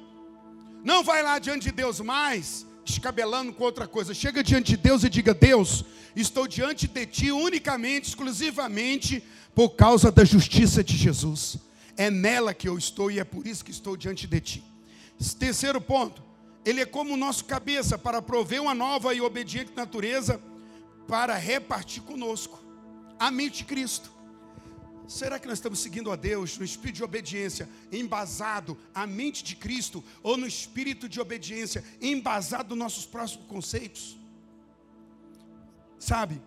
Não 0.83 1.03
vai 1.03 1.23
lá 1.23 1.39
diante 1.39 1.63
de 1.65 1.71
Deus 1.71 1.99
mais, 1.99 2.65
descabelando 2.85 3.51
com 3.51 3.63
outra 3.63 3.87
coisa. 3.87 4.13
Chega 4.13 4.43
diante 4.43 4.71
de 4.73 4.77
Deus 4.77 5.03
e 5.03 5.09
diga: 5.09 5.33
Deus, 5.33 5.83
estou 6.15 6.47
diante 6.47 6.87
de 6.87 7.05
Ti 7.07 7.31
unicamente, 7.31 8.09
exclusivamente, 8.09 9.23
por 9.55 9.71
causa 9.71 10.11
da 10.11 10.23
justiça 10.23 10.83
de 10.83 10.95
Jesus. 10.95 11.57
É 11.97 12.11
nela 12.11 12.53
que 12.53 12.69
eu 12.69 12.77
estou 12.77 13.09
e 13.09 13.19
é 13.19 13.23
por 13.23 13.45
isso 13.45 13.65
que 13.65 13.71
estou 13.71 13.97
diante 13.97 14.27
de 14.27 14.39
Ti. 14.39 14.63
Terceiro 15.39 15.81
ponto, 15.81 16.21
Ele 16.63 16.81
é 16.81 16.85
como 16.85 17.15
o 17.15 17.17
nosso 17.17 17.43
cabeça 17.45 17.97
para 17.97 18.21
prover 18.21 18.61
uma 18.61 18.75
nova 18.75 19.15
e 19.15 19.19
obediente 19.19 19.71
natureza 19.75 20.39
para 21.07 21.35
repartir 21.35 22.03
conosco 22.03 22.68
a 23.19 23.29
mente 23.29 23.59
de 23.59 23.65
Cristo. 23.65 24.09
Será 25.07 25.39
que 25.39 25.47
nós 25.47 25.57
estamos 25.57 25.79
seguindo 25.79 26.11
a 26.11 26.15
Deus 26.15 26.57
no 26.57 26.63
espírito 26.63 26.97
de 26.97 27.03
obediência, 27.03 27.67
embasado 27.91 28.77
a 28.93 29.07
mente 29.07 29.43
de 29.43 29.55
Cristo, 29.55 30.03
ou 30.21 30.37
no 30.37 30.45
espírito 30.45 31.09
de 31.09 31.19
obediência, 31.19 31.83
embasado 31.99 32.69
nos 32.69 32.77
nossos 32.77 33.05
próximos 33.05 33.47
conceitos? 33.47 34.17
Sabe, 35.97 36.39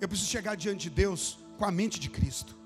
eu 0.00 0.06
preciso 0.06 0.30
chegar 0.30 0.54
diante 0.54 0.82
de 0.82 0.90
Deus 0.90 1.38
com 1.56 1.64
a 1.64 1.70
mente 1.70 1.98
de 1.98 2.10
Cristo. 2.10 2.56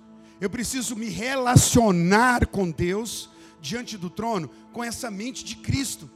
Eu 0.41 0.51
preciso 0.51 0.97
me 0.97 1.09
relacionar 1.09 2.49
com 2.49 2.68
Deus 2.68 3.30
diante 3.61 3.97
do 3.97 4.11
trono 4.11 4.49
com 4.72 4.83
essa 4.83 5.09
mente 5.09 5.45
de 5.45 5.55
Cristo, 5.57 6.11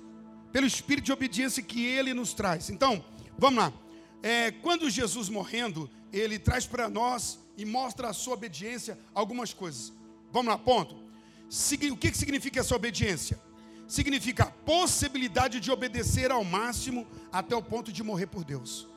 pelo 0.51 0.67
espírito 0.67 1.05
de 1.05 1.13
obediência 1.13 1.63
que 1.63 1.87
Ele 1.87 2.13
nos 2.13 2.35
traz. 2.35 2.71
Então, 2.71 3.05
vamos 3.39 3.61
lá. 3.61 3.73
É, 4.21 4.51
quando 4.51 4.91
Jesus 4.91 5.29
morrendo, 5.29 5.89
ele 6.19 6.39
traz 6.39 6.67
para 6.67 6.89
nós 6.89 7.39
e 7.57 7.65
mostra 7.65 8.09
a 8.09 8.13
sua 8.13 8.35
obediência 8.35 8.99
algumas 9.15 9.53
coisas. 9.53 9.93
Vamos 10.33 10.49
lá, 10.49 10.59
ponto. 10.59 10.95
O 10.95 11.97
que 11.97 12.15
significa 12.15 12.61
essa 12.61 12.75
obediência? 12.75 13.41
Significa 13.87 14.45
a 14.45 14.51
possibilidade 14.51 15.61
de 15.61 15.71
obedecer 15.71 16.31
ao 16.31 16.45
máximo 16.45 17.07
até 17.33 17.55
o 17.55 17.63
ponto 17.63 17.93
de 17.93 18.03
morrer 18.03 18.27
por 18.27 18.45
Deus. 18.45 18.89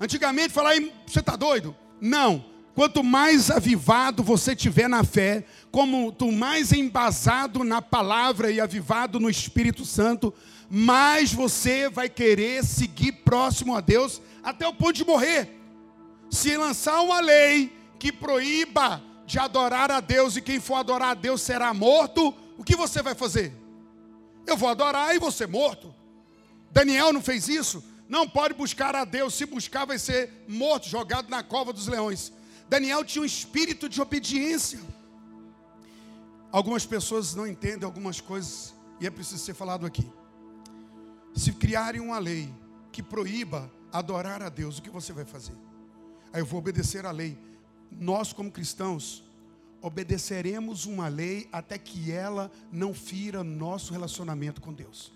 Antigamente, 0.00 0.54
falar, 0.54 0.74
você 1.06 1.20
está 1.20 1.36
doido? 1.36 1.76
Não. 2.00 2.44
Quanto 2.74 3.02
mais 3.02 3.50
avivado 3.50 4.22
você 4.22 4.54
tiver 4.54 4.88
na 4.88 5.04
fé, 5.04 5.44
tu 6.16 6.32
mais 6.32 6.72
embasado 6.72 7.64
na 7.64 7.82
palavra 7.82 8.50
e 8.50 8.60
avivado 8.60 9.18
no 9.20 9.28
Espírito 9.28 9.84
Santo, 9.84 10.32
mais 10.70 11.32
você 11.32 11.90
vai 11.90 12.08
querer 12.08 12.64
seguir 12.64 13.12
próximo 13.12 13.74
a 13.74 13.80
Deus 13.80 14.22
até 14.42 14.66
o 14.66 14.72
ponto 14.72 14.92
de 14.92 15.04
morrer. 15.04 15.59
Se 16.30 16.56
lançar 16.56 17.00
uma 17.02 17.20
lei 17.20 17.76
que 17.98 18.12
proíba 18.12 19.02
de 19.26 19.38
adorar 19.38 19.90
a 19.90 20.00
Deus 20.00 20.36
e 20.36 20.42
quem 20.42 20.60
for 20.60 20.76
adorar 20.76 21.10
a 21.10 21.14
Deus 21.14 21.42
será 21.42 21.74
morto, 21.74 22.34
o 22.56 22.64
que 22.64 22.76
você 22.76 23.02
vai 23.02 23.14
fazer? 23.14 23.52
Eu 24.46 24.56
vou 24.56 24.68
adorar 24.68 25.14
e 25.14 25.18
vou 25.18 25.30
ser 25.30 25.48
morto. 25.48 25.94
Daniel 26.70 27.12
não 27.12 27.20
fez 27.20 27.48
isso? 27.48 27.84
Não 28.08 28.28
pode 28.28 28.54
buscar 28.54 28.94
a 28.96 29.04
Deus, 29.04 29.34
se 29.34 29.46
buscar 29.46 29.84
vai 29.84 29.98
ser 29.98 30.44
morto, 30.48 30.88
jogado 30.88 31.28
na 31.28 31.42
cova 31.42 31.72
dos 31.72 31.86
leões. 31.86 32.32
Daniel 32.68 33.04
tinha 33.04 33.22
um 33.22 33.26
espírito 33.26 33.88
de 33.88 34.00
obediência. 34.00 34.80
Algumas 36.50 36.84
pessoas 36.86 37.34
não 37.34 37.46
entendem 37.46 37.84
algumas 37.84 38.20
coisas 38.20 38.74
e 39.00 39.06
é 39.06 39.10
preciso 39.10 39.44
ser 39.44 39.54
falado 39.54 39.86
aqui. 39.86 40.08
Se 41.34 41.52
criarem 41.52 42.00
uma 42.00 42.18
lei 42.18 42.52
que 42.90 43.02
proíba 43.02 43.70
adorar 43.92 44.42
a 44.42 44.48
Deus, 44.48 44.78
o 44.78 44.82
que 44.82 44.90
você 44.90 45.12
vai 45.12 45.24
fazer? 45.24 45.54
Aí 46.32 46.40
eu 46.40 46.46
vou 46.46 46.58
obedecer 46.58 47.04
a 47.04 47.10
lei. 47.10 47.36
Nós, 47.90 48.32
como 48.32 48.50
cristãos, 48.50 49.24
obedeceremos 49.82 50.86
uma 50.86 51.08
lei 51.08 51.48
até 51.50 51.78
que 51.78 52.12
ela 52.12 52.50
não 52.70 52.92
fira 52.92 53.42
nosso 53.42 53.92
relacionamento 53.92 54.60
com 54.60 54.72
Deus. 54.72 55.12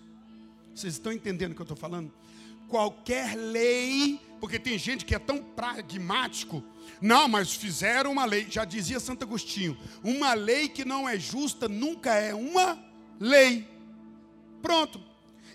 Vocês 0.73 0.93
estão 0.93 1.11
entendendo 1.11 1.51
o 1.51 1.55
que 1.55 1.61
eu 1.61 1.65
estou 1.65 1.77
falando? 1.77 2.11
Qualquer 2.67 3.35
lei, 3.35 4.19
porque 4.41 4.59
tem 4.59 4.77
gente 4.77 5.05
que 5.05 5.15
é 5.15 5.19
tão 5.19 5.41
pragmático, 5.41 6.63
não, 6.99 7.27
mas 7.27 7.53
fizeram 7.53 8.11
uma 8.11 8.25
lei, 8.25 8.47
já 8.49 8.65
dizia 8.65 8.99
Santo 8.99 9.23
Agostinho, 9.23 9.77
uma 10.03 10.33
lei 10.33 10.67
que 10.67 10.83
não 10.83 11.07
é 11.07 11.17
justa 11.19 11.69
nunca 11.69 12.13
é 12.13 12.33
uma 12.33 12.77
lei. 13.19 13.67
Pronto. 14.61 15.01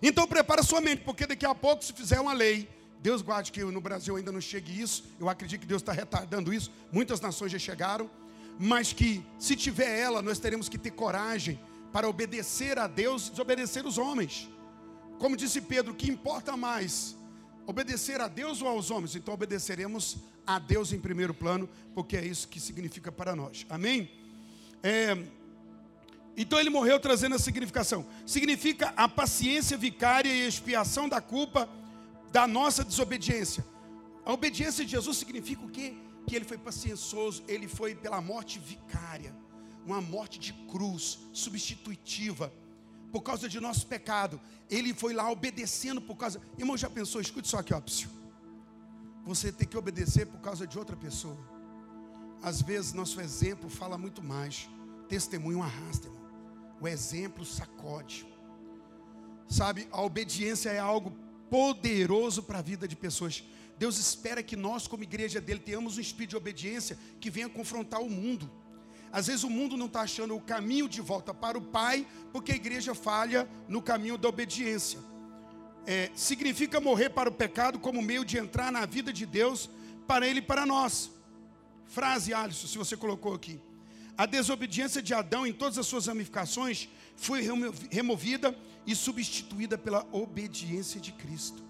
Então 0.02 0.26
prepara 0.26 0.62
sua 0.62 0.80
mente, 0.80 1.02
porque 1.02 1.26
daqui 1.26 1.44
a 1.44 1.54
pouco, 1.54 1.84
se 1.84 1.92
fizer 1.92 2.20
uma 2.20 2.32
lei, 2.32 2.68
Deus 3.03 3.22
guarde 3.22 3.51
que 3.51 3.64
no 3.64 3.80
Brasil 3.80 4.16
ainda 4.16 4.30
não 4.30 4.40
chegue 4.40 4.80
isso, 4.80 5.05
eu 5.18 5.28
acredito 5.28 5.61
que 5.61 5.66
Deus 5.66 5.80
está 5.80 5.92
retardando 5.92 6.53
isso, 6.53 6.70
muitas 6.92 7.20
nações 7.20 7.51
já 7.51 7.59
chegaram, 7.59 8.11
mas 8.59 8.92
que 8.92 9.24
se 9.38 9.57
tiver 9.57 9.98
ela, 9.98 10.20
nós 10.20 10.38
teremos 10.38 10.68
que 10.68 10.76
ter 10.76 10.90
coragem 10.90 11.59
para 11.92 12.09
obedecer 12.09 12.78
a 12.78 12.86
Deus 12.86 13.28
e 13.28 13.30
desobedecer 13.30 13.86
os 13.86 13.96
homens. 13.96 14.48
Como 15.18 15.36
disse 15.36 15.61
Pedro, 15.61 15.94
que 15.94 16.11
importa 16.11 16.57
mais? 16.57 17.16
Obedecer 17.66 18.20
a 18.20 18.28
Deus 18.28 18.61
ou 18.61 18.68
aos 18.68 18.90
homens? 18.90 19.16
Então 19.16 19.32
obedeceremos 19.32 20.18
a 20.46 20.59
Deus 20.59 20.92
em 20.92 21.01
primeiro 21.01 21.32
plano, 21.32 21.68
porque 21.94 22.16
é 22.16 22.24
isso 22.24 22.48
que 22.48 22.61
significa 22.61 23.11
para 23.11 23.34
nós. 23.34 23.64
Amém? 23.70 24.11
É, 24.82 25.16
então 26.36 26.59
ele 26.59 26.70
morreu 26.70 26.98
trazendo 27.01 27.34
a 27.34 27.38
significação. 27.38 28.07
Significa 28.26 28.92
a 28.96 29.09
paciência 29.09 29.76
vicária 29.76 30.30
e 30.30 30.46
expiação 30.46 31.09
da 31.09 31.20
culpa 31.20 31.68
da 32.31 32.47
nossa 32.47 32.85
desobediência. 32.85 33.64
A 34.24 34.33
obediência 34.33 34.85
de 34.85 34.93
Jesus 34.93 35.16
significa 35.16 35.64
o 35.64 35.70
quê? 35.70 35.97
Que 36.26 36.37
ele 36.37 36.45
foi 36.45 36.59
paciencioso, 36.59 37.43
ele 37.49 37.66
foi 37.66 37.95
pela 37.95 38.20
morte 38.20 38.59
vicária, 38.59 39.35
uma 39.85 40.01
morte 40.01 40.39
de 40.39 40.53
cruz, 40.70 41.18
substitutiva, 41.33 42.53
por 43.11 43.22
causa 43.22 43.49
de 43.49 43.59
nosso 43.59 43.87
pecado. 43.87 44.41
Ele 44.68 44.95
foi 44.95 45.12
lá 45.12 45.31
obedecendo 45.31 46.01
por 46.01 46.16
causa. 46.16 46.41
Irmão, 46.57 46.76
já 46.76 46.89
pensou? 46.89 47.20
Escute 47.20 47.49
só 47.49 47.59
aqui, 47.59 47.74
ó. 47.74 47.83
Você 49.24 49.51
tem 49.51 49.66
que 49.66 49.76
obedecer 49.76 50.26
por 50.26 50.41
causa 50.41 50.66
de 50.66 50.78
outra 50.78 50.97
pessoa. 50.97 51.37
Às 52.43 52.62
vezes, 52.62 52.93
nosso 52.93 53.20
exemplo 53.20 53.68
fala 53.68 53.99
muito 53.99 54.22
mais. 54.22 54.68
Testemunho 55.09 55.62
arrasta, 55.62 56.07
irmão. 56.07 56.20
O 56.81 56.89
exemplo 56.89 57.45
sacode. 57.45 58.26
Sabe, 59.49 59.89
a 59.91 60.01
obediência 60.01 60.70
é 60.70 60.78
algo 60.78 61.12
poderoso 61.51 62.42
para 62.42 62.61
a 62.61 62.62
vida 62.62 62.86
de 62.88 62.96
pessoas. 62.96 63.44
Deus 63.78 63.98
espera 63.98 64.42
que 64.42 64.57
nós, 64.57 64.86
como 64.86 65.03
igreja 65.03 65.40
dele, 65.40 65.61
tenhamos 65.61 65.98
um 65.98 66.01
espírito 66.01 66.30
de 66.30 66.36
obediência 66.36 66.96
que 67.20 67.30
venha 67.30 67.48
confrontar 67.48 68.01
o 68.01 68.09
mundo. 68.09 68.51
Às 69.12 69.26
vezes 69.26 69.42
o 69.42 69.51
mundo 69.51 69.76
não 69.76 69.86
está 69.86 70.03
achando 70.03 70.36
o 70.36 70.40
caminho 70.40 70.88
de 70.88 71.01
volta 71.01 71.34
para 71.34 71.59
o 71.59 71.62
Pai, 71.62 72.07
porque 72.32 72.53
a 72.53 72.57
igreja 72.57 72.94
falha 72.94 73.48
no 73.68 73.82
caminho 73.82 74.16
da 74.16 74.28
obediência. 74.28 75.01
É, 75.86 76.11
significa 76.14 76.80
morrer 76.80 77.11
para 77.11 77.28
o 77.28 77.32
pecado 77.32 77.78
como 77.78 78.01
meio 78.01 78.24
de 78.24 78.38
entrar 78.38 78.70
na 78.70 78.86
vida 78.86 79.12
de 79.12 79.26
Deus 79.26 79.68
para 80.07 80.26
Ele 80.26 80.38
e 80.38 80.42
para 80.42 80.64
nós. 80.64 81.11
Frase, 81.86 82.32
Alisson, 82.32 82.68
se 82.68 82.78
você 82.78 82.96
colocou 82.96 83.34
aqui. 83.34 83.61
A 84.16 84.26
desobediência 84.26 85.03
de 85.03 85.14
Adão 85.14 85.46
em 85.46 85.53
todas 85.53 85.78
as 85.78 85.86
suas 85.86 86.07
ramificações 86.07 86.88
foi 87.16 87.42
removida 87.90 88.55
e 88.87 88.95
substituída 88.95 89.76
pela 89.76 90.07
obediência 90.12 91.01
de 91.01 91.12
Cristo. 91.12 91.62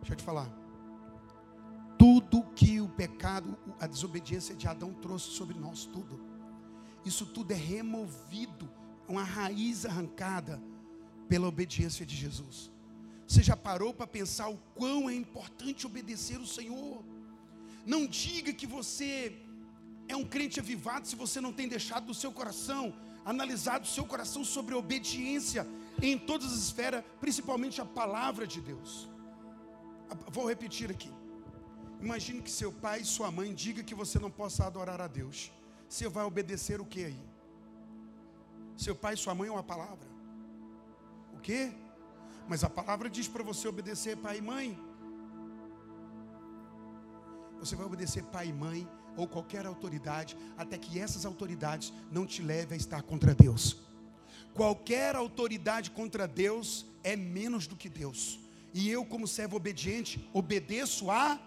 Deixa 0.00 0.12
eu 0.12 0.16
te 0.16 0.22
falar. 0.22 0.50
Tudo 1.98 2.42
que 2.54 2.80
o 2.80 2.88
pecado, 2.88 3.56
a 3.80 3.86
desobediência 3.86 4.54
de 4.54 4.68
Adão 4.68 4.92
trouxe 4.92 5.30
sobre 5.30 5.58
nós, 5.58 5.84
tudo. 5.86 6.20
Isso 7.04 7.24
tudo 7.24 7.52
é 7.52 7.56
removido, 7.56 8.68
uma 9.08 9.22
raiz 9.22 9.86
arrancada 9.86 10.60
pela 11.28 11.48
obediência 11.48 12.04
de 12.04 12.14
Jesus. 12.14 12.70
Você 13.26 13.42
já 13.42 13.56
parou 13.56 13.92
para 13.94 14.06
pensar 14.06 14.48
o 14.48 14.58
quão 14.74 15.08
é 15.08 15.14
importante 15.14 15.86
obedecer 15.86 16.38
o 16.38 16.46
Senhor? 16.46 17.02
Não 17.84 18.06
diga 18.06 18.52
que 18.52 18.66
você 18.66 19.36
é 20.08 20.16
um 20.16 20.24
crente 20.24 20.60
avivado 20.60 21.06
se 21.06 21.16
você 21.16 21.40
não 21.40 21.52
tem 21.52 21.68
deixado 21.68 22.06
do 22.06 22.14
seu 22.14 22.30
coração, 22.30 22.94
analisado 23.24 23.84
o 23.84 23.88
seu 23.88 24.04
coração 24.04 24.44
sobre 24.44 24.74
obediência 24.74 25.66
em 26.02 26.18
todas 26.18 26.52
as 26.52 26.58
esferas, 26.58 27.04
principalmente 27.20 27.80
a 27.80 27.84
palavra 27.84 28.46
de 28.46 28.60
Deus. 28.60 29.08
Vou 30.30 30.48
repetir 30.48 30.90
aqui. 30.90 31.12
Imagine 32.00 32.42
que 32.42 32.50
seu 32.50 32.72
pai 32.72 33.00
e 33.00 33.04
sua 33.04 33.30
mãe 33.30 33.54
diga 33.54 33.82
que 33.82 33.94
você 33.94 34.18
não 34.18 34.30
possa 34.30 34.66
adorar 34.66 35.00
a 35.00 35.06
Deus. 35.06 35.50
Você 35.88 36.08
vai 36.08 36.24
obedecer 36.24 36.80
o 36.80 36.84
que 36.84 37.04
aí? 37.04 37.20
Seu 38.76 38.94
pai 38.94 39.14
e 39.14 39.16
sua 39.16 39.34
mãe 39.34 39.48
é 39.48 39.52
uma 39.52 39.62
palavra. 39.62 40.08
O 41.32 41.38
quê? 41.40 41.72
Mas 42.48 42.62
a 42.62 42.70
palavra 42.70 43.08
diz 43.08 43.26
para 43.26 43.42
você 43.42 43.66
obedecer 43.66 44.16
pai 44.16 44.38
e 44.38 44.42
mãe. 44.42 44.78
Você 47.58 47.74
vai 47.74 47.86
obedecer 47.86 48.22
pai 48.24 48.48
e 48.48 48.52
mãe 48.52 48.86
ou 49.16 49.26
qualquer 49.26 49.64
autoridade, 49.64 50.36
até 50.58 50.76
que 50.76 50.98
essas 51.00 51.24
autoridades 51.24 51.92
não 52.12 52.26
te 52.26 52.42
levem 52.42 52.76
a 52.76 52.80
estar 52.80 53.02
contra 53.02 53.34
Deus. 53.34 53.85
Qualquer 54.56 55.14
autoridade 55.14 55.90
contra 55.90 56.26
Deus 56.26 56.86
é 57.04 57.14
menos 57.14 57.66
do 57.66 57.76
que 57.76 57.90
Deus. 57.90 58.40
E 58.72 58.88
eu, 58.88 59.04
como 59.04 59.28
servo 59.28 59.54
obediente, 59.56 60.26
obedeço 60.32 61.10
a 61.10 61.38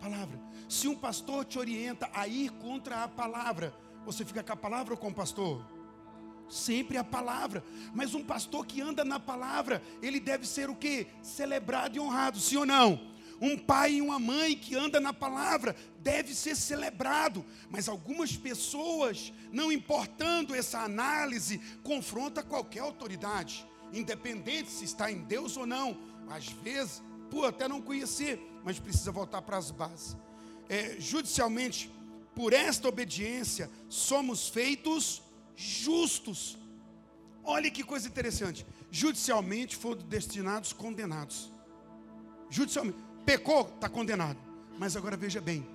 palavra. 0.00 0.40
Se 0.66 0.88
um 0.88 0.96
pastor 0.96 1.44
te 1.44 1.58
orienta 1.58 2.08
a 2.14 2.26
ir 2.26 2.50
contra 2.52 3.04
a 3.04 3.08
palavra, 3.08 3.74
você 4.06 4.24
fica 4.24 4.42
com 4.42 4.52
a 4.52 4.56
palavra 4.56 4.94
ou 4.94 4.98
com 4.98 5.08
o 5.08 5.14
pastor? 5.14 5.62
Sempre 6.48 6.96
a 6.96 7.04
palavra. 7.04 7.62
Mas 7.92 8.14
um 8.14 8.24
pastor 8.24 8.64
que 8.64 8.80
anda 8.80 9.04
na 9.04 9.20
palavra, 9.20 9.82
ele 10.00 10.18
deve 10.18 10.46
ser 10.46 10.70
o 10.70 10.74
que? 10.74 11.06
Celebrado 11.22 11.96
e 11.96 12.00
honrado, 12.00 12.40
sim 12.40 12.56
ou 12.56 12.64
não? 12.64 13.14
Um 13.40 13.58
pai 13.58 13.94
e 13.94 14.02
uma 14.02 14.18
mãe 14.18 14.56
que 14.56 14.74
anda 14.74 14.98
na 14.98 15.12
palavra 15.12 15.76
deve 16.00 16.34
ser 16.34 16.56
celebrado, 16.56 17.44
mas 17.68 17.88
algumas 17.88 18.36
pessoas, 18.36 19.32
não 19.52 19.70
importando 19.70 20.54
essa 20.54 20.80
análise, 20.80 21.58
confronta 21.82 22.42
qualquer 22.42 22.80
autoridade, 22.80 23.66
independente 23.92 24.70
se 24.70 24.84
está 24.84 25.10
em 25.10 25.22
Deus 25.22 25.56
ou 25.56 25.66
não. 25.66 25.98
Às 26.28 26.48
vezes, 26.48 27.02
por 27.30 27.44
até 27.44 27.68
não 27.68 27.82
conhecer, 27.82 28.40
mas 28.64 28.78
precisa 28.78 29.12
voltar 29.12 29.42
para 29.42 29.58
as 29.58 29.70
bases. 29.70 30.16
É, 30.68 30.96
judicialmente, 30.98 31.90
por 32.34 32.52
esta 32.52 32.88
obediência, 32.88 33.70
somos 33.88 34.48
feitos 34.48 35.22
justos. 35.54 36.58
Olha 37.44 37.70
que 37.70 37.84
coisa 37.84 38.08
interessante. 38.08 38.66
Judicialmente 38.90 39.76
foram 39.76 40.02
destinados 40.02 40.72
condenados. 40.72 41.50
Judicialmente. 42.50 43.05
Pecou, 43.26 43.68
está 43.74 43.88
condenado. 43.88 44.38
Mas 44.78 44.96
agora 44.96 45.16
veja 45.16 45.40
bem: 45.40 45.66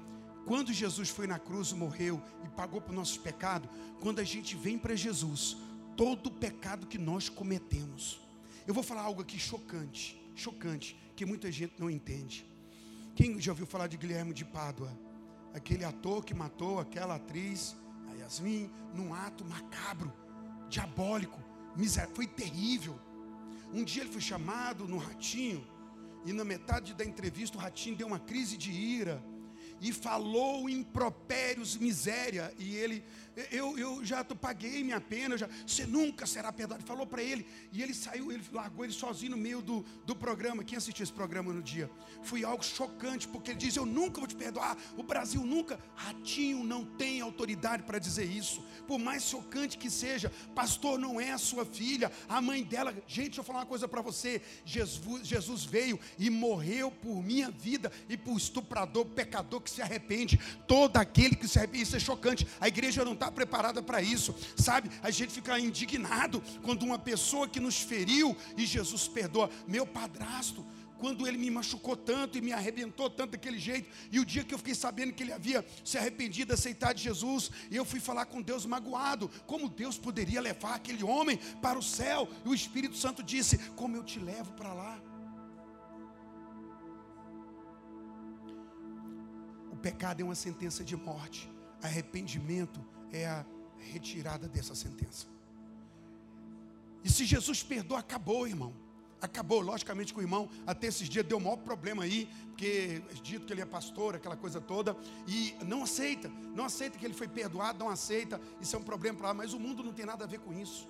quando 0.45 0.72
Jesus 0.72 1.10
foi 1.10 1.28
na 1.28 1.38
cruz, 1.38 1.74
morreu 1.74 2.22
e 2.45 2.47
pagou 2.47 2.80
por 2.80 2.93
nossos 2.93 3.18
pecados, 3.18 3.70
quando 3.99 4.20
a 4.20 4.24
gente 4.24 4.56
vem 4.56 4.78
para 4.78 4.95
Jesus, 4.95 5.58
todo 5.97 6.28
o 6.28 6.32
pecado 6.32 6.88
que 6.88 6.97
nós 6.97 7.28
cometemos. 7.28 8.22
Eu 8.66 8.74
vou 8.74 8.82
falar 8.82 9.02
algo 9.02 9.22
aqui 9.22 9.38
chocante, 9.38 10.18
chocante, 10.34 10.97
que 11.14 11.26
muita 11.26 11.52
gente 11.52 11.74
não 11.78 11.89
entende. 11.89 12.45
Quem 13.16 13.38
já 13.41 13.52
ouviu 13.52 13.66
falar 13.66 13.88
de 13.88 13.97
Guilherme 13.97 14.34
de 14.34 14.45
Pádua? 14.45 14.89
Aquele 15.54 15.84
ator 15.84 16.24
que 16.24 16.34
matou 16.34 16.80
aquela 16.80 17.16
atriz, 17.16 17.76
a 18.10 18.14
Yasmin, 18.16 18.72
num 18.95 19.14
ato 19.14 19.43
macabro, 19.43 20.14
diabólico, 20.70 21.38
miserável, 21.76 22.16
foi 22.16 22.28
terrível. 22.28 22.97
Um 23.74 23.84
dia 23.84 24.04
ele 24.04 24.12
foi 24.12 24.22
chamado 24.22 24.88
no 24.88 24.97
ratinho 24.97 25.68
e 26.26 26.34
na 26.34 26.43
metade 26.43 26.93
da 26.93 27.03
entrevista, 27.03 27.57
o 27.57 27.61
ratinho 27.61 27.95
deu 27.95 28.07
uma 28.07 28.19
crise 28.19 28.57
de 28.57 28.72
ira. 28.72 29.22
e 29.84 29.91
falou 29.91 30.69
impropérios, 30.69 31.76
miséria. 31.76 32.53
E 32.59 32.76
ele, 32.76 33.03
eu, 33.51 33.77
eu 33.77 34.03
já 34.03 34.23
paguei 34.23 34.84
minha 34.84 34.99
pena, 34.99 35.38
já, 35.38 35.47
você 35.65 35.86
nunca 35.86 36.25
será 36.25 36.51
perdoado. 36.51 36.84
Falou 36.84 37.07
para 37.07 37.23
ele, 37.23 37.45
e 37.71 37.82
ele 37.82 37.93
saiu, 37.93 38.32
ele 38.32 38.43
largou 38.51 38.84
ele 38.84 38.93
sozinho 38.93 39.32
no 39.32 39.38
meio 39.38 39.61
do, 39.61 39.86
do 40.05 40.15
programa. 40.15 40.63
Quem 40.63 40.77
assistiu 40.77 41.03
esse 41.03 41.13
programa 41.13 41.53
no 41.53 41.61
dia? 41.61 41.89
Foi 42.23 42.43
algo 42.43 42.63
chocante, 42.63 43.27
porque 43.27 43.51
ele 43.51 43.59
diz: 43.59 43.75
Eu 43.75 43.86
nunca 43.86 44.19
vou 44.19 44.27
te 44.27 44.36
perdoar. 44.36 44.77
O 44.97 45.03
Brasil 45.03 45.43
nunca. 45.43 45.79
Ratinho 45.95 46.63
não 46.63 46.84
tem 46.84 47.21
autoridade 47.21 47.84
para 47.84 47.99
dizer 47.99 48.25
isso. 48.25 48.63
Por 48.88 48.99
mais 48.99 49.23
chocante 49.23 49.77
que 49.77 49.89
seja, 49.89 50.32
pastor 50.53 50.99
não 50.99 51.19
é 51.19 51.32
a 51.32 51.38
sua 51.38 51.65
filha, 51.65 52.11
a 52.27 52.41
mãe 52.41 52.63
dela. 52.63 52.93
Gente, 53.07 53.27
deixa 53.27 53.41
eu 53.41 53.45
falar 53.45 53.59
uma 53.59 53.65
coisa 53.65 53.88
para 53.88 54.01
você: 54.01 54.41
Jesus, 54.65 55.25
Jesus 55.25 55.63
veio 55.63 55.99
e 56.19 56.29
morreu 56.29 56.91
por 56.91 57.23
minha 57.23 57.49
vida 57.49 57.91
e 58.09 58.17
por 58.17 58.36
estuprador, 58.36 59.05
pecador 59.05 59.61
que 59.61 59.69
se 59.69 59.82
arrepende. 59.82 60.39
Todo 60.67 60.97
aquele 60.97 61.36
que 61.36 61.47
se 61.47 61.57
arrepende, 61.57 61.84
isso 61.84 61.95
é 61.95 61.99
chocante. 61.99 62.45
A 62.59 62.67
igreja 62.67 63.05
não 63.05 63.15
está 63.22 63.32
preparada 63.32 63.84
para 63.84 64.01
isso, 64.01 64.36
sabe? 64.57 64.89
A 65.03 65.11
gente 65.11 65.32
fica 65.32 65.59
indignado 65.59 66.41
quando 66.63 66.82
uma 66.82 66.97
pessoa 66.97 67.47
que 67.47 67.59
nos 67.59 67.80
feriu 67.80 68.36
e 68.57 68.65
Jesus 68.65 69.07
perdoa. 69.07 69.49
Meu 69.67 69.86
padrasto, 69.86 70.65
quando 70.97 71.28
ele 71.28 71.38
me 71.38 71.51
machucou 71.51 71.95
tanto 71.95 72.39
e 72.39 72.41
me 72.41 72.51
arrebentou 72.51 73.09
tanto 73.11 73.32
daquele 73.32 73.59
jeito, 73.59 73.88
e 74.11 74.19
o 74.19 74.26
dia 74.26 74.43
que 74.43 74.53
eu 74.53 74.57
fiquei 74.57 74.74
sabendo 74.74 75.13
que 75.13 75.22
ele 75.22 75.34
havia 75.34 75.63
se 75.86 75.99
arrependido, 75.99 76.51
aceitar 76.53 76.93
de 76.93 77.03
Jesus, 77.03 77.51
eu 77.69 77.86
fui 77.86 77.99
falar 77.99 78.26
com 78.26 78.41
Deus 78.41 78.65
magoado, 78.65 79.30
como 79.45 79.69
Deus 79.69 79.99
poderia 79.99 80.41
levar 80.41 80.76
aquele 80.76 81.03
homem 81.03 81.38
para 81.61 81.78
o 81.78 81.84
céu? 81.84 82.28
E 82.43 82.49
o 82.49 82.55
Espírito 82.55 82.97
Santo 82.97 83.22
disse: 83.22 83.57
Como 83.76 83.95
eu 83.95 84.03
te 84.03 84.19
levo 84.19 84.51
para 84.53 84.74
lá? 84.74 84.99
O 89.72 89.76
pecado 89.76 90.22
é 90.22 90.24
uma 90.24 90.36
sentença 90.36 90.84
de 90.84 90.95
morte, 90.95 91.49
arrependimento 91.82 92.80
é 93.12 93.28
a 93.28 93.45
retirada 93.78 94.47
dessa 94.47 94.76
sentença. 94.76 95.28
E 97.03 97.09
se 97.09 97.26
Jesus 97.26 97.64
perdoa, 97.64 97.99
acabou, 97.99 98.47
irmão. 98.47 98.74
Acabou, 99.22 99.62
logicamente, 99.62 100.14
com 100.14 100.20
o 100.20 100.24
irmão, 100.24 100.49
até 100.66 100.88
esses 100.88 101.07
dias 101.07 101.26
deu 101.26 101.38
o 101.38 101.41
maior 101.41 101.57
problema 101.57 102.03
aí, 102.03 102.28
porque 102.47 103.03
é 103.09 103.14
dito 103.22 103.45
que 103.45 103.53
ele 103.53 103.62
é 103.62 103.66
pastor, 103.66 104.16
aquela 104.16 104.36
coisa 104.36 104.59
toda, 104.59 104.97
e 105.28 105.53
não 105.64 105.84
aceita, 105.84 106.28
não 106.55 106.66
aceita 106.66 106.97
que 106.97 107.05
ele 107.05 107.14
foi 107.14 107.28
perdoado, 107.28 107.78
não 107.78 107.89
aceita, 107.89 108.41
isso 108.59 108.76
é 108.76 108.80
um 108.80 108.84
problema 108.84 109.20
para 109.20 109.28
lá, 109.28 109.34
mas 109.36 109.53
o 109.53 109.59
mundo 109.59 109.84
não 109.84 109.93
tem 109.93 110.07
nada 110.07 110.24
a 110.24 110.28
ver 110.28 110.39
com 110.39 110.51
isso, 110.51 110.88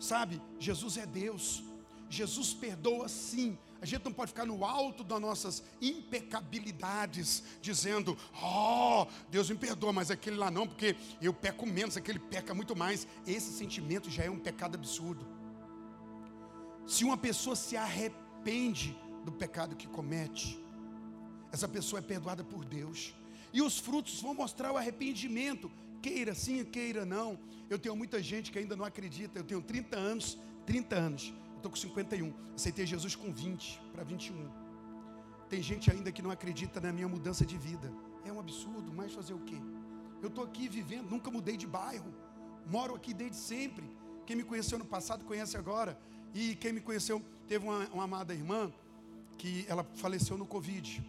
sabe? 0.00 0.40
Jesus 0.58 0.96
é 0.96 1.04
Deus, 1.04 1.62
Jesus 2.08 2.54
perdoa 2.54 3.06
sim, 3.06 3.58
a 3.80 3.86
gente 3.86 4.04
não 4.04 4.12
pode 4.12 4.32
ficar 4.32 4.44
no 4.44 4.64
alto 4.64 5.04
das 5.04 5.20
nossas 5.20 5.62
impecabilidades, 5.80 7.44
dizendo: 7.60 8.16
Oh, 8.42 9.06
Deus 9.30 9.48
me 9.50 9.56
perdoa, 9.56 9.92
mas 9.92 10.10
aquele 10.10 10.36
lá 10.36 10.50
não, 10.50 10.66
porque 10.66 10.96
eu 11.22 11.32
peco 11.32 11.64
menos, 11.64 11.96
aquele 11.96 12.18
peca 12.18 12.52
muito 12.52 12.74
mais. 12.74 13.06
Esse 13.26 13.52
sentimento 13.52 14.10
já 14.10 14.24
é 14.24 14.30
um 14.30 14.38
pecado 14.38 14.74
absurdo. 14.74 15.26
Se 16.86 17.04
uma 17.04 17.16
pessoa 17.16 17.54
se 17.54 17.76
arrepende 17.76 18.98
do 19.24 19.30
pecado 19.30 19.76
que 19.76 19.86
comete, 19.86 20.58
essa 21.52 21.68
pessoa 21.68 22.00
é 22.00 22.02
perdoada 22.02 22.42
por 22.42 22.64
Deus. 22.64 23.14
E 23.52 23.62
os 23.62 23.78
frutos 23.78 24.20
vão 24.20 24.34
mostrar 24.34 24.72
o 24.72 24.76
arrependimento, 24.76 25.70
queira 26.02 26.34
sim, 26.34 26.64
queira 26.64 27.06
não. 27.06 27.38
Eu 27.70 27.78
tenho 27.78 27.94
muita 27.94 28.20
gente 28.22 28.50
que 28.50 28.58
ainda 28.58 28.74
não 28.74 28.84
acredita. 28.84 29.38
Eu 29.38 29.44
tenho 29.44 29.62
30 29.62 29.96
anos, 29.96 30.38
30 30.66 30.96
anos 30.96 31.34
estou 31.58 31.70
com 31.70 31.76
51. 31.76 32.32
Aceitei 32.54 32.86
Jesus 32.86 33.14
com 33.14 33.32
20 33.32 33.80
para 33.92 34.02
21. 34.02 34.50
Tem 35.48 35.62
gente 35.62 35.90
ainda 35.90 36.12
que 36.12 36.22
não 36.22 36.30
acredita 36.30 36.80
na 36.80 36.92
minha 36.92 37.08
mudança 37.08 37.44
de 37.44 37.56
vida. 37.56 37.92
É 38.24 38.32
um 38.32 38.40
absurdo, 38.40 38.92
mas 38.92 39.12
fazer 39.12 39.34
o 39.34 39.40
quê? 39.40 39.56
Eu 40.22 40.28
estou 40.28 40.44
aqui 40.44 40.68
vivendo, 40.68 41.08
nunca 41.08 41.30
mudei 41.30 41.56
de 41.56 41.66
bairro. 41.66 42.12
Moro 42.66 42.94
aqui 42.94 43.14
desde 43.14 43.36
sempre. 43.36 43.88
Quem 44.26 44.36
me 44.36 44.42
conheceu 44.42 44.78
no 44.78 44.84
passado 44.84 45.24
conhece 45.24 45.56
agora. 45.56 45.98
E 46.34 46.54
quem 46.56 46.72
me 46.72 46.80
conheceu, 46.80 47.22
teve 47.46 47.64
uma, 47.64 47.86
uma 47.88 48.04
amada 48.04 48.34
irmã 48.34 48.72
que 49.38 49.64
ela 49.68 49.84
faleceu 49.94 50.36
no 50.36 50.44
Covid. 50.44 51.02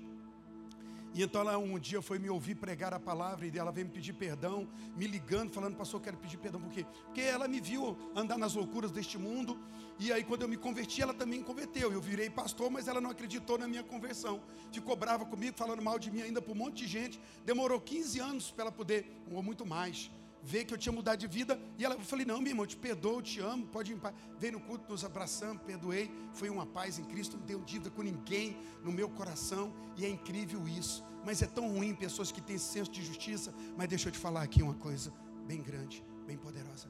E 1.13 1.23
então 1.23 1.41
ela 1.41 1.57
um 1.57 1.79
dia 1.79 2.01
foi 2.01 2.19
me 2.19 2.29
ouvir 2.29 2.55
pregar 2.55 2.93
a 2.93 2.99
palavra 2.99 3.45
e 3.45 3.57
ela 3.57 3.71
veio 3.71 3.87
me 3.87 3.93
pedir 3.93 4.13
perdão, 4.13 4.67
me 4.95 5.07
ligando, 5.07 5.51
falando, 5.51 5.75
pastor, 5.75 5.99
eu 5.99 6.03
quero 6.03 6.17
pedir 6.17 6.37
perdão, 6.37 6.61
por 6.61 6.71
quê? 6.71 6.85
Porque 7.05 7.21
ela 7.21 7.47
me 7.47 7.59
viu 7.59 7.97
andar 8.15 8.37
nas 8.37 8.53
loucuras 8.53 8.91
deste 8.91 9.17
mundo, 9.17 9.59
e 9.99 10.13
aí 10.13 10.23
quando 10.23 10.43
eu 10.43 10.47
me 10.47 10.55
converti, 10.55 11.01
ela 11.01 11.13
também 11.13 11.41
converteu. 11.41 11.91
Eu 11.91 11.99
virei 11.99 12.29
pastor, 12.29 12.69
mas 12.69 12.87
ela 12.87 13.01
não 13.01 13.09
acreditou 13.09 13.57
na 13.57 13.67
minha 13.67 13.83
conversão. 13.83 14.41
Ficou 14.71 14.95
brava 14.95 15.25
comigo, 15.25 15.57
falando 15.57 15.81
mal 15.81 15.97
de 15.97 16.11
mim 16.11 16.21
ainda 16.21 16.41
para 16.41 16.53
um 16.53 16.55
monte 16.55 16.85
de 16.85 16.87
gente. 16.87 17.19
Demorou 17.43 17.81
15 17.81 18.19
anos 18.19 18.51
para 18.51 18.65
ela 18.65 18.71
poder, 18.71 19.11
ou 19.31 19.41
muito 19.41 19.65
mais, 19.65 20.11
ver 20.41 20.65
que 20.65 20.73
eu 20.73 20.77
tinha 20.77 20.93
mudado 20.93 21.19
de 21.19 21.27
vida. 21.27 21.59
E 21.77 21.85
ela, 21.85 21.95
eu 21.95 22.01
falei: 22.01 22.25
Não, 22.25 22.39
meu 22.39 22.51
irmão, 22.51 22.63
eu 22.63 22.67
te 22.67 22.77
perdoo, 22.77 23.17
eu 23.17 23.21
te 23.21 23.39
amo, 23.39 23.67
pode 23.67 23.91
ir 23.91 23.95
em 23.95 23.99
paz. 23.99 24.15
Veio 24.37 24.53
no 24.53 24.61
culto, 24.61 24.89
nos 24.89 25.03
abraçamos, 25.03 25.61
perdoei. 25.63 26.11
Foi 26.33 26.49
uma 26.49 26.65
paz 26.65 26.99
em 26.99 27.03
Cristo, 27.03 27.37
não 27.37 27.45
tenho 27.45 27.63
dívida 27.63 27.89
com 27.89 28.01
ninguém 28.01 28.57
no 28.83 28.91
meu 28.91 29.09
coração. 29.09 29.73
E 29.97 30.05
é 30.05 30.09
incrível 30.09 30.67
isso. 30.67 31.03
Mas 31.25 31.41
é 31.41 31.47
tão 31.47 31.69
ruim 31.69 31.93
pessoas 31.93 32.31
que 32.31 32.41
têm 32.41 32.57
senso 32.57 32.91
de 32.91 33.03
justiça. 33.03 33.53
Mas 33.77 33.87
deixa 33.87 34.07
eu 34.09 34.11
te 34.11 34.19
falar 34.19 34.41
aqui 34.43 34.61
uma 34.63 34.75
coisa 34.75 35.13
bem 35.45 35.61
grande, 35.61 36.03
bem 36.25 36.37
poderosa. 36.37 36.87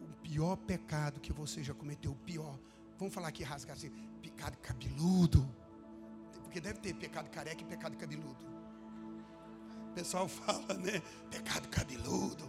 O 0.00 0.12
pior 0.22 0.56
pecado 0.56 1.20
que 1.20 1.32
você 1.32 1.62
já 1.62 1.74
cometeu, 1.74 2.12
o 2.12 2.16
pior. 2.16 2.58
Vamos 2.98 3.14
falar 3.14 3.28
aqui, 3.28 3.42
rasgar 3.42 3.76
assim: 3.76 3.90
pecado 4.20 4.56
cabeludo. 4.58 5.48
Porque 6.42 6.60
deve 6.60 6.78
ter 6.80 6.94
pecado 6.94 7.28
careca 7.28 7.62
e 7.62 7.64
pecado 7.66 7.96
cabeludo 7.96 8.55
pessoal 9.96 10.28
fala, 10.40 10.74
né? 10.74 11.02
Pecado 11.30 11.66
cabeludo. 11.68 12.44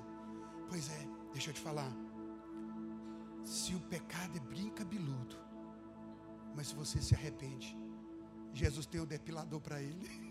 Pois 0.70 0.90
é, 0.90 1.08
deixa 1.32 1.50
eu 1.50 1.54
te 1.54 1.62
falar. 1.62 1.92
Se 3.44 3.74
o 3.74 3.80
pecado 3.80 4.38
é 4.38 4.42
bem 4.54 4.70
cabeludo, 4.72 5.38
mas 6.54 6.68
se 6.68 6.76
você 6.76 7.02
se 7.02 7.16
arrepende, 7.16 7.76
Jesus 8.54 8.86
tem 8.86 9.00
o 9.00 9.06
depilador 9.06 9.62
para 9.62 9.82
ele. 9.82 10.12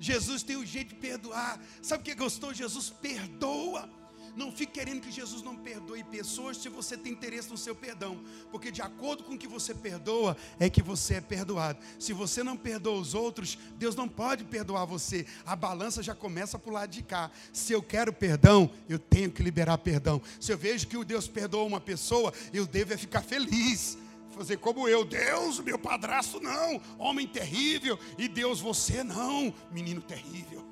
Jesus 0.00 0.42
tem 0.42 0.56
o 0.56 0.64
jeito 0.64 0.94
de 0.94 1.00
perdoar. 1.00 1.60
Sabe 1.82 2.00
o 2.00 2.04
que 2.04 2.12
é 2.12 2.14
gostou? 2.14 2.54
Jesus 2.54 2.88
perdoa. 2.88 3.90
Não 4.38 4.52
fique 4.52 4.74
querendo 4.74 5.00
que 5.00 5.10
Jesus 5.10 5.42
não 5.42 5.56
perdoe 5.56 6.04
pessoas 6.04 6.58
se 6.58 6.68
você 6.68 6.96
tem 6.96 7.10
interesse 7.10 7.50
no 7.50 7.58
seu 7.58 7.74
perdão, 7.74 8.20
porque 8.52 8.70
de 8.70 8.80
acordo 8.80 9.24
com 9.24 9.34
o 9.34 9.38
que 9.38 9.48
você 9.48 9.74
perdoa, 9.74 10.36
é 10.60 10.70
que 10.70 10.80
você 10.80 11.14
é 11.14 11.20
perdoado. 11.20 11.80
Se 11.98 12.12
você 12.12 12.44
não 12.44 12.56
perdoa 12.56 13.00
os 13.00 13.14
outros, 13.14 13.58
Deus 13.76 13.96
não 13.96 14.08
pode 14.08 14.44
perdoar 14.44 14.84
você. 14.84 15.26
A 15.44 15.56
balança 15.56 16.04
já 16.04 16.14
começa 16.14 16.56
por 16.56 16.72
lado 16.72 16.90
de 16.90 17.02
cá. 17.02 17.32
Se 17.52 17.72
eu 17.72 17.82
quero 17.82 18.12
perdão, 18.12 18.70
eu 18.88 19.00
tenho 19.00 19.28
que 19.28 19.42
liberar 19.42 19.76
perdão. 19.78 20.22
Se 20.38 20.52
eu 20.52 20.56
vejo 20.56 20.86
que 20.86 20.96
o 20.96 21.04
Deus 21.04 21.26
perdoa 21.26 21.64
uma 21.64 21.80
pessoa, 21.80 22.32
eu 22.52 22.64
devo 22.64 22.92
é 22.92 22.96
ficar 22.96 23.22
feliz 23.22 23.98
fazer 24.30 24.58
como 24.58 24.86
eu, 24.86 25.04
Deus, 25.04 25.58
meu 25.58 25.76
padrasto 25.76 26.38
não, 26.38 26.80
homem 26.96 27.26
terrível, 27.26 27.98
e 28.16 28.28
Deus, 28.28 28.60
você 28.60 29.02
não, 29.02 29.52
menino 29.72 30.00
terrível. 30.00 30.67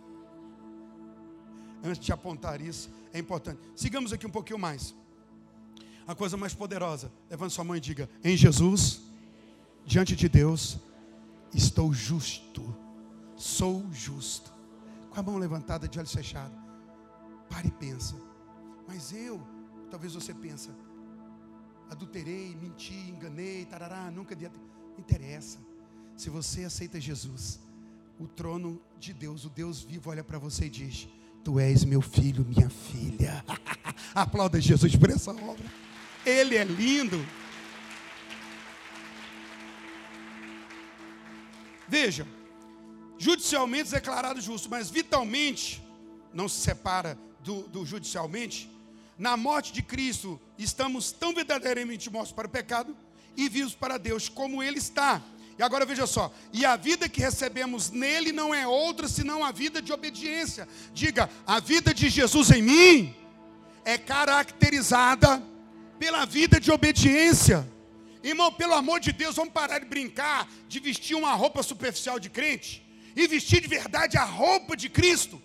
Antes 1.83 2.05
de 2.05 2.13
apontar 2.13 2.61
isso, 2.61 2.91
é 3.13 3.19
importante. 3.19 3.61
Sigamos 3.75 4.13
aqui 4.13 4.27
um 4.27 4.31
pouquinho 4.31 4.59
mais. 4.59 4.95
A 6.07 6.15
coisa 6.15 6.37
mais 6.37 6.55
poderosa. 6.55 7.11
Levante 7.31 7.53
sua 7.55 7.65
mão 7.65 7.77
e 7.77 7.81
diga: 7.81 8.09
Em 8.23 8.37
Jesus, 8.37 9.01
diante 9.85 10.15
de 10.15 10.29
Deus, 10.29 10.79
estou 11.53 11.93
justo. 11.93 12.75
Sou 13.37 13.85
justo. 13.93 14.53
Com 15.11 15.21
a 15.21 15.23
mão 15.23 15.37
levantada, 15.37 15.89
de 15.89 15.99
olhos 15.99 16.13
fechados. 16.13 16.57
Pare 17.49 17.69
e 17.69 17.73
pensa. 17.73 18.15
Mas 18.87 19.13
eu, 19.13 19.41
talvez 19.91 20.15
você 20.15 20.33
pensa, 20.33 20.71
adulterei, 21.91 22.57
menti, 22.61 22.95
enganei, 22.95 23.65
tarará, 23.65 24.11
nunca. 24.11 24.37
Não 24.37 24.99
interessa. 24.99 25.59
Se 26.17 26.31
você 26.31 26.65
aceita 26.65 27.01
Jesus, 27.01 27.61
o 28.19 28.27
trono 28.27 28.81
de 28.99 29.13
Deus, 29.13 29.45
o 29.45 29.51
Deus 29.51 29.83
vivo, 29.83 30.11
olha 30.11 30.25
para 30.25 30.39
você 30.39 30.67
e 30.67 30.71
diz: 30.71 31.09
Tu 31.47 31.61
és 31.61 31.85
meu 31.85 32.03
filho, 32.03 32.45
minha 32.45 32.69
filha. 32.69 33.45
Aplauda 34.13 34.61
Jesus 34.61 34.97
por 34.97 35.11
essa 35.11 35.31
obra. 35.31 35.65
Ele 36.25 36.57
é 36.57 36.65
lindo. 36.65 37.25
Veja, 41.87 42.27
judicialmente 43.17 43.93
declarado 43.93 44.41
justo, 44.41 44.69
mas 44.69 44.91
vitalmente 44.91 45.81
não 46.35 46.49
se 46.49 46.61
separa 46.61 47.17
do, 47.45 47.63
do 47.69 47.87
judicialmente. 47.87 48.69
Na 49.17 49.37
morte 49.37 49.73
de 49.73 49.83
Cristo, 49.83 50.41
estamos 50.59 51.13
tão 51.13 51.33
verdadeiramente 51.33 52.11
mortos 52.11 52.33
para 52.33 52.49
o 52.49 52.51
pecado 52.51 52.97
e 53.37 53.49
vivos 53.49 53.73
para 53.73 53.99
Deus, 53.99 54.29
como 54.29 54.65
Ele 54.65 54.79
está. 54.79 55.23
E 55.59 55.63
agora 55.63 55.87
veja 55.87 56.07
só: 56.07 56.33
e 56.53 56.65
a 56.65 56.77
vida 56.77 57.09
que 57.09 57.21
recebemos 57.21 57.91
nele 57.91 58.33
não 58.33 58.55
é 58.55 58.67
outra 58.67 59.09
senão 59.09 59.45
a 59.45 59.53
vida 59.53 59.81
de 59.81 59.93
obediência. 59.93 60.69
Diga, 60.93 61.31
a 61.47 61.61
vida 61.61 61.95
de 61.95 62.09
Jesus 62.09 62.51
em 62.51 62.63
mim 62.63 63.17
é 63.85 63.97
caracterizada 63.97 65.43
pela 65.99 66.25
vida 66.27 66.61
de 66.61 66.71
obediência. 66.71 67.67
Irmão, 68.23 68.53
pelo 68.53 68.75
amor 68.75 68.99
de 69.01 69.13
Deus, 69.13 69.37
vamos 69.37 69.53
parar 69.53 69.79
de 69.79 69.87
brincar 69.87 70.49
de 70.69 70.81
vestir 70.81 71.15
uma 71.15 71.33
roupa 71.33 71.63
superficial 71.63 72.19
de 72.19 72.29
crente 72.29 72.85
e 73.15 73.27
vestir 73.27 73.61
de 73.63 73.69
verdade 73.69 74.19
a 74.19 74.25
roupa 74.25 74.77
de 74.77 74.89
Cristo. 74.89 75.41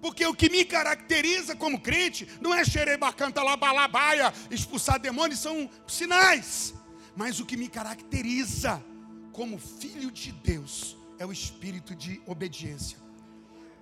Porque 0.00 0.26
o 0.26 0.34
que 0.34 0.50
me 0.50 0.64
caracteriza 0.64 1.54
como 1.54 1.80
crente 1.80 2.28
não 2.40 2.52
é 2.52 2.64
xerebacanta 2.64 3.42
labalabaia, 3.42 4.32
expulsar 4.50 4.98
demônios, 4.98 5.40
são 5.40 5.70
sinais. 5.86 6.74
Mas 7.16 7.40
o 7.40 7.46
que 7.46 7.56
me 7.56 7.68
caracteriza 7.68 8.82
como 9.34 9.58
filho 9.58 10.10
de 10.12 10.30
Deus 10.30 10.96
é 11.18 11.26
o 11.26 11.32
espírito 11.32 11.94
de 11.94 12.22
obediência. 12.24 12.96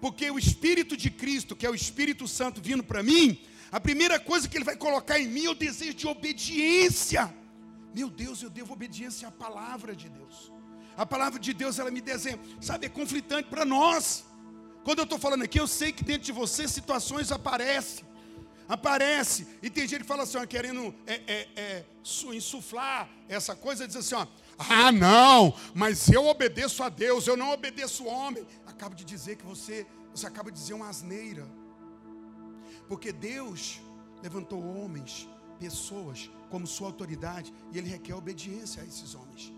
Porque 0.01 0.29
o 0.29 0.39
espírito 0.39 0.97
de 0.97 1.11
Cristo, 1.11 1.55
que 1.55 1.65
é 1.65 1.71
o 1.71 1.75
Espírito 1.75 2.27
Santo 2.27 2.61
vindo 2.61 2.83
para 2.83 3.03
mim, 3.03 3.39
a 3.71 3.79
primeira 3.79 4.19
coisa 4.19 4.49
que 4.49 4.57
ele 4.57 4.65
vai 4.65 4.77
colocar 4.77 5.21
em 5.21 5.29
mim 5.29 5.45
é 5.45 5.51
o 5.51 5.55
desejo 5.55 5.95
de 5.95 6.09
obediência. 6.09 7.33
Meu 7.95 8.09
Deus, 8.09 8.43
eu 8.43 8.51
devo 8.51 8.73
obediência 8.73 9.29
à 9.29 9.31
palavra 9.31 9.95
de 9.95 10.09
Deus. 10.09 10.51
A 10.97 11.07
palavra 11.07 11.39
de 11.39 11.53
Deus, 11.53 11.79
ela 11.79 11.91
me 11.91 12.01
desenha, 12.01 12.41
sabe, 12.61 12.87
é 12.87 12.89
conflitante 12.89 13.49
para 13.49 13.65
nós. 13.65 14.25
Quando 14.83 14.99
eu 14.99 15.05
estou 15.05 15.19
falando 15.19 15.45
aqui, 15.45 15.61
eu 15.61 15.69
sei 15.69 15.93
que 15.93 16.03
dentro 16.03 16.25
de 16.25 16.33
você 16.33 16.67
situações 16.67 17.31
aparecem. 17.31 18.05
Aparece, 18.69 19.47
e 19.63 19.69
tem 19.69 19.87
gente 19.87 20.03
que 20.03 20.09
fala 20.09 20.23
assim, 20.23 20.39
ó, 20.39 20.47
querendo 20.47 20.95
é, 21.07 21.21
é, 21.27 21.49
é, 21.57 21.85
insuflar 22.33 23.09
essa 23.29 23.55
coisa, 23.55 23.87
diz 23.87 23.97
assim: 23.97 24.15
ó, 24.15 24.27
ah, 24.59 24.93
não, 24.93 25.55
mas 25.75 26.09
eu 26.09 26.27
obedeço 26.27 26.83
a 26.83 26.89
Deus, 26.89 27.27
eu 27.27 27.37
não 27.37 27.53
obedeço 27.53 28.05
ao 28.05 28.11
homem. 28.11 28.47
Acabo 28.67 28.95
de 28.95 29.05
dizer 29.05 29.37
que 29.37 29.45
você, 29.45 29.87
você 30.15 30.27
acaba 30.27 30.51
de 30.51 30.59
dizer 30.59 30.75
uma 30.75 30.89
asneira. 30.89 31.47
Porque 32.89 33.13
Deus 33.13 33.81
levantou 34.23 34.63
homens, 34.77 35.29
pessoas, 35.59 36.31
como 36.51 36.67
sua 36.67 36.89
autoridade, 36.89 37.53
e 37.73 37.79
Ele 37.79 37.89
requer 37.89 38.15
obediência 38.15 38.83
a 38.83 38.87
esses 38.87 39.15
homens. 39.15 39.53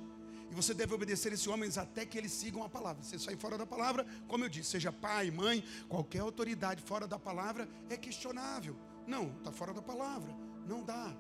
E 0.51 0.55
você 0.55 0.73
deve 0.73 0.95
obedecer 0.95 1.33
a 1.33 1.35
esses 1.35 1.47
homens 1.47 1.77
até 1.77 2.07
que 2.07 2.17
eles 2.17 2.31
sigam 2.31 2.63
a 2.63 2.69
palavra. 2.69 3.03
Se 3.03 3.19
sair 3.19 3.37
fora 3.37 3.59
da 3.59 3.67
palavra, 3.67 4.07
como 4.29 4.45
eu 4.45 4.49
disse, 4.49 4.71
seja 4.71 4.93
pai, 4.93 5.31
mãe, 5.31 5.65
qualquer 5.89 6.21
autoridade 6.21 6.81
fora 6.81 7.09
da 7.09 7.19
palavra 7.19 7.69
é 7.91 7.97
questionável. 7.97 8.77
Não, 9.07 9.33
está 9.39 9.51
fora 9.51 9.75
da 9.75 9.83
palavra. 9.83 10.33
Não 10.67 10.85
dá. 10.85 11.13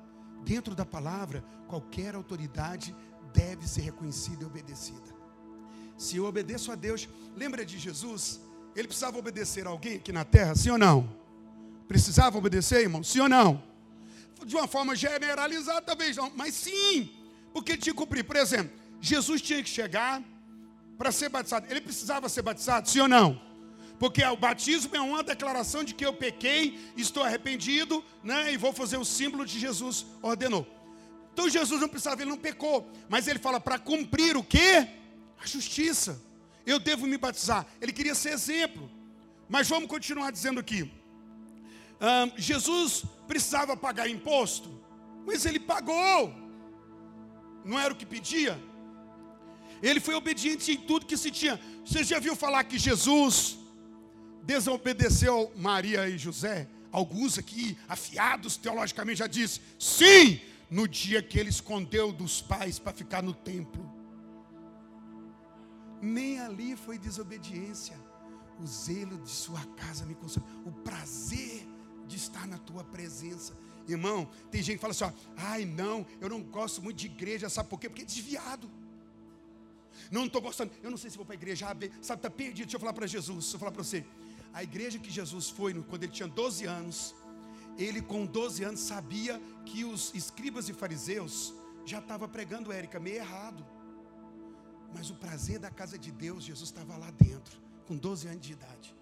Dentro 0.44 0.74
da 0.74 0.86
palavra, 0.86 1.44
qualquer 1.66 2.14
autoridade 2.14 2.94
deve 3.34 3.68
ser 3.68 3.82
reconhecida 3.82 4.44
e 4.44 4.46
obedecida. 4.46 5.12
Se 5.98 6.16
eu 6.16 6.24
obedeço 6.24 6.70
a 6.72 6.76
Deus, 6.76 7.08
lembra 7.36 7.64
de 7.66 7.78
Jesus? 7.78 8.40
Ele 8.74 8.88
precisava 8.88 9.18
obedecer 9.18 9.66
a 9.66 9.70
alguém 9.70 9.96
aqui 9.96 10.12
na 10.12 10.24
terra, 10.24 10.54
sim 10.54 10.70
ou 10.70 10.78
não? 10.78 11.08
Precisava 11.88 12.38
obedecer, 12.38 12.80
irmão? 12.80 13.02
Sim 13.02 13.20
ou 13.20 13.28
não? 13.28 13.62
De 14.46 14.54
uma 14.56 14.66
forma 14.66 14.94
generalizada, 14.94 15.82
talvez 15.82 16.16
não, 16.16 16.30
mas 16.34 16.54
sim, 16.54 17.10
porque 17.52 17.76
tinha 17.76 17.92
que 17.92 17.98
cumprir. 17.98 18.24
Por 18.24 18.36
exemplo, 18.36 18.72
Jesus 19.00 19.42
tinha 19.42 19.62
que 19.62 19.68
chegar 19.68 20.22
para 20.96 21.10
ser 21.12 21.28
batizado. 21.28 21.66
Ele 21.68 21.80
precisava 21.80 22.28
ser 22.28 22.42
batizado, 22.42 22.88
sim 22.88 23.00
ou 23.00 23.08
não? 23.08 23.40
Porque 23.98 24.24
o 24.24 24.36
batismo 24.36 24.94
é 24.94 25.00
uma 25.00 25.22
declaração 25.22 25.84
de 25.84 25.94
que 25.94 26.04
eu 26.04 26.12
pequei, 26.12 26.78
estou 26.96 27.22
arrependido, 27.22 28.04
né? 28.22 28.52
E 28.52 28.56
vou 28.56 28.72
fazer 28.72 28.96
o 28.96 29.04
símbolo 29.04 29.44
de 29.46 29.58
Jesus 29.58 30.06
ordenou. 30.20 30.66
Então 31.34 31.50
Jesus 31.50 31.80
não 31.80 31.88
precisava, 31.88 32.22
ele 32.22 32.30
não 32.30 32.38
pecou, 32.38 32.88
mas 33.08 33.26
ele 33.26 33.40
fala 33.40 33.58
para 33.58 33.76
cumprir 33.76 34.36
o 34.36 34.44
quê? 34.44 34.86
A 35.42 35.44
justiça. 35.44 36.22
Eu 36.64 36.78
devo 36.78 37.08
me 37.08 37.18
batizar. 37.18 37.66
Ele 37.80 37.92
queria 37.92 38.14
ser 38.14 38.30
exemplo. 38.30 38.88
Mas 39.48 39.68
vamos 39.68 39.88
continuar 39.88 40.30
dizendo 40.30 40.60
aqui. 40.60 40.88
Jesus 42.36 43.04
precisava 43.26 43.76
pagar 43.76 44.08
imposto, 44.08 44.70
mas 45.26 45.44
ele 45.44 45.58
pagou. 45.58 46.32
Não 47.64 47.78
era 47.80 47.92
o 47.92 47.96
que 47.96 48.06
pedia? 48.06 48.56
Ele 49.82 49.98
foi 49.98 50.14
obediente 50.14 50.70
em 50.70 50.76
tudo 50.76 51.04
que 51.04 51.16
se 51.16 51.32
tinha. 51.32 51.60
Você 51.84 52.04
já 52.04 52.20
viu 52.20 52.36
falar 52.36 52.62
que 52.62 52.78
Jesus 52.78 53.58
desobedeceu 54.44 55.52
Maria 55.56 56.08
e 56.08 56.16
José? 56.16 56.68
Alguns 56.92 57.38
aqui, 57.38 57.76
afiados 57.88 58.56
teologicamente, 58.56 59.18
já 59.18 59.26
dizem: 59.26 59.60
sim, 59.78 60.40
no 60.74 60.88
dia 60.88 61.22
que 61.22 61.38
ele 61.38 61.50
escondeu 61.50 62.10
dos 62.12 62.42
pais 62.42 62.80
para 62.80 62.92
ficar 62.92 63.22
no 63.22 63.32
templo. 63.32 63.88
Nem 66.02 66.40
ali 66.40 66.74
foi 66.74 66.98
desobediência. 66.98 67.96
O 68.60 68.66
zelo 68.66 69.16
de 69.18 69.30
sua 69.30 69.64
casa 69.76 70.04
me 70.04 70.16
consome. 70.16 70.44
O 70.66 70.72
prazer 70.72 71.64
de 72.08 72.16
estar 72.16 72.48
na 72.48 72.58
tua 72.58 72.82
presença. 72.82 73.56
Irmão, 73.86 74.28
tem 74.50 74.64
gente 74.64 74.78
que 74.78 74.80
fala 74.80 74.90
assim: 74.90 75.04
ó, 75.04 75.12
ai 75.36 75.64
não, 75.64 76.04
eu 76.20 76.28
não 76.28 76.42
gosto 76.42 76.82
muito 76.82 76.96
de 76.96 77.06
igreja, 77.06 77.48
sabe 77.48 77.68
por 77.68 77.78
quê? 77.78 77.88
Porque 77.88 78.02
é 78.02 78.06
desviado. 78.06 78.68
Não 80.10 80.26
estou 80.26 80.42
gostando. 80.42 80.72
Eu 80.82 80.90
não 80.90 80.98
sei 80.98 81.08
se 81.08 81.16
vou 81.16 81.24
para 81.24 81.36
a 81.36 81.40
igreja. 81.42 81.66
Sabe, 81.66 81.92
está 82.00 82.28
perdido. 82.28 82.66
Deixa 82.66 82.76
eu 82.76 82.80
falar 82.80 82.94
para 82.94 83.06
Jesus. 83.06 83.44
Deixa 83.44 83.54
eu 83.54 83.60
falar 83.60 83.70
para 83.70 83.84
você. 83.84 84.04
A 84.52 84.64
igreja 84.64 84.98
que 84.98 85.08
Jesus 85.08 85.50
foi 85.50 85.72
quando 85.84 86.02
ele 86.02 86.12
tinha 86.12 86.26
12 86.26 86.64
anos, 86.64 87.14
ele 87.78 88.00
com 88.00 88.24
12 88.24 88.64
anos 88.64 88.80
sabia 88.80 89.40
que 89.64 89.84
os 89.84 90.14
escribas 90.14 90.68
e 90.68 90.72
fariseus 90.72 91.54
já 91.84 91.98
estavam 91.98 92.28
pregando 92.28 92.72
Érica 92.72 92.98
meio 93.00 93.16
errado. 93.16 93.64
Mas 94.94 95.10
o 95.10 95.14
prazer 95.14 95.58
da 95.58 95.70
casa 95.70 95.98
de 95.98 96.12
Deus, 96.12 96.44
Jesus 96.44 96.68
estava 96.68 96.96
lá 96.96 97.10
dentro, 97.10 97.58
com 97.86 97.96
12 97.96 98.28
anos 98.28 98.40
de 98.40 98.52
idade. 98.52 98.94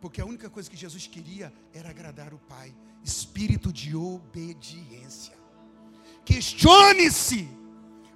Porque 0.00 0.20
a 0.20 0.24
única 0.24 0.48
coisa 0.48 0.70
que 0.70 0.76
Jesus 0.76 1.06
queria 1.06 1.52
era 1.74 1.90
agradar 1.90 2.32
o 2.32 2.38
Pai. 2.38 2.74
Espírito 3.04 3.72
de 3.72 3.94
obediência. 3.94 5.38
Questione-se 6.24 7.60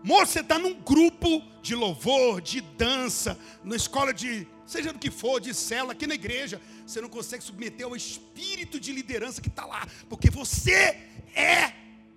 Moço, 0.05 0.33
você 0.33 0.41
está 0.41 0.59
num 0.59 0.75
grupo 0.83 1.43
de 1.63 1.75
louvor, 1.75 2.43
de 2.43 2.61
dança, 2.61 3.39
na 3.65 3.75
escola 3.75 4.13
de, 4.13 4.47
seja 4.67 4.93
do 4.93 4.99
que 4.99 5.11
for, 5.11 5.41
de 5.41 5.53
cela, 5.55 5.93
aqui 5.93 6.07
na 6.07 6.15
igreja. 6.15 6.61
Você 6.87 7.01
não 7.01 7.09
consegue 7.09 7.43
submeter 7.43 7.87
ao 7.87 7.97
espírito 7.97 8.81
de 8.81 8.93
liderança 8.93 9.41
que 9.41 9.49
está 9.49 9.65
lá, 9.65 9.87
porque 10.09 10.31
você 10.31 10.73
é 11.35 11.75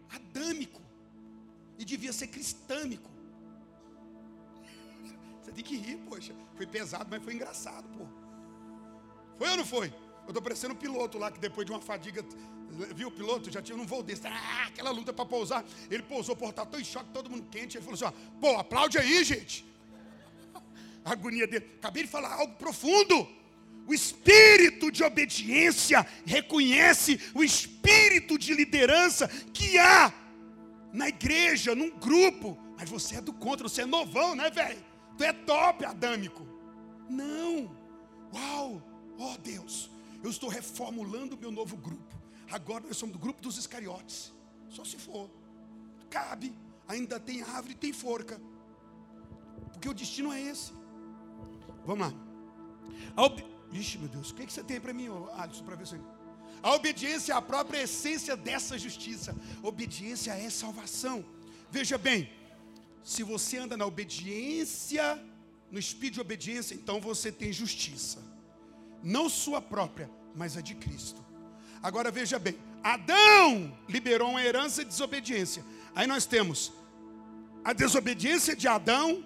adâmico 0.09 0.81
e 1.77 1.85
devia 1.85 2.13
ser 2.13 2.27
cristâmico. 2.27 3.09
Você 5.41 5.51
tem 5.51 5.63
que 5.63 5.77
rir, 5.77 5.97
poxa. 6.09 6.33
Foi 6.55 6.65
pesado, 6.65 7.07
mas 7.09 7.23
foi 7.23 7.33
engraçado, 7.33 7.87
pô. 7.97 8.05
Foi 9.37 9.49
ou 9.49 9.57
não 9.57 9.65
foi? 9.65 9.87
Eu 10.23 10.29
estou 10.29 10.41
parecendo 10.41 10.73
um 10.73 10.77
piloto 10.77 11.17
lá 11.17 11.31
que 11.31 11.39
depois 11.39 11.65
de 11.65 11.71
uma 11.71 11.79
fadiga 11.79 12.23
viu 12.93 13.07
o 13.07 13.11
piloto? 13.11 13.51
Já 13.51 13.61
tinha 13.61 13.77
um 13.77 13.85
voo 13.85 14.03
desse, 14.03 14.25
ah, 14.27 14.65
aquela 14.67 14.91
luta 14.91 15.13
para 15.13 15.25
pousar. 15.25 15.63
Ele 15.89 16.03
pousou, 16.03 16.35
o 16.35 16.37
portal 16.37 16.65
tão 16.65 16.79
em 16.79 16.83
choque, 16.83 17.09
todo 17.13 17.29
mundo 17.29 17.47
quente. 17.49 17.77
Ele 17.77 17.83
falou 17.83 17.95
assim: 17.95 18.05
ó, 18.05 18.39
pô, 18.39 18.57
aplaude 18.57 18.97
aí, 18.97 19.23
gente. 19.23 19.65
A 21.07 21.13
agonia 21.13 21.47
dele. 21.47 21.65
Acabei 21.77 22.03
de 22.03 22.09
falar 22.09 22.33
algo 22.33 22.53
profundo. 22.55 23.27
O 23.87 23.93
espírito 23.93 24.91
de 24.91 25.01
obediência 25.01 26.05
reconhece 26.25 27.17
o 27.33 27.41
espírito 27.41 28.37
de 28.37 28.53
liderança 28.53 29.29
que 29.53 29.79
há 29.79 30.13
na 30.91 31.07
igreja, 31.07 31.73
num 31.73 31.97
grupo. 31.97 32.57
Mas 32.77 32.89
você 32.89 33.15
é 33.15 33.21
do 33.21 33.31
contra, 33.31 33.69
você 33.69 33.83
é 33.83 33.85
novão, 33.85 34.35
né, 34.35 34.49
velho? 34.49 34.83
Tu 35.17 35.23
é 35.23 35.31
top, 35.31 35.85
adâmico. 35.85 36.45
Não. 37.09 37.73
Uau, 38.33 38.83
oh, 39.17 39.37
Deus, 39.37 39.89
eu 40.21 40.29
estou 40.29 40.49
reformulando 40.49 41.37
o 41.37 41.39
meu 41.39 41.51
novo 41.51 41.77
grupo. 41.77 42.21
Agora 42.51 42.83
nós 42.85 42.97
somos 42.97 43.13
do 43.13 43.19
grupo 43.19 43.41
dos 43.41 43.57
iscariotes. 43.57 44.33
Só 44.67 44.83
se 44.83 44.97
for. 44.97 45.29
Cabe. 46.09 46.53
Ainda 46.85 47.17
tem 47.17 47.41
árvore 47.43 47.75
tem 47.75 47.93
forca. 47.93 48.41
Porque 49.71 49.87
o 49.87 49.93
destino 49.93 50.33
é 50.33 50.41
esse. 50.41 50.73
Vamos 51.89 52.07
lá. 52.07 52.13
A. 53.15 53.25
Ixi, 53.71 53.97
meu 53.97 54.09
Deus. 54.09 54.29
O 54.29 54.35
que, 54.35 54.45
que 54.45 54.53
você 54.53 54.63
tem 54.63 54.79
para 54.79 54.93
mim, 54.93 55.07
Alisson, 55.37 55.63
para 55.63 55.75
ver 55.75 55.87
se 55.87 55.99
A 56.61 56.73
obediência 56.73 57.31
é 57.33 57.35
a 57.35 57.41
própria 57.41 57.81
essência 57.81 58.35
dessa 58.35 58.77
justiça. 58.77 59.35
Obediência 59.63 60.31
é 60.31 60.49
salvação. 60.49 61.25
Veja 61.71 61.97
bem, 61.97 62.29
se 63.03 63.23
você 63.23 63.57
anda 63.57 63.77
na 63.77 63.85
obediência, 63.85 65.05
no 65.71 65.79
espírito 65.79 66.15
de 66.15 66.21
obediência, 66.21 66.75
então 66.75 66.99
você 66.99 67.31
tem 67.31 67.51
justiça. 67.53 68.19
Não 69.01 69.29
sua 69.29 69.61
própria, 69.61 70.09
mas 70.35 70.57
a 70.57 70.61
de 70.61 70.75
Cristo. 70.75 71.23
Agora 71.81 72.11
veja 72.11 72.37
bem: 72.37 72.57
Adão 72.83 73.77
liberou 73.87 74.31
uma 74.31 74.43
herança 74.43 74.83
de 74.83 74.89
desobediência. 74.89 75.63
Aí 75.95 76.05
nós 76.05 76.25
temos 76.25 76.73
a 77.63 77.71
desobediência 77.71 78.55
de 78.55 78.67
Adão 78.67 79.23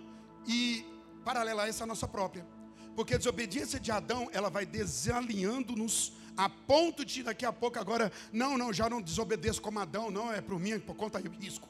e, 0.47 0.86
paralela 1.24 1.64
a 1.64 1.68
essa, 1.68 1.84
a 1.84 1.88
nossa 1.88 2.07
própria. 2.07 2.51
Porque 2.96 3.16
a 3.16 3.18
desobediência 3.18 3.80
de 3.80 3.92
Adão, 3.92 4.30
ela 4.34 4.50
vai 4.50 4.66
desalinhando-nos 4.66 6.14
a 6.36 6.50
ponto 6.50 7.06
de 7.06 7.24
daqui 7.24 7.46
a 7.46 7.54
pouco 7.54 7.80
agora, 7.80 8.12
não, 8.32 8.58
não, 8.58 8.72
já 8.72 8.89
não 8.89 9.02
desobedeço 9.02 9.62
como 9.62 9.80
Adão, 9.80 10.10
não, 10.10 10.32
é 10.32 10.42
por 10.42 10.60
mim, 10.60 10.80
por 10.80 10.96
conta 10.96 11.22
do 11.22 11.30
risco. 11.30 11.70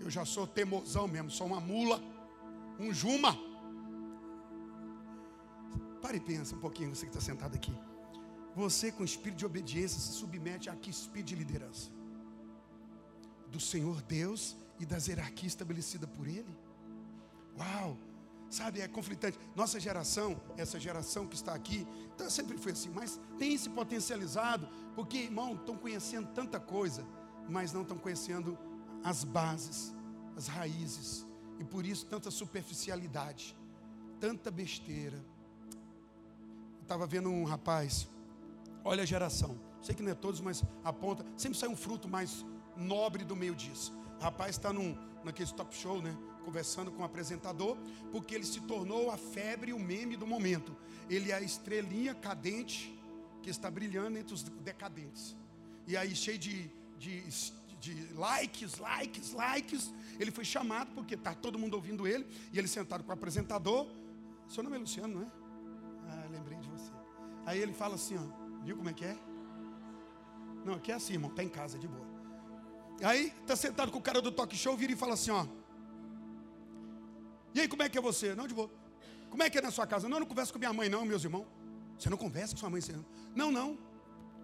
Eu 0.00 0.10
já 0.10 0.24
sou 0.24 0.46
teimosão 0.46 1.08
mesmo, 1.08 1.30
sou 1.30 1.46
uma 1.46 1.60
mula, 1.60 2.02
um 2.78 2.92
juma. 2.92 3.36
Pare 6.02 6.18
e 6.18 6.20
pensa 6.20 6.54
um 6.54 6.60
pouquinho, 6.60 6.94
você 6.94 7.06
que 7.06 7.10
está 7.10 7.20
sentado 7.20 7.54
aqui. 7.54 7.74
Você, 8.54 8.92
com 8.92 9.04
espírito 9.04 9.38
de 9.38 9.46
obediência, 9.46 9.98
se 10.00 10.12
submete 10.12 10.70
a 10.70 10.76
que 10.76 10.90
espírito 10.90 11.28
de 11.28 11.34
liderança? 11.36 11.90
Do 13.50 13.60
Senhor 13.60 14.00
Deus 14.02 14.56
e 14.78 14.86
das 14.86 15.08
hierarquias 15.08 15.52
estabelecidas 15.52 16.08
por 16.10 16.26
Ele. 16.26 16.54
Uau! 17.58 17.98
Sabe, 18.48 18.80
é 18.80 18.88
conflitante. 18.88 19.38
Nossa 19.54 19.80
geração, 19.80 20.40
essa 20.56 20.78
geração 20.78 21.26
que 21.26 21.34
está 21.34 21.52
aqui, 21.52 21.86
então 22.14 22.30
sempre 22.30 22.56
foi 22.56 22.72
assim, 22.72 22.90
mas 22.90 23.20
tem 23.38 23.56
se 23.58 23.68
potencializado, 23.68 24.68
porque, 24.94 25.18
irmão, 25.18 25.54
estão 25.54 25.76
conhecendo 25.76 26.28
tanta 26.28 26.60
coisa, 26.60 27.04
mas 27.48 27.72
não 27.72 27.82
estão 27.82 27.98
conhecendo 27.98 28.56
as 29.02 29.24
bases, 29.24 29.94
as 30.36 30.46
raízes, 30.46 31.26
e 31.58 31.64
por 31.64 31.84
isso 31.84 32.06
tanta 32.06 32.30
superficialidade, 32.30 33.56
tanta 34.20 34.50
besteira. 34.50 35.24
Estava 36.82 37.06
vendo 37.06 37.28
um 37.28 37.44
rapaz, 37.44 38.08
olha 38.84 39.02
a 39.02 39.06
geração, 39.06 39.58
sei 39.82 39.94
que 39.94 40.02
não 40.02 40.12
é 40.12 40.14
todos, 40.14 40.40
mas 40.40 40.62
aponta, 40.84 41.26
sempre 41.36 41.58
sai 41.58 41.68
um 41.68 41.76
fruto 41.76 42.08
mais 42.08 42.46
nobre 42.76 43.24
do 43.24 43.34
meio 43.34 43.56
disso. 43.56 43.92
O 44.20 44.22
rapaz 44.22 44.56
está 44.56 44.72
naquele 45.24 45.50
top 45.52 45.74
show, 45.74 46.00
né? 46.00 46.16
Conversando 46.46 46.92
com 46.92 47.02
o 47.02 47.04
apresentador, 47.04 47.76
porque 48.12 48.32
ele 48.32 48.44
se 48.44 48.60
tornou 48.60 49.10
a 49.10 49.16
febre 49.16 49.72
o 49.72 49.80
meme 49.80 50.16
do 50.16 50.24
momento. 50.24 50.76
Ele 51.10 51.32
é 51.32 51.34
a 51.34 51.40
estrelinha 51.40 52.14
cadente 52.14 52.96
que 53.42 53.50
está 53.50 53.68
brilhando 53.68 54.16
entre 54.16 54.32
os 54.32 54.44
decadentes. 54.44 55.34
E 55.88 55.96
aí, 55.96 56.14
cheio 56.14 56.38
de, 56.38 56.70
de, 56.98 57.20
de 57.80 58.12
likes, 58.14 58.78
likes, 58.78 59.32
likes, 59.32 59.92
ele 60.20 60.30
foi 60.30 60.44
chamado 60.44 60.92
porque 60.94 61.14
está 61.14 61.34
todo 61.34 61.58
mundo 61.58 61.74
ouvindo 61.74 62.06
ele, 62.06 62.24
e 62.52 62.58
ele 62.60 62.68
sentado 62.68 63.02
com 63.02 63.10
o 63.10 63.12
apresentador. 63.12 63.88
Seu 64.48 64.62
nome 64.62 64.76
é 64.76 64.78
Luciano, 64.78 65.14
não 65.18 65.22
é? 65.22 65.30
Ah, 66.08 66.28
lembrei 66.30 66.58
de 66.60 66.68
você. 66.68 66.92
Aí 67.44 67.58
ele 67.58 67.72
fala 67.72 67.96
assim, 67.96 68.16
ó, 68.16 68.62
viu 68.64 68.76
como 68.76 68.88
é 68.88 68.92
que 68.92 69.04
é? 69.04 69.18
Não, 70.64 70.74
aqui 70.74 70.92
é 70.92 70.94
assim, 70.94 71.14
irmão, 71.14 71.30
está 71.30 71.42
em 71.42 71.48
casa, 71.48 71.76
de 71.76 71.88
boa. 71.88 72.06
Aí 73.02 73.32
está 73.40 73.56
sentado 73.56 73.90
com 73.90 73.98
o 73.98 74.02
cara 74.02 74.22
do 74.22 74.30
talk 74.30 74.56
show, 74.56 74.76
vira 74.76 74.92
e 74.92 74.96
fala 74.96 75.14
assim, 75.14 75.32
ó. 75.32 75.44
E 77.56 77.60
aí, 77.60 77.68
como 77.68 77.82
é 77.82 77.88
que 77.88 77.96
é 77.96 78.02
você? 78.02 78.34
Não, 78.34 78.46
de 78.46 78.52
boa. 78.52 78.70
Como 79.30 79.42
é 79.42 79.48
que 79.48 79.56
é 79.56 79.62
na 79.62 79.70
sua 79.70 79.86
casa? 79.86 80.06
Não, 80.06 80.18
eu 80.18 80.20
não 80.20 80.26
converso 80.26 80.52
com 80.52 80.58
minha 80.58 80.74
mãe, 80.74 80.90
não, 80.90 81.06
meus 81.06 81.24
irmãos. 81.24 81.46
Você 81.98 82.10
não 82.10 82.18
conversa 82.18 82.52
com 82.52 82.60
sua 82.60 82.68
mãe? 82.68 82.82
Você... 82.82 82.94
Não, 83.34 83.50
não. 83.50 83.78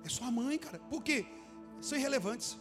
É 0.03 0.09
sua 0.09 0.31
mãe, 0.31 0.59
cara. 0.59 0.79
Por 0.79 1.03
quê? 1.03 1.27
São 1.79 1.99
irrelevantes. 1.99 2.59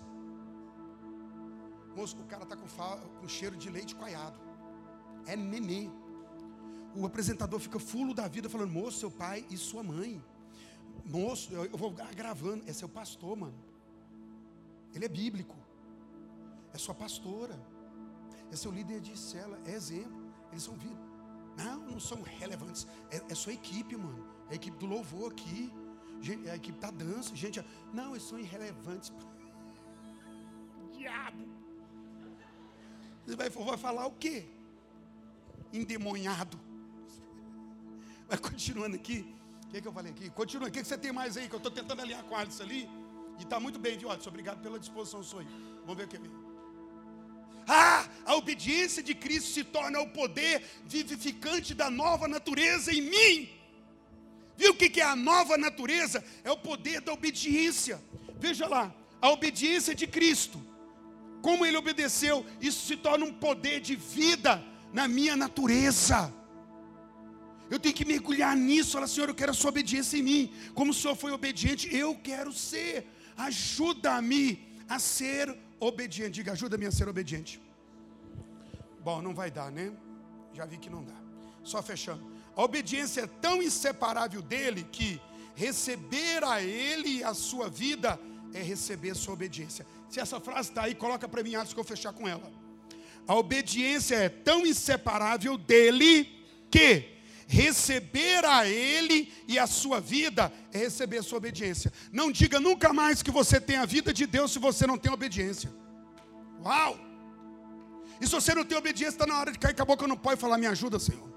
Moço, 1.95 2.17
o 2.17 2.25
cara 2.25 2.43
está 2.43 2.57
com, 2.57 2.67
com 2.67 3.27
cheiro 3.29 3.55
de 3.55 3.69
leite 3.69 3.95
coalhado. 3.95 4.37
É 5.25 5.37
nenê. 5.37 5.89
O 6.97 7.05
apresentador 7.05 7.57
fica 7.57 7.79
fulo 7.79 8.13
da 8.13 8.27
vida 8.27 8.49
falando, 8.49 8.71
moço, 8.71 8.99
seu 8.99 9.09
pai 9.09 9.45
e 9.49 9.55
sua 9.55 9.81
mãe. 9.81 10.21
Moço, 11.05 11.53
eu 11.53 11.77
vou 11.77 11.91
gravando. 12.13 12.65
É 12.67 12.73
seu 12.73 12.89
pastor, 12.89 13.37
mano. 13.37 13.57
Ele 14.93 15.05
é 15.05 15.07
bíblico. 15.07 15.55
É 16.73 16.77
sua 16.77 16.93
pastora. 16.93 17.57
É 18.51 18.55
seu 18.57 18.69
líder 18.69 18.99
de 18.99 19.17
cela. 19.17 19.57
É 19.65 19.71
exemplo. 19.71 20.20
Eles 20.51 20.63
são 20.63 20.75
vida. 20.75 20.99
Não, 21.57 21.79
não 21.91 21.99
são 21.99 22.21
relevantes. 22.21 22.87
É, 23.09 23.21
é 23.29 23.35
sua 23.35 23.53
equipe, 23.53 23.95
mano. 23.95 24.25
É 24.49 24.53
a 24.53 24.55
equipe 24.55 24.77
do 24.77 24.85
louvor 24.85 25.31
aqui. 25.31 25.71
É 26.45 26.51
a 26.51 26.55
equipe 26.55 26.79
da 26.79 26.91
dança. 26.91 27.35
Gente, 27.35 27.63
não, 27.93 28.11
eles 28.11 28.23
são 28.23 28.39
irrelevantes. 28.39 29.11
Diabo. 30.97 31.45
Você 33.25 33.35
vai, 33.35 33.49
vai 33.49 33.77
falar 33.77 34.07
o 34.07 34.11
quê? 34.11 34.47
Endemoniado. 35.73 36.59
Vai 38.27 38.37
continuando 38.37 38.95
aqui. 38.95 39.35
O 39.65 39.69
que, 39.69 39.77
é 39.77 39.81
que 39.81 39.87
eu 39.87 39.93
falei 39.93 40.11
aqui? 40.11 40.29
Continua. 40.29 40.67
O 40.67 40.71
que, 40.71 40.79
é 40.79 40.81
que 40.81 40.87
você 40.87 40.97
tem 40.97 41.13
mais 41.13 41.37
aí? 41.37 41.47
Que 41.47 41.55
eu 41.55 41.57
estou 41.57 41.71
tentando 41.71 42.01
alinhar 42.01 42.23
com 42.25 42.35
a 42.35 42.41
ali. 42.41 42.89
E 43.39 43.43
está 43.43 43.59
muito 43.59 43.79
bem, 43.79 43.97
viu, 43.97 44.11
Alisson? 44.11 44.29
Obrigado 44.29 44.61
pela 44.61 44.77
disposição 44.77 45.23
sua 45.23 45.41
aí. 45.41 45.47
Vamos 45.81 45.95
ver 45.95 46.05
o 46.05 46.07
que 46.07 46.17
vem. 46.17 46.50
Ah, 47.67 48.07
a 48.25 48.35
obediência 48.35 49.01
de 49.01 49.13
Cristo 49.13 49.51
se 49.51 49.63
torna 49.63 49.99
o 50.01 50.09
poder 50.09 50.63
vivificante 50.85 51.73
da 51.73 51.89
nova 51.89 52.27
natureza 52.27 52.93
em 52.93 53.01
mim. 53.01 53.49
Viu 54.57 54.71
o 54.71 54.75
que 54.75 54.99
é 54.99 55.03
a 55.03 55.15
nova 55.15 55.57
natureza? 55.57 56.23
É 56.43 56.51
o 56.51 56.57
poder 56.57 57.01
da 57.01 57.13
obediência. 57.13 58.01
Veja 58.39 58.67
lá, 58.67 58.93
a 59.21 59.29
obediência 59.29 59.95
de 59.95 60.05
Cristo. 60.05 60.61
Como 61.41 61.65
ele 61.65 61.77
obedeceu, 61.77 62.45
isso 62.59 62.85
se 62.85 62.95
torna 62.95 63.25
um 63.25 63.33
poder 63.33 63.79
de 63.79 63.95
vida 63.95 64.63
na 64.93 65.07
minha 65.07 65.35
natureza. 65.35 66.31
Eu 67.69 67.79
tenho 67.79 67.95
que 67.95 68.05
mergulhar 68.05 68.55
nisso. 68.55 68.91
Falar, 68.91 69.07
Senhor, 69.07 69.29
eu 69.29 69.35
quero 69.35 69.51
a 69.51 69.53
sua 69.55 69.69
obediência 69.69 70.17
em 70.17 70.23
mim. 70.23 70.53
Como 70.73 70.91
o 70.91 70.93
Senhor 70.93 71.15
foi 71.15 71.31
obediente, 71.31 71.93
eu 71.95 72.13
quero 72.15 72.51
ser. 72.51 73.07
Ajuda-me 73.37 74.45
a 74.87 74.99
ser 74.99 75.57
obediente. 75.81 76.35
Diga, 76.35 76.53
ajuda-me 76.53 76.85
a 76.85 76.91
ser 76.91 77.09
obediente. 77.09 77.61
Bom, 79.03 79.21
não 79.21 79.33
vai 79.33 79.51
dar, 79.51 79.69
né? 79.71 79.91
Já 80.53 80.65
vi 80.65 80.77
que 80.77 80.89
não 80.89 81.03
dá. 81.03 81.15
Só 81.63 81.81
fechando. 81.81 82.23
A 82.55 82.63
obediência 82.63 83.21
é 83.21 83.27
tão 83.27 83.61
inseparável 83.61 84.41
dele 84.41 84.87
que 84.91 85.19
receber 85.55 86.43
a 86.43 86.61
ele 86.61 87.23
a 87.23 87.33
sua 87.33 87.69
vida 87.69 88.19
é 88.53 88.61
receber 88.61 89.15
sua 89.15 89.33
obediência. 89.33 89.85
Se 90.09 90.19
essa 90.19 90.39
frase 90.39 90.69
está 90.69 90.83
aí, 90.83 90.95
coloca 90.95 91.27
para 91.27 91.43
mim 91.43 91.55
antes 91.55 91.73
que 91.73 91.79
eu 91.79 91.83
fechar 91.83 92.13
com 92.13 92.27
ela. 92.27 92.51
A 93.27 93.35
obediência 93.35 94.15
é 94.15 94.29
tão 94.29 94.65
inseparável 94.65 95.57
dele 95.57 96.29
que 96.69 97.17
receber 97.51 98.45
a 98.45 98.65
Ele 98.65 99.31
e 99.45 99.59
a 99.59 99.67
sua 99.67 99.99
vida 99.99 100.51
é 100.71 100.77
receber 100.77 101.17
a 101.17 101.23
sua 101.23 101.37
obediência. 101.37 101.91
Não 102.09 102.31
diga 102.31 102.61
nunca 102.61 102.93
mais 102.93 103.21
que 103.21 103.29
você 103.29 103.59
tem 103.59 103.75
a 103.75 103.85
vida 103.85 104.13
de 104.13 104.25
Deus 104.25 104.53
se 104.53 104.59
você 104.59 104.87
não 104.87 104.97
tem 104.97 105.11
obediência. 105.11 105.69
Uau! 106.63 106.97
E 108.21 108.25
se 108.25 108.31
você 108.31 108.55
não 108.55 108.63
tem 108.63 108.77
obediência, 108.77 109.15
está 109.15 109.25
na 109.25 109.37
hora 109.37 109.51
de 109.51 109.59
cair 109.59 109.75
com 109.75 109.81
a 109.81 109.85
boca 109.85 110.07
no 110.07 110.17
pó 110.17 110.31
e 110.31 110.37
falar: 110.37 110.57
Me 110.57 110.65
ajuda, 110.65 110.97
Senhor. 110.97 111.29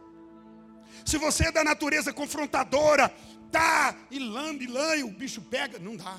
Se 1.05 1.19
você 1.19 1.49
é 1.49 1.53
da 1.53 1.65
natureza 1.65 2.13
confrontadora, 2.13 3.13
tá, 3.51 3.97
e 4.09 4.21
lambe, 4.21 4.69
lanha, 4.69 5.05
o 5.05 5.11
bicho 5.11 5.41
pega, 5.43 5.81
não 5.81 5.97
dá. 5.97 6.17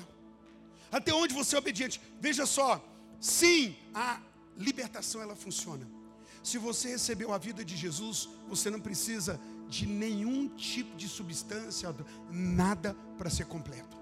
Até 0.92 1.14
onde 1.14 1.32
você 1.32 1.56
é 1.56 1.58
obediente? 1.58 2.00
Veja 2.20 2.44
só, 2.44 2.84
sim, 3.18 3.74
a 3.94 4.20
libertação 4.58 5.22
ela 5.22 5.34
funciona. 5.34 5.88
Se 6.42 6.58
você 6.58 6.90
recebeu 6.90 7.32
a 7.32 7.38
vida 7.38 7.64
de 7.64 7.76
Jesus, 7.76 8.28
você 8.46 8.70
não 8.70 8.78
precisa 8.78 9.40
de 9.68 9.86
nenhum 9.86 10.48
tipo 10.48 10.96
de 10.96 11.08
substância, 11.08 11.94
nada 12.30 12.94
para 13.18 13.30
ser 13.30 13.46
completo. 13.46 13.96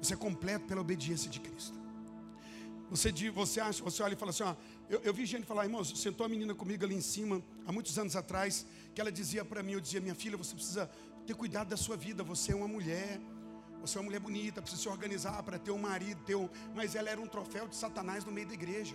Você 0.00 0.14
é 0.14 0.16
completo 0.16 0.66
pela 0.66 0.80
obediência 0.80 1.30
de 1.30 1.40
Cristo. 1.40 1.78
Você, 2.90 3.10
você 3.30 3.60
acha, 3.60 3.82
você 3.82 4.02
olha 4.02 4.12
e 4.14 4.16
fala 4.16 4.30
assim: 4.30 4.42
ó, 4.42 4.54
eu, 4.88 5.00
eu 5.00 5.14
vi 5.14 5.24
gente 5.26 5.46
falar, 5.46 5.64
irmãos, 5.64 5.88
sentou 5.98 6.24
a 6.26 6.28
menina 6.28 6.54
comigo 6.54 6.84
ali 6.84 6.94
em 6.94 7.00
cima, 7.00 7.42
há 7.66 7.72
muitos 7.72 7.98
anos 7.98 8.14
atrás, 8.14 8.66
que 8.94 9.00
ela 9.00 9.10
dizia 9.10 9.44
para 9.44 9.62
mim, 9.62 9.72
eu 9.72 9.80
dizia, 9.80 10.00
minha 10.00 10.14
filha, 10.14 10.36
você 10.36 10.54
precisa 10.54 10.90
ter 11.26 11.34
cuidado 11.34 11.68
da 11.68 11.76
sua 11.76 11.96
vida, 11.96 12.22
você 12.22 12.52
é 12.52 12.54
uma 12.54 12.68
mulher, 12.68 13.18
você 13.80 13.96
é 13.96 14.00
uma 14.00 14.06
mulher 14.06 14.20
bonita, 14.20 14.60
precisa 14.60 14.82
se 14.82 14.88
organizar 14.88 15.42
para 15.42 15.58
ter 15.58 15.70
um 15.70 15.78
marido, 15.78 16.22
ter 16.24 16.34
um... 16.34 16.48
mas 16.74 16.94
ela 16.94 17.08
era 17.08 17.20
um 17.20 17.26
troféu 17.26 17.66
de 17.66 17.74
Satanás 17.74 18.24
no 18.24 18.30
meio 18.30 18.46
da 18.46 18.54
igreja 18.54 18.94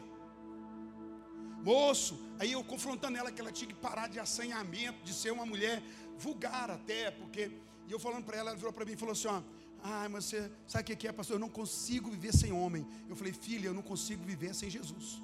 moço. 1.64 2.20
Aí 2.39 2.51
eu 2.51 2.64
confrontando 2.64 3.18
ela 3.18 3.32
que 3.32 3.41
ela 3.41 3.51
tinha 3.51 3.68
que 3.68 3.76
parar 3.76 4.07
de 4.07 4.20
assanhamento, 4.20 5.03
de 5.03 5.14
ser 5.14 5.32
uma 5.32 5.45
mulher 5.45 5.82
vulgar 6.18 6.70
até, 6.70 7.12
porque. 7.12 7.51
E 7.88 7.91
eu 7.91 7.99
falando 7.99 8.24
para 8.24 8.38
ela, 8.38 8.49
ela 8.51 8.57
virou 8.57 8.72
para 8.72 8.86
mim 8.86 8.93
e 8.93 8.95
falou 8.95 9.14
assim: 9.14 9.28
ó, 9.28 9.41
ah, 9.84 10.07
mas 10.10 10.26
você 10.26 10.51
sabe 10.68 10.93
o 10.93 10.97
que 10.97 11.07
é, 11.07 11.12
pastor? 11.12 11.36
Eu 11.36 11.39
não 11.39 11.49
consigo 11.49 12.10
viver 12.10 12.34
sem 12.34 12.51
homem. 12.51 12.86
Eu 13.07 13.16
falei, 13.16 13.34
filha, 13.34 13.68
eu 13.68 13.74
não 13.74 13.82
consigo 13.82 14.24
viver 14.24 14.53
sem 14.53 14.70
Jesus. 14.70 15.22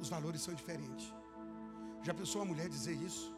Os 0.00 0.08
valores 0.08 0.40
são 0.42 0.54
diferentes. 0.54 1.12
Já 2.02 2.14
pensou 2.14 2.40
uma 2.40 2.48
mulher 2.52 2.68
dizer 2.68 2.94
isso? 2.94 3.34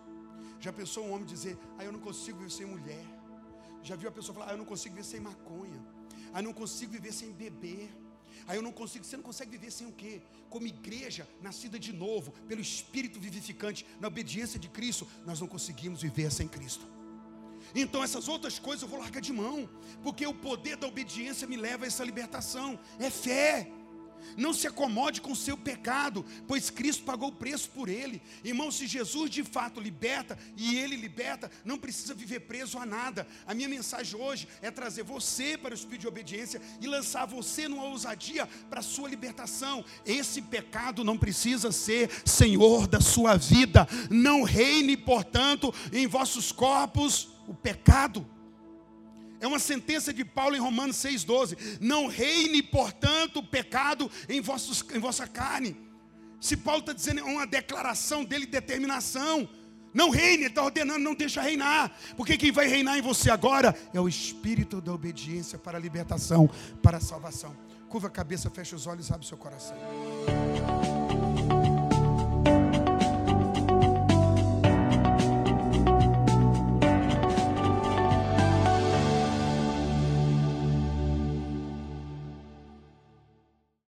Já 0.60 0.72
pensou 0.72 1.06
um 1.06 1.12
homem 1.12 1.26
dizer, 1.26 1.58
ah, 1.78 1.84
eu 1.84 1.92
não 1.92 2.00
consigo 2.00 2.38
viver 2.38 2.50
sem 2.50 2.66
mulher? 2.66 3.04
Já 3.82 3.96
viu 3.96 4.08
a 4.08 4.12
pessoa 4.12 4.34
falar, 4.34 4.50
ah, 4.50 4.52
eu 4.52 4.58
não 4.58 4.64
consigo 4.64 4.94
viver 4.94 5.06
sem 5.06 5.20
maconha? 5.20 5.80
Ah, 6.32 6.38
eu 6.40 6.44
não 6.44 6.52
consigo 6.52 6.92
viver 6.92 7.12
sem 7.12 7.32
beber? 7.32 7.90
Aí 8.46 8.56
eu 8.56 8.62
não 8.62 8.72
consigo, 8.72 9.04
você 9.04 9.16
não 9.16 9.24
consegue 9.24 9.50
viver 9.52 9.70
sem 9.70 9.86
o 9.86 9.92
quê? 9.92 10.20
Como 10.48 10.66
igreja 10.66 11.28
nascida 11.42 11.78
de 11.78 11.92
novo, 11.92 12.32
pelo 12.48 12.60
Espírito 12.60 13.20
vivificante, 13.20 13.86
na 14.00 14.08
obediência 14.08 14.58
de 14.58 14.68
Cristo, 14.68 15.06
nós 15.24 15.40
não 15.40 15.46
conseguimos 15.46 16.02
viver 16.02 16.30
sem 16.32 16.48
Cristo. 16.48 16.86
Então 17.74 18.02
essas 18.02 18.28
outras 18.28 18.58
coisas 18.58 18.82
eu 18.82 18.88
vou 18.88 18.98
largar 18.98 19.20
de 19.20 19.32
mão, 19.32 19.68
porque 20.02 20.26
o 20.26 20.34
poder 20.34 20.76
da 20.76 20.86
obediência 20.86 21.46
me 21.46 21.56
leva 21.56 21.84
a 21.84 21.88
essa 21.88 22.04
libertação. 22.04 22.78
É 22.98 23.10
fé. 23.10 23.70
Não 24.36 24.52
se 24.52 24.66
acomode 24.66 25.20
com 25.20 25.32
o 25.32 25.36
seu 25.36 25.56
pecado, 25.56 26.24
pois 26.46 26.70
Cristo 26.70 27.04
pagou 27.04 27.28
o 27.28 27.32
preço 27.32 27.70
por 27.70 27.88
ele. 27.88 28.22
Irmão, 28.44 28.70
se 28.70 28.86
Jesus 28.86 29.30
de 29.30 29.42
fato 29.42 29.80
liberta 29.80 30.38
e 30.56 30.76
ele 30.76 30.96
liberta, 30.96 31.50
não 31.64 31.78
precisa 31.78 32.14
viver 32.14 32.40
preso 32.40 32.78
a 32.78 32.86
nada. 32.86 33.26
A 33.46 33.54
minha 33.54 33.68
mensagem 33.68 34.20
hoje 34.20 34.48
é 34.62 34.70
trazer 34.70 35.02
você 35.02 35.56
para 35.56 35.72
o 35.72 35.74
espírito 35.74 36.02
de 36.02 36.08
obediência 36.08 36.60
e 36.80 36.86
lançar 36.86 37.26
você 37.26 37.68
numa 37.68 37.84
ousadia 37.84 38.46
para 38.68 38.80
a 38.80 38.82
sua 38.82 39.08
libertação. 39.08 39.84
Esse 40.04 40.42
pecado 40.42 41.04
não 41.04 41.18
precisa 41.18 41.72
ser 41.72 42.10
senhor 42.24 42.86
da 42.86 43.00
sua 43.00 43.36
vida. 43.36 43.86
Não 44.10 44.42
reine, 44.42 44.96
portanto, 44.96 45.74
em 45.92 46.06
vossos 46.06 46.52
corpos 46.52 47.28
o 47.46 47.54
pecado. 47.54 48.26
É 49.40 49.46
uma 49.46 49.58
sentença 49.58 50.12
de 50.12 50.24
Paulo 50.24 50.54
em 50.54 50.60
Romanos 50.60 50.96
6,12. 50.96 51.78
Não 51.80 52.06
reine, 52.06 52.62
portanto, 52.62 53.38
o 53.38 53.42
pecado 53.42 54.10
em, 54.28 54.40
vossos, 54.40 54.84
em 54.94 54.98
vossa 54.98 55.26
carne. 55.26 55.76
Se 56.40 56.56
Paulo 56.56 56.80
está 56.80 56.92
dizendo 56.92 57.20
é 57.20 57.24
uma 57.24 57.46
declaração 57.46 58.24
dele, 58.24 58.46
determinação. 58.46 59.48
Não 59.92 60.10
reine, 60.10 60.44
ele 60.44 60.46
está 60.46 60.62
ordenando, 60.62 61.00
não 61.00 61.14
deixa 61.14 61.40
reinar. 61.42 61.90
Porque 62.16 62.36
quem 62.36 62.52
vai 62.52 62.66
reinar 62.66 62.98
em 62.98 63.02
você 63.02 63.30
agora 63.30 63.76
é 63.92 64.00
o 64.00 64.08
espírito 64.08 64.80
da 64.80 64.92
obediência 64.92 65.58
para 65.58 65.78
a 65.78 65.80
libertação, 65.80 66.48
para 66.82 66.98
a 66.98 67.00
salvação. 67.00 67.56
Curva 67.88 68.06
a 68.06 68.10
cabeça, 68.10 68.48
fecha 68.50 68.76
os 68.76 68.86
olhos, 68.86 69.10
abre 69.10 69.24
o 69.24 69.28
seu 69.28 69.38
coração. 69.38 69.76